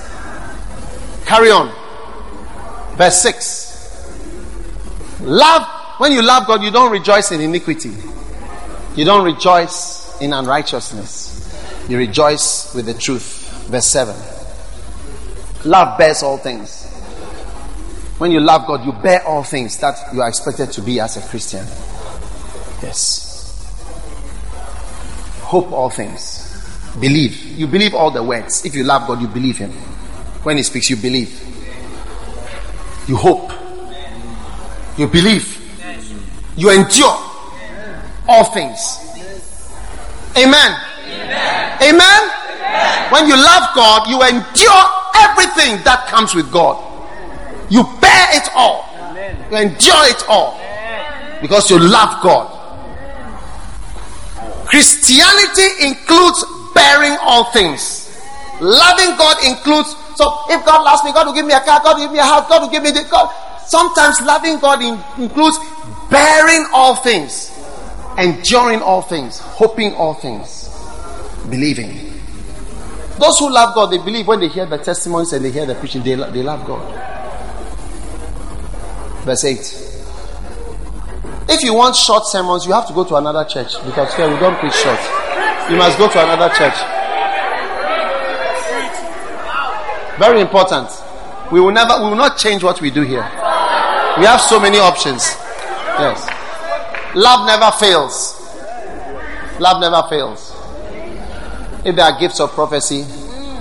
[1.27, 1.73] Carry on.
[2.97, 5.21] Verse 6.
[5.23, 7.93] Love when you love God, you don't rejoice in iniquity.
[8.97, 11.87] You don't rejoice in unrighteousness.
[11.89, 13.69] You rejoice with the truth.
[13.69, 14.13] Verse 7.
[15.65, 16.89] Love bears all things.
[18.19, 21.19] When you love God, you bear all things that you are expected to be as
[21.19, 21.65] a Christian.
[22.83, 23.73] Yes.
[25.43, 26.97] Hope all things.
[26.99, 27.45] Believe.
[27.57, 28.67] You believe all the words.
[28.67, 29.71] If you love God, you believe Him.
[30.43, 31.31] When He speaks, you believe.
[33.07, 33.53] You hope.
[34.99, 35.62] You believe
[36.57, 37.17] you endure
[38.29, 38.99] all things.
[40.37, 40.77] Amen.
[41.83, 42.23] Amen.
[43.11, 44.85] When you love God, you endure
[45.17, 46.81] everything that comes with God.
[47.71, 48.89] You bear it all.
[49.51, 50.59] You endure it all.
[51.41, 52.49] Because you love God.
[54.67, 58.09] Christianity includes bearing all things.
[58.61, 61.97] Loving God includes so if God loves me, God will give me a car, God
[61.97, 63.33] will give me a house, God will give me the God.
[63.67, 65.59] Sometimes loving God in, includes
[66.13, 67.51] bearing all things,
[68.19, 70.69] enduring all things, hoping all things,
[71.49, 72.13] believing.
[73.19, 75.75] Those who love God, they believe when they hear the testimonies and they hear the
[75.75, 76.83] preaching, they, they love God.
[79.25, 79.59] Verse 8.
[81.49, 84.39] If you want short sermons, you have to go to another church because here we
[84.39, 84.99] don't preach short.
[85.71, 86.75] You must go to another church.
[90.19, 90.89] Very important.
[91.51, 93.23] We will never, we will not change what we do here.
[94.19, 95.37] We have so many options.
[95.99, 97.15] Yes.
[97.15, 98.39] Love never fails.
[99.61, 100.57] Love never fails.
[101.85, 103.03] If there are gifts of prophecy,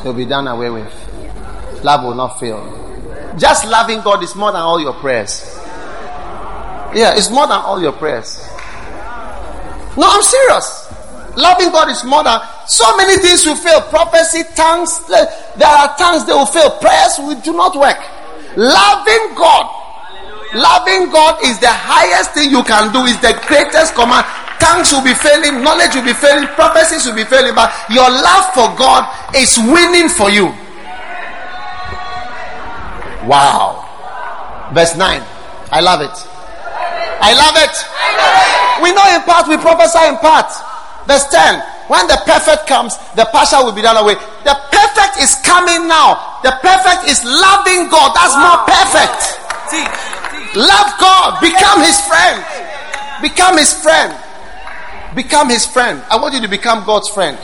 [0.04, 1.84] they'll be done away with.
[1.84, 2.78] Love will not fail.
[3.38, 5.44] Just loving God is more than all your prayers.
[6.94, 8.40] Yeah, it's more than all your prayers.
[9.98, 10.88] No, I'm serious.
[11.36, 13.82] Loving God is more than so many things will fail.
[13.82, 15.26] Prophecy, tongues, eh,
[15.58, 16.70] there are tongues they will fail.
[16.80, 17.98] Prayers will do not work.
[18.56, 19.81] Loving God
[20.54, 24.28] Loving God is the highest thing you can do, is the greatest command.
[24.60, 28.52] Tongues will be failing, knowledge will be failing, prophecies will be failing, but your love
[28.52, 30.52] for God is winning for you.
[33.24, 33.88] Wow.
[34.76, 35.24] Verse 9.
[35.72, 36.14] I love it.
[37.24, 37.76] I love it.
[38.84, 40.52] We know in part, we prophesy in part.
[41.08, 41.64] Verse 10.
[41.88, 44.16] When the perfect comes, the partial will be done away.
[44.44, 46.40] The perfect is coming now.
[46.44, 48.12] The perfect is loving God.
[48.16, 50.21] That's more perfect.
[50.56, 51.40] Love God.
[51.40, 52.46] Become his friend.
[53.22, 54.18] Become his friend.
[55.16, 56.04] Become his friend.
[56.10, 57.38] I want you to become God's friend.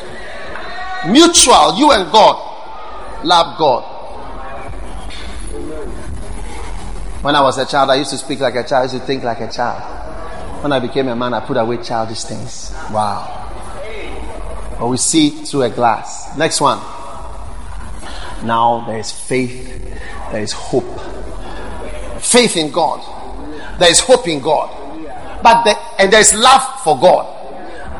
[1.10, 3.24] Mutual, you and God.
[3.24, 3.94] Love God.
[7.22, 9.02] When I was a child, I used to speak like a child, I used to
[9.02, 10.64] think like a child.
[10.64, 12.74] When I became a man, I put away childish things.
[12.92, 13.44] Wow.
[14.80, 16.38] But we see through a glass.
[16.38, 16.80] Next one.
[18.46, 20.00] Now there is faith,
[20.32, 20.86] there is hope
[22.19, 22.99] faith in God.
[23.80, 24.69] There is hope in God.
[25.44, 27.34] But the, and there is love for God.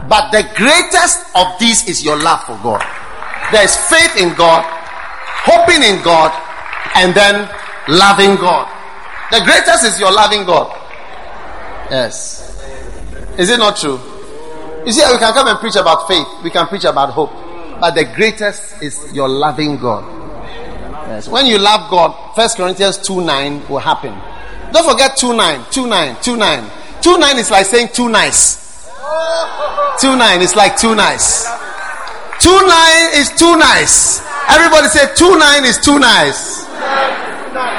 [0.10, 2.82] But the greatest of these is your love for God.
[3.52, 4.64] There is faith in God,
[5.46, 6.32] hoping in God,
[6.96, 7.50] and then
[7.88, 8.68] loving God.
[9.32, 10.72] The greatest is your loving God.
[11.92, 12.44] Yes.
[13.38, 14.00] Is it not true?
[14.86, 17.32] You see, we can come and preach about faith, we can preach about hope.
[17.80, 20.27] But the greatest is your loving God.
[21.08, 21.30] Yes.
[21.30, 24.14] When you love God, First Corinthians 2 9 will happen.
[24.74, 26.72] Don't forget 2 9, 2 9, 2 9.
[27.02, 28.90] 2 9 is like saying too nice.
[30.02, 31.48] 2 9 is like too nice.
[32.42, 34.22] 2 9 is too nice.
[34.50, 36.66] Everybody say 2 9 is too nice.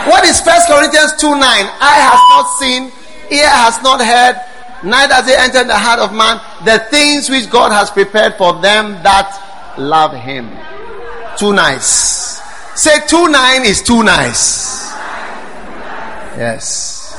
[0.08, 1.40] What is First Corinthians 2 9?
[1.40, 2.84] I have not seen,
[3.30, 4.40] ear has not heard,
[4.82, 8.54] neither has it entered the heart of man, the things which God has prepared for
[8.54, 10.50] them that love him.
[11.38, 12.27] Too nice.
[12.78, 14.92] Say two nine is too nice.
[16.38, 17.12] Yes.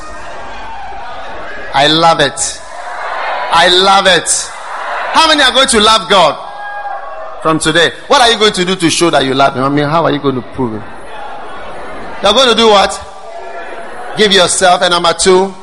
[1.73, 2.40] I love it.
[3.52, 4.30] I love it.
[5.11, 7.91] How many are going to love God from today?
[8.07, 9.64] What are you going to do to show that you love Him?
[9.64, 10.84] I mean, how are you going to prove it?
[12.23, 14.15] You're going to do what?
[14.18, 14.81] Give yourself.
[14.81, 15.53] And number two,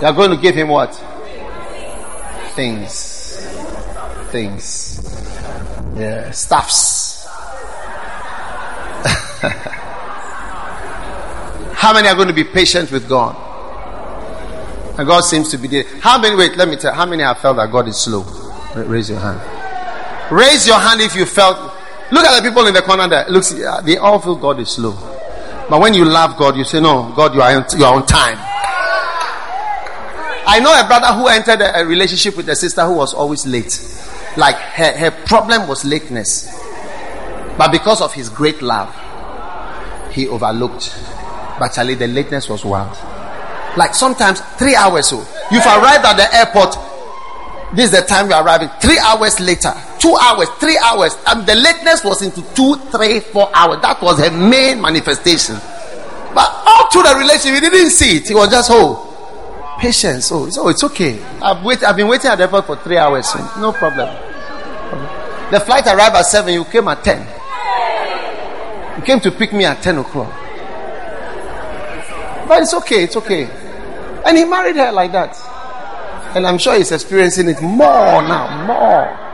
[0.00, 0.94] you're going to give Him what?
[2.54, 3.36] Things.
[4.30, 4.95] Things.
[5.96, 7.24] Yeah, stuffs.
[11.74, 13.34] How many are going to be patient with God?
[14.98, 15.84] And God seems to be there.
[16.00, 18.22] How many, wait, let me tell how many have felt that God is slow?
[18.74, 19.40] Raise your hand.
[20.32, 21.56] Raise your hand if you felt.
[22.10, 23.26] Look at the people in the corner there.
[23.28, 24.92] Looks, uh, they all feel God is slow.
[25.68, 28.38] But when you love God, you say, No, God, you are, you are on time.
[30.48, 33.78] I know a brother who entered a relationship with a sister who was always late.
[34.36, 36.48] Like her, her problem was lateness.
[37.56, 38.94] But because of his great love,
[40.12, 40.94] he overlooked.
[41.58, 42.96] But Charlie, the lateness was wild.
[43.76, 45.18] Like sometimes three hours so.
[45.50, 46.76] You've arrived at the airport.
[47.74, 48.68] This is the time you're arriving.
[48.80, 49.72] Three hours later.
[49.98, 51.16] Two hours, three hours.
[51.26, 53.80] And the lateness was into two, three, four hours.
[53.82, 55.56] That was her main manifestation.
[56.34, 58.28] But all through the relationship, he didn't see it.
[58.28, 60.30] He was just, oh, patience.
[60.30, 61.22] Oh, it's, oh, it's okay.
[61.42, 63.28] I've, wait, I've been waiting at the airport for three hours.
[63.28, 64.25] So no problem.
[65.50, 66.52] The flight arrived at 7.
[66.52, 68.98] You came at 10.
[68.98, 70.32] You came to pick me at 10 o'clock.
[72.48, 73.04] But it's okay.
[73.04, 73.44] It's okay.
[74.24, 75.36] And he married her like that.
[76.34, 78.66] And I'm sure he's experiencing it more now.
[78.66, 79.26] More.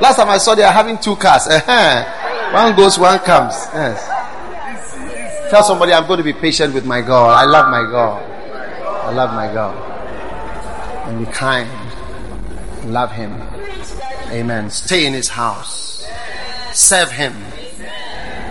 [0.00, 1.46] Last time I saw they are having two cars.
[1.46, 2.52] Uh-huh.
[2.52, 3.54] One goes, one comes.
[3.72, 5.50] Yes.
[5.50, 7.30] Tell somebody I'm going to be patient with my God.
[7.30, 8.22] I love my God.
[9.04, 9.76] I love my God.
[11.08, 11.68] And be kind.
[12.84, 13.32] Love Him.
[14.30, 14.70] Amen.
[14.70, 16.06] Stay in His house.
[16.72, 17.34] Serve Him.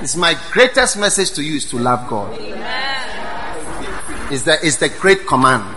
[0.01, 2.37] It's my greatest message to you is to love God
[4.31, 5.75] is the, is the great command.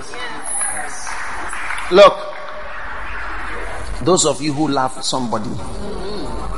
[1.91, 2.35] Look,
[4.03, 5.51] those of you who love somebody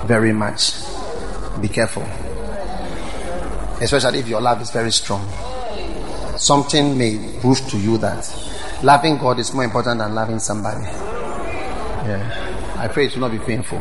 [0.06, 0.74] very much,
[1.60, 2.02] be careful.
[3.80, 5.26] Especially if your love is very strong.
[6.36, 8.28] Something may prove to you that
[8.82, 11.13] loving God is more important than loving somebody.
[12.04, 12.76] Yeah.
[12.78, 13.78] I pray it will not be painful.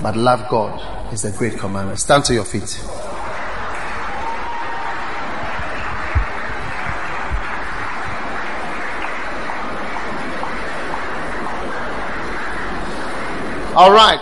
[0.00, 1.98] But love God is the great commandment.
[1.98, 2.80] Stand to your feet.
[13.74, 14.20] All right.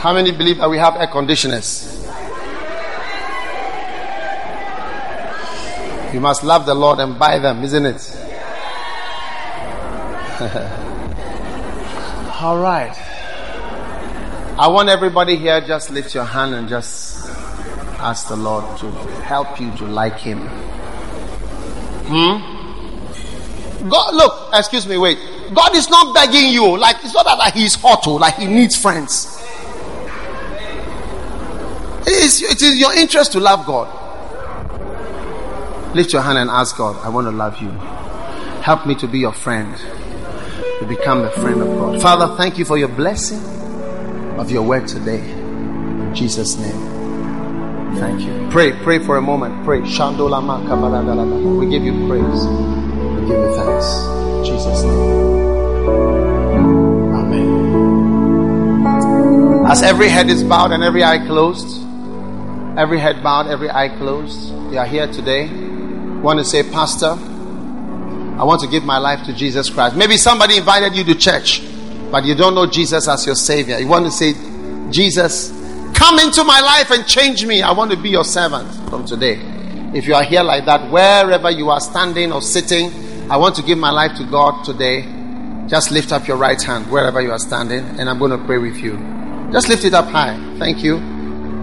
[0.00, 2.04] How many believe that we have air conditioners?
[6.12, 8.23] You must love the Lord and buy them, isn't it?
[12.40, 12.94] All right.
[14.58, 17.28] I want everybody here just lift your hand and just
[17.98, 18.90] ask the Lord to
[19.22, 20.40] help you to like Him.
[22.06, 23.88] Hmm?
[23.88, 25.18] God, look, excuse me, wait.
[25.54, 26.76] God is not begging you.
[26.76, 29.42] Like it's not that like he's hot, or oh, like he needs friends.
[32.06, 33.88] It is, it is your interest to love God.
[35.94, 37.70] Lift your hand and ask God, I want to love you.
[38.60, 39.74] Help me to be your friend,
[40.84, 42.02] to become a friend of God.
[42.02, 43.40] Father, thank you for your blessing
[44.38, 45.20] of your word today.
[45.20, 47.96] In Jesus' name.
[47.96, 48.48] Thank you.
[48.50, 49.64] Pray, pray for a moment.
[49.64, 49.80] Pray.
[49.80, 49.94] We give
[51.84, 52.46] you praise.
[52.46, 53.86] We give you thanks.
[54.04, 55.10] In Jesus' name.
[57.14, 57.54] Amen.
[59.66, 61.80] As every head is bowed and every eye closed,
[62.76, 65.48] every head bowed, every eye closed, you are here today.
[66.20, 67.16] Want to say, Pastor,
[68.38, 69.96] I want to give my life to Jesus Christ.
[69.96, 71.62] Maybe somebody invited you to church,
[72.10, 73.78] but you don't know Jesus as your Savior.
[73.78, 74.34] You want to say,
[74.90, 75.50] Jesus,
[75.94, 77.62] come into my life and change me.
[77.62, 79.40] I want to be your servant from today.
[79.94, 82.90] If you are here like that, wherever you are standing or sitting,
[83.30, 85.02] I want to give my life to God today.
[85.68, 88.58] Just lift up your right hand wherever you are standing, and I'm going to pray
[88.58, 88.98] with you.
[89.52, 90.36] Just lift it up high.
[90.58, 90.98] Thank you.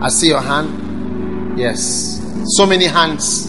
[0.01, 1.59] I see your hand.
[1.59, 2.25] Yes.
[2.55, 3.47] So many hands.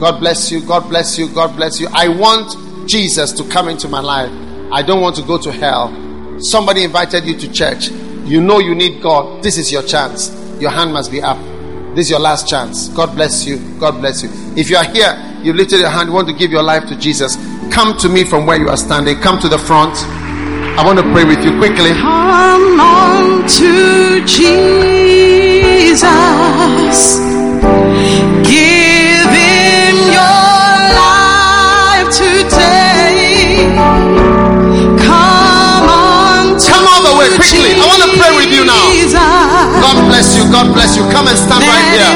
[0.00, 0.60] God bless you.
[0.66, 1.28] God bless you.
[1.32, 1.86] God bless you.
[1.92, 4.30] I want Jesus to come into my life.
[4.72, 5.92] I don't want to go to hell.
[6.40, 7.88] Somebody invited you to church.
[8.24, 9.42] You know you need God.
[9.42, 10.30] This is your chance.
[10.60, 11.38] Your hand must be up.
[11.94, 12.88] This is your last chance.
[12.88, 13.58] God bless you.
[13.78, 14.30] God bless you.
[14.56, 16.96] If you are here, you lifted your hand, you want to give your life to
[16.98, 17.36] Jesus,
[17.70, 19.20] come to me from where you are standing.
[19.20, 19.94] Come to the front.
[20.76, 21.92] I want to pray with you quickly.
[21.92, 26.02] Come on to Jesus.
[28.48, 28.63] Give
[40.54, 41.02] God bless you.
[41.10, 42.14] Come and stand right here.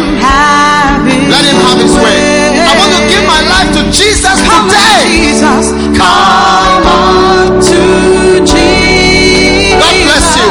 [1.27, 2.55] Let him have his way.
[2.55, 5.03] I want to give my life to Jesus today.
[5.11, 9.75] Jesus, come on to Jesus.
[9.75, 10.49] God bless you.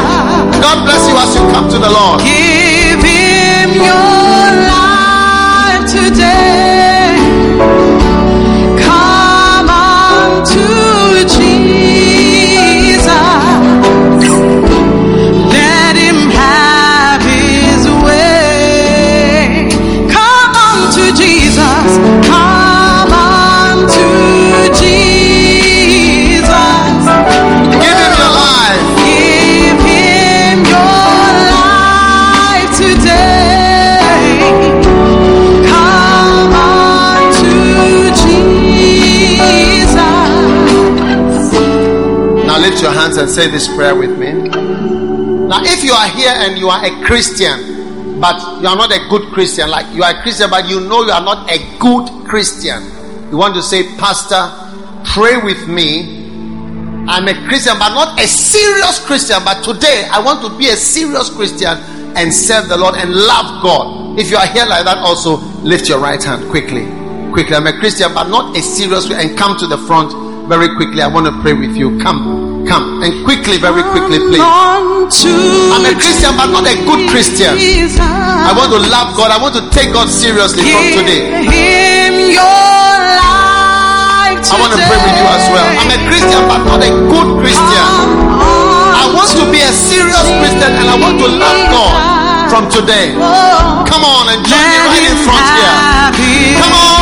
[0.59, 2.19] God bless you as you come to the Lord.
[42.87, 44.31] Your hands and say this prayer with me.
[44.31, 49.09] Now, if you are here and you are a Christian, but you are not a
[49.09, 52.07] good Christian, like you are a Christian, but you know you are not a good
[52.25, 52.79] Christian,
[53.29, 54.39] you want to say, Pastor,
[55.03, 56.15] pray with me.
[57.09, 59.43] I'm a Christian, but not a serious Christian.
[59.43, 61.77] But today, I want to be a serious Christian
[62.15, 64.17] and serve the Lord and love God.
[64.19, 66.85] If you are here like that, also lift your right hand quickly.
[67.31, 71.01] Quickly, I'm a Christian, but not a serious and come to the front very quickly.
[71.01, 71.99] I want to pray with you.
[71.99, 74.43] Come, come, and quickly, very quickly, please.
[74.43, 77.55] I'm a Christian, but not a good Christian.
[77.55, 79.31] I want to love God.
[79.31, 81.47] I want to take God seriously from today.
[81.47, 85.67] Him your life I want to pray with you as well.
[85.79, 87.87] I'm a Christian, but not a good Christian.
[88.99, 91.95] I want to be a serious Christian and I want to love God
[92.51, 93.15] from today.
[93.15, 95.75] Come on and join me right in front here.
[96.59, 96.96] Come on.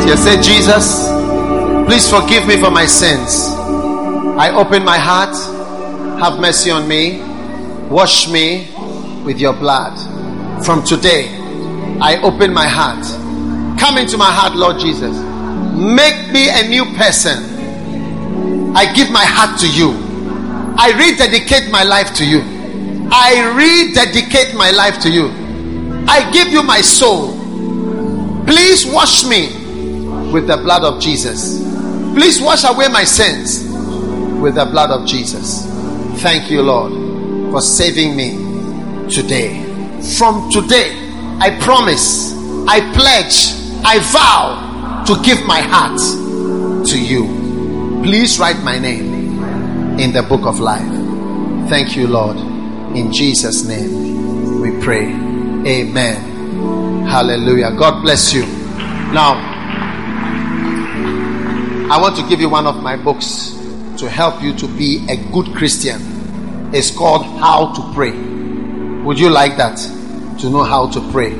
[0.00, 0.16] Here.
[0.16, 1.08] Say, Jesus,
[1.86, 3.46] please forgive me for my sins.
[4.38, 5.34] I open my heart.
[6.20, 7.20] Have mercy on me.
[7.90, 8.68] Wash me
[9.24, 9.94] with your blood.
[10.64, 11.28] From today,
[12.00, 13.04] I open my heart.
[13.78, 15.16] Come into my heart, Lord Jesus.
[15.74, 18.76] Make me a new person.
[18.76, 19.90] I give my heart to you.
[20.78, 22.40] I rededicate my life to you.
[23.10, 25.28] I rededicate my life to you.
[26.08, 27.32] I give you my soul.
[28.46, 29.61] Please wash me
[30.32, 31.62] with the blood of Jesus.
[32.14, 33.64] Please wash away my sins
[34.40, 35.66] with the blood of Jesus.
[36.22, 36.92] Thank you, Lord,
[37.52, 39.62] for saving me today.
[40.18, 40.90] From today,
[41.40, 42.32] I promise,
[42.66, 43.54] I pledge,
[43.84, 45.98] I vow to give my heart
[46.88, 48.00] to you.
[48.02, 49.40] Please write my name
[49.98, 50.88] in the book of life.
[51.68, 52.36] Thank you, Lord.
[52.96, 55.06] In Jesus' name we pray.
[55.66, 57.06] Amen.
[57.06, 57.72] Hallelujah.
[57.78, 58.44] God bless you.
[59.12, 59.51] Now,
[61.92, 63.50] I want to give you one of my books
[63.98, 66.00] to help you to be a good Christian.
[66.74, 68.12] It's called How to Pray.
[69.02, 69.76] Would you like that?
[70.40, 71.32] To know how to pray.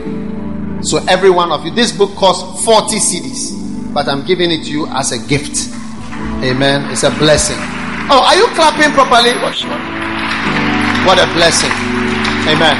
[0.82, 4.70] So, every one of you, this book costs 40 cedis, but I'm giving it to
[4.70, 5.70] you as a gift.
[6.44, 6.90] Amen.
[6.92, 7.56] It's a blessing.
[8.12, 9.32] Oh, are you clapping properly?
[11.06, 11.72] What a blessing.
[12.52, 12.76] Amen.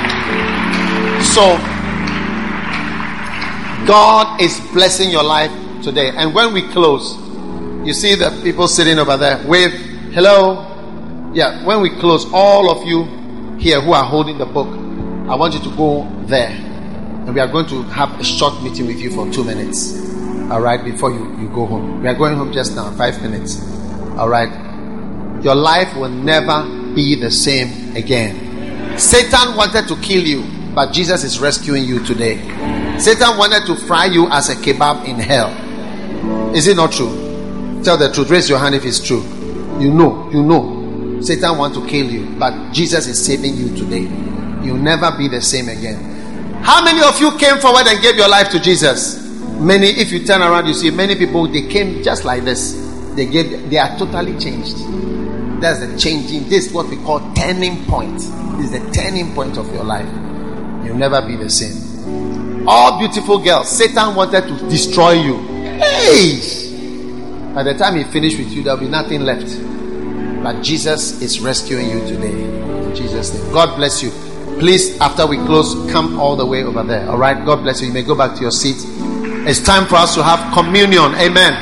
[1.24, 1.56] So,
[3.86, 5.50] God is blessing your life
[5.82, 6.10] today.
[6.14, 7.16] And when we close,
[7.84, 9.44] you see the people sitting over there.
[9.46, 9.72] Wave,
[10.12, 10.68] hello.
[11.34, 13.04] Yeah, when we close, all of you
[13.59, 14.68] here who are holding the book,
[15.28, 16.50] I want you to go there.
[16.50, 19.98] And we are going to have a short meeting with you for two minutes.
[20.50, 22.02] All right, before you, you go home.
[22.02, 23.62] We are going home just now, five minutes.
[24.18, 24.50] All right.
[25.42, 26.64] Your life will never
[26.94, 28.98] be the same again.
[28.98, 30.44] Satan wanted to kill you,
[30.74, 32.36] but Jesus is rescuing you today.
[32.98, 35.50] Satan wanted to fry you as a kebab in hell.
[36.54, 37.21] Is it not true?
[37.84, 38.30] Tell the truth.
[38.30, 39.22] Raise your hand if it's true.
[39.78, 41.20] You know, you know.
[41.20, 44.02] Satan wants to kill you, but Jesus is saving you today.
[44.64, 46.12] You'll never be the same again.
[46.62, 49.20] How many of you came forward and gave your life to Jesus?
[49.59, 52.72] Many, if you turn around, you see many people, they came just like this.
[53.14, 54.76] They gave, they are totally changed.
[55.60, 56.48] That's the changing.
[56.48, 58.18] This is what we call turning point.
[58.59, 60.09] This is the turning point of your life.
[60.84, 62.68] You'll never be the same.
[62.68, 65.38] All beautiful girls, Satan wanted to destroy you.
[65.78, 66.61] Hey!
[67.54, 69.46] By the time he finished with you, there'll be nothing left.
[70.42, 72.32] But Jesus is rescuing you today.
[72.32, 73.52] In Jesus' name.
[73.52, 74.10] God bless you.
[74.58, 77.08] Please, after we close, come all the way over there.
[77.10, 77.44] All right.
[77.44, 77.88] God bless you.
[77.88, 78.76] You may go back to your seat.
[79.46, 81.14] It's time for us to have communion.
[81.16, 81.52] Amen.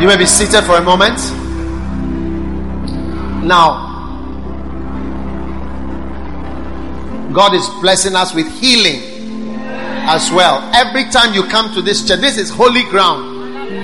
[0.00, 1.18] You may be seated for a moment.
[3.44, 3.88] Now,
[7.32, 9.00] God is blessing us with healing
[10.08, 10.68] as well.
[10.74, 13.29] Every time you come to this church, this is holy ground.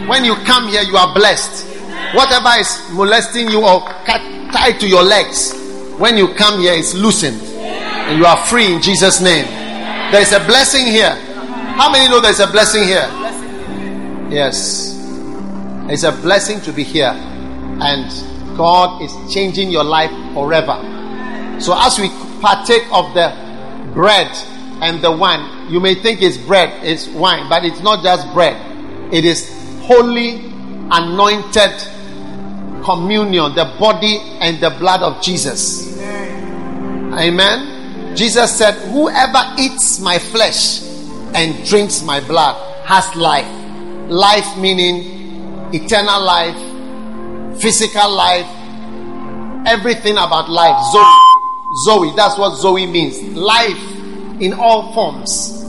[0.09, 1.67] When you come here, you are blessed.
[2.15, 3.81] Whatever is molesting you or
[4.53, 5.53] tied to your legs,
[5.99, 7.41] when you come here, it's loosened.
[7.41, 9.45] And you are free in Jesus' name.
[10.13, 11.11] There is a blessing here.
[11.11, 13.09] How many know there's a blessing here?
[14.31, 14.95] Yes.
[15.89, 17.13] It's a blessing to be here.
[17.15, 20.81] And God is changing your life forever.
[21.61, 22.09] So as we
[22.41, 23.33] partake of the
[23.95, 24.31] bread
[24.83, 28.57] and the wine, you may think it's bread, it's wine, but it's not just bread.
[29.13, 29.56] It is
[29.87, 30.37] holy,
[30.91, 31.73] anointed
[32.85, 35.99] communion, the body and the blood of Jesus.
[37.19, 38.17] Amen.
[38.17, 40.83] Jesus said, Whoever eats my flesh
[41.35, 42.57] and drinks my blood
[42.87, 43.47] has life.
[44.11, 48.47] Life meaning eternal life, physical life,
[49.67, 50.77] everything about life.
[50.93, 51.27] Zoe.
[51.85, 53.21] Zoe, that's what Zoe means.
[53.37, 53.97] Life
[54.41, 55.65] in all forms.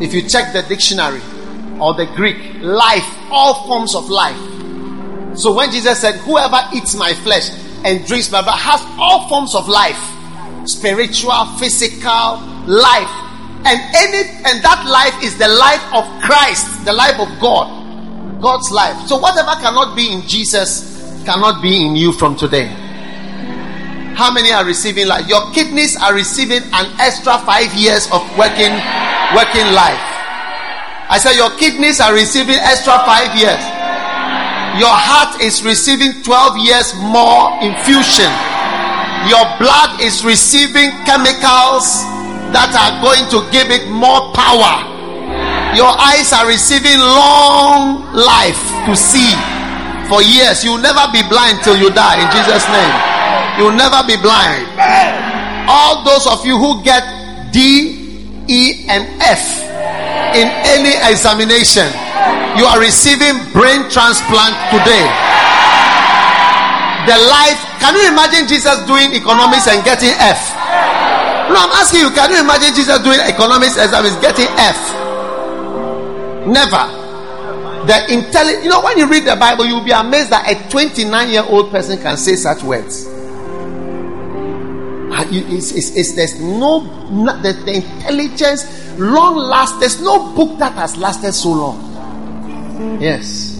[0.00, 1.20] If you check the dictionary
[1.80, 4.38] or the Greek, life, all forms of life.
[5.38, 7.50] So when Jesus said, Whoever eats my flesh
[7.84, 9.98] and drinks my blood has all forms of life
[10.64, 13.10] spiritual, physical, life.
[13.62, 17.68] And any and that life is the life of Christ, the life of God,
[18.40, 19.06] God's life.
[19.06, 22.66] So whatever cannot be in Jesus cannot be in you from today.
[24.16, 25.28] How many are receiving life?
[25.28, 28.72] Your kidneys are receiving an extra five years of working
[29.36, 30.19] working life.
[31.10, 33.58] I said your kidneys are receiving extra five years.
[34.78, 38.30] Your heart is receiving 12 years more infusion.
[39.26, 42.06] Your blood is receiving chemicals
[42.54, 44.86] that are going to give it more power.
[45.74, 49.34] Your eyes are receiving long life to see
[50.06, 50.62] for years.
[50.62, 52.94] You'll never be blind till you die in Jesus' name.
[53.58, 54.62] You'll never be blind.
[55.66, 57.02] All those of you who get
[57.52, 57.99] D,
[58.50, 59.62] E, and F
[60.34, 61.86] in any examination,
[62.58, 65.06] you are receiving brain transplant today.
[67.06, 70.54] The life, can you imagine Jesus doing economics and getting F?
[71.50, 74.78] No, I'm asking you, can you imagine Jesus doing economics exam is getting F?
[76.46, 76.84] Never.
[77.86, 81.30] The intelligent, you know, when you read the Bible, you'll be amazed that a 29
[81.30, 83.06] year old person can say such words.
[85.12, 86.80] It's, it's, it's, there's no,
[87.42, 89.80] the, intelligence, long last.
[89.80, 93.00] There's no book that has lasted so long.
[93.00, 93.56] Yes.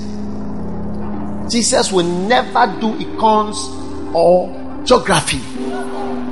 [1.51, 4.49] Jesus will never do econs or
[4.85, 5.41] geography.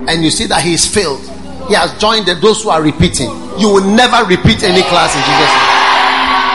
[0.08, 1.20] And you see that he is failed.
[1.68, 3.28] He has joined the, those who are repeating.
[3.58, 5.78] You will never repeat any class in Jesus'.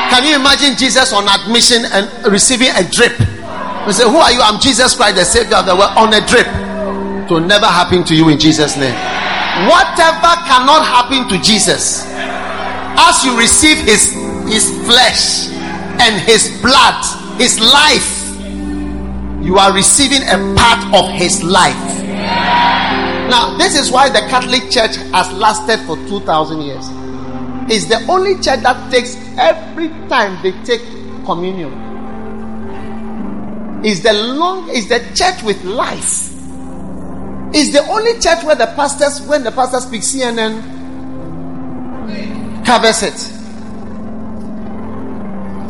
[0.10, 3.18] Can you imagine Jesus on admission and receiving a drip?
[3.86, 4.40] We say, Who are you?
[4.42, 6.48] I'm Jesus Christ, the Savior of the world, on a drip.
[7.30, 8.94] Will never happen to you in Jesus' name.
[9.70, 14.12] Whatever cannot happen to Jesus, as you receive his,
[14.48, 15.48] his flesh
[16.00, 17.04] and his blood,
[17.40, 18.24] his life,
[19.44, 22.04] you are receiving a part of his life.
[23.30, 26.86] Now, this is why the Catholic Church has lasted for 2,000 years.
[27.72, 30.82] It's the only church that takes every time they take
[31.26, 31.72] communion.
[33.86, 36.33] Is the long is the church with life.
[37.54, 40.64] Is the only church where the pastors, when the pastor speaks, CNN
[42.66, 43.18] covers it.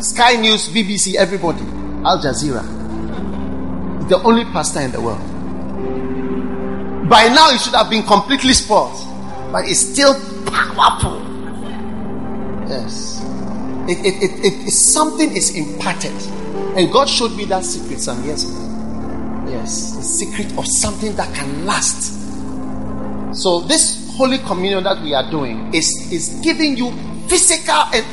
[0.02, 1.62] Sky News, BBC, everybody,
[2.04, 2.62] Al Jazeera.
[4.08, 5.20] The only pastor in the world.
[7.08, 8.96] By now, it should have been completely spoiled,
[9.52, 10.14] but it's still
[10.46, 11.20] powerful.
[12.66, 13.20] Yes.
[13.88, 16.12] It, it, it, it, something is imparted.
[16.76, 18.63] And God showed me that secret some years ago.
[19.54, 19.92] Yes.
[19.92, 22.12] The secret of something that can last.
[23.34, 26.90] So, this Holy Communion that we are doing is, is giving you
[27.28, 28.04] physical and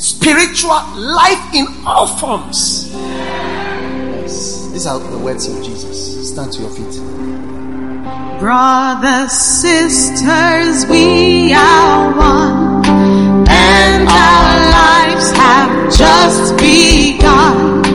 [0.00, 2.92] spiritual life in all forms.
[2.92, 4.68] Yes.
[4.72, 6.30] These are the words of Jesus.
[6.30, 7.00] Stand to your feet.
[8.38, 12.84] Brothers, sisters, we are one,
[13.48, 17.91] and our lives have just begun.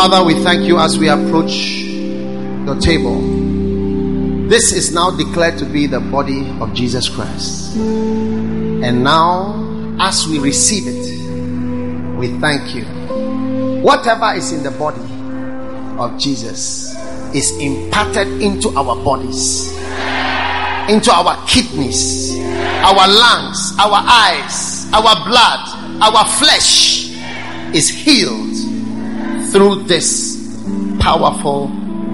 [0.00, 3.20] Father, we thank you as we approach your table.
[4.48, 7.76] This is now declared to be the body of Jesus Christ.
[7.76, 12.84] And now, as we receive it, we thank you.
[13.82, 15.02] Whatever is in the body
[16.00, 16.96] of Jesus
[17.34, 19.70] is imparted into our bodies,
[20.88, 27.10] into our kidneys, our lungs, our eyes, our blood, our flesh
[27.74, 28.69] is healed
[29.50, 30.36] through this
[31.00, 31.68] powerful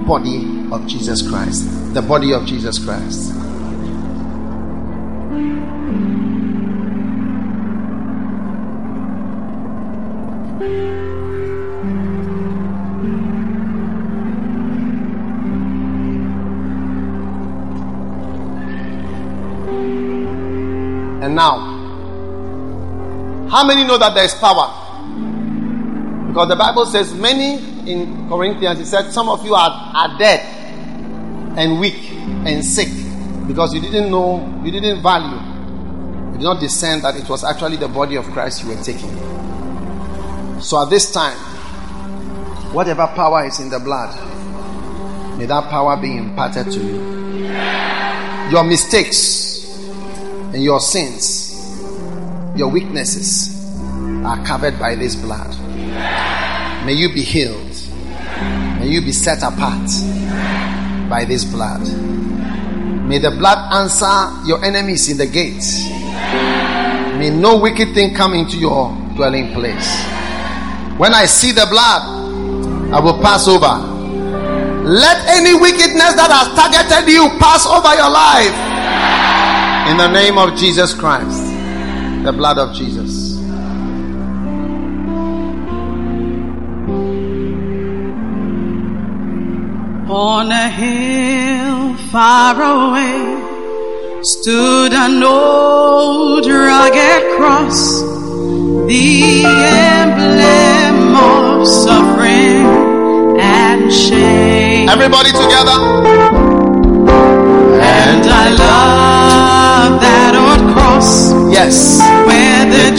[0.05, 3.31] body of Jesus Christ the body of Jesus Christ.
[21.23, 21.57] And now,
[23.49, 24.86] how many know that there is power?
[26.37, 27.55] Because the Bible says many
[27.91, 30.41] in Corinthians, it said some of you are, are dead
[31.57, 32.11] and weak
[32.45, 32.89] and sick
[33.47, 35.35] because you didn't know, you didn't value,
[36.27, 39.09] you did not discern that it was actually the body of Christ you were taking.
[40.61, 41.39] So at this time,
[42.71, 44.13] whatever power is in the blood,
[45.39, 47.47] may that power be imparted to you.
[48.51, 49.75] Your mistakes
[50.53, 51.81] and your sins,
[52.55, 53.55] your weaknesses
[54.23, 55.55] are covered by this blood.
[56.87, 57.75] May you be healed.
[58.79, 59.91] May you be set apart
[61.09, 61.81] by this blood.
[63.05, 65.83] May the blood answer your enemies in the gates.
[67.19, 70.01] May no wicked thing come into your dwelling place.
[70.95, 73.83] When I see the blood, I will pass over.
[74.87, 78.55] Let any wickedness that has targeted you pass over your life.
[79.91, 81.43] In the name of Jesus Christ,
[82.23, 83.16] the blood of Jesus.
[90.09, 98.01] On a hill far away stood an old rugged cross,
[98.87, 104.87] the emblem of suffering and shame.
[104.87, 105.77] Everybody together.
[107.83, 111.33] And I love that old cross.
[111.51, 111.99] Yes.
[111.99, 112.97] Where the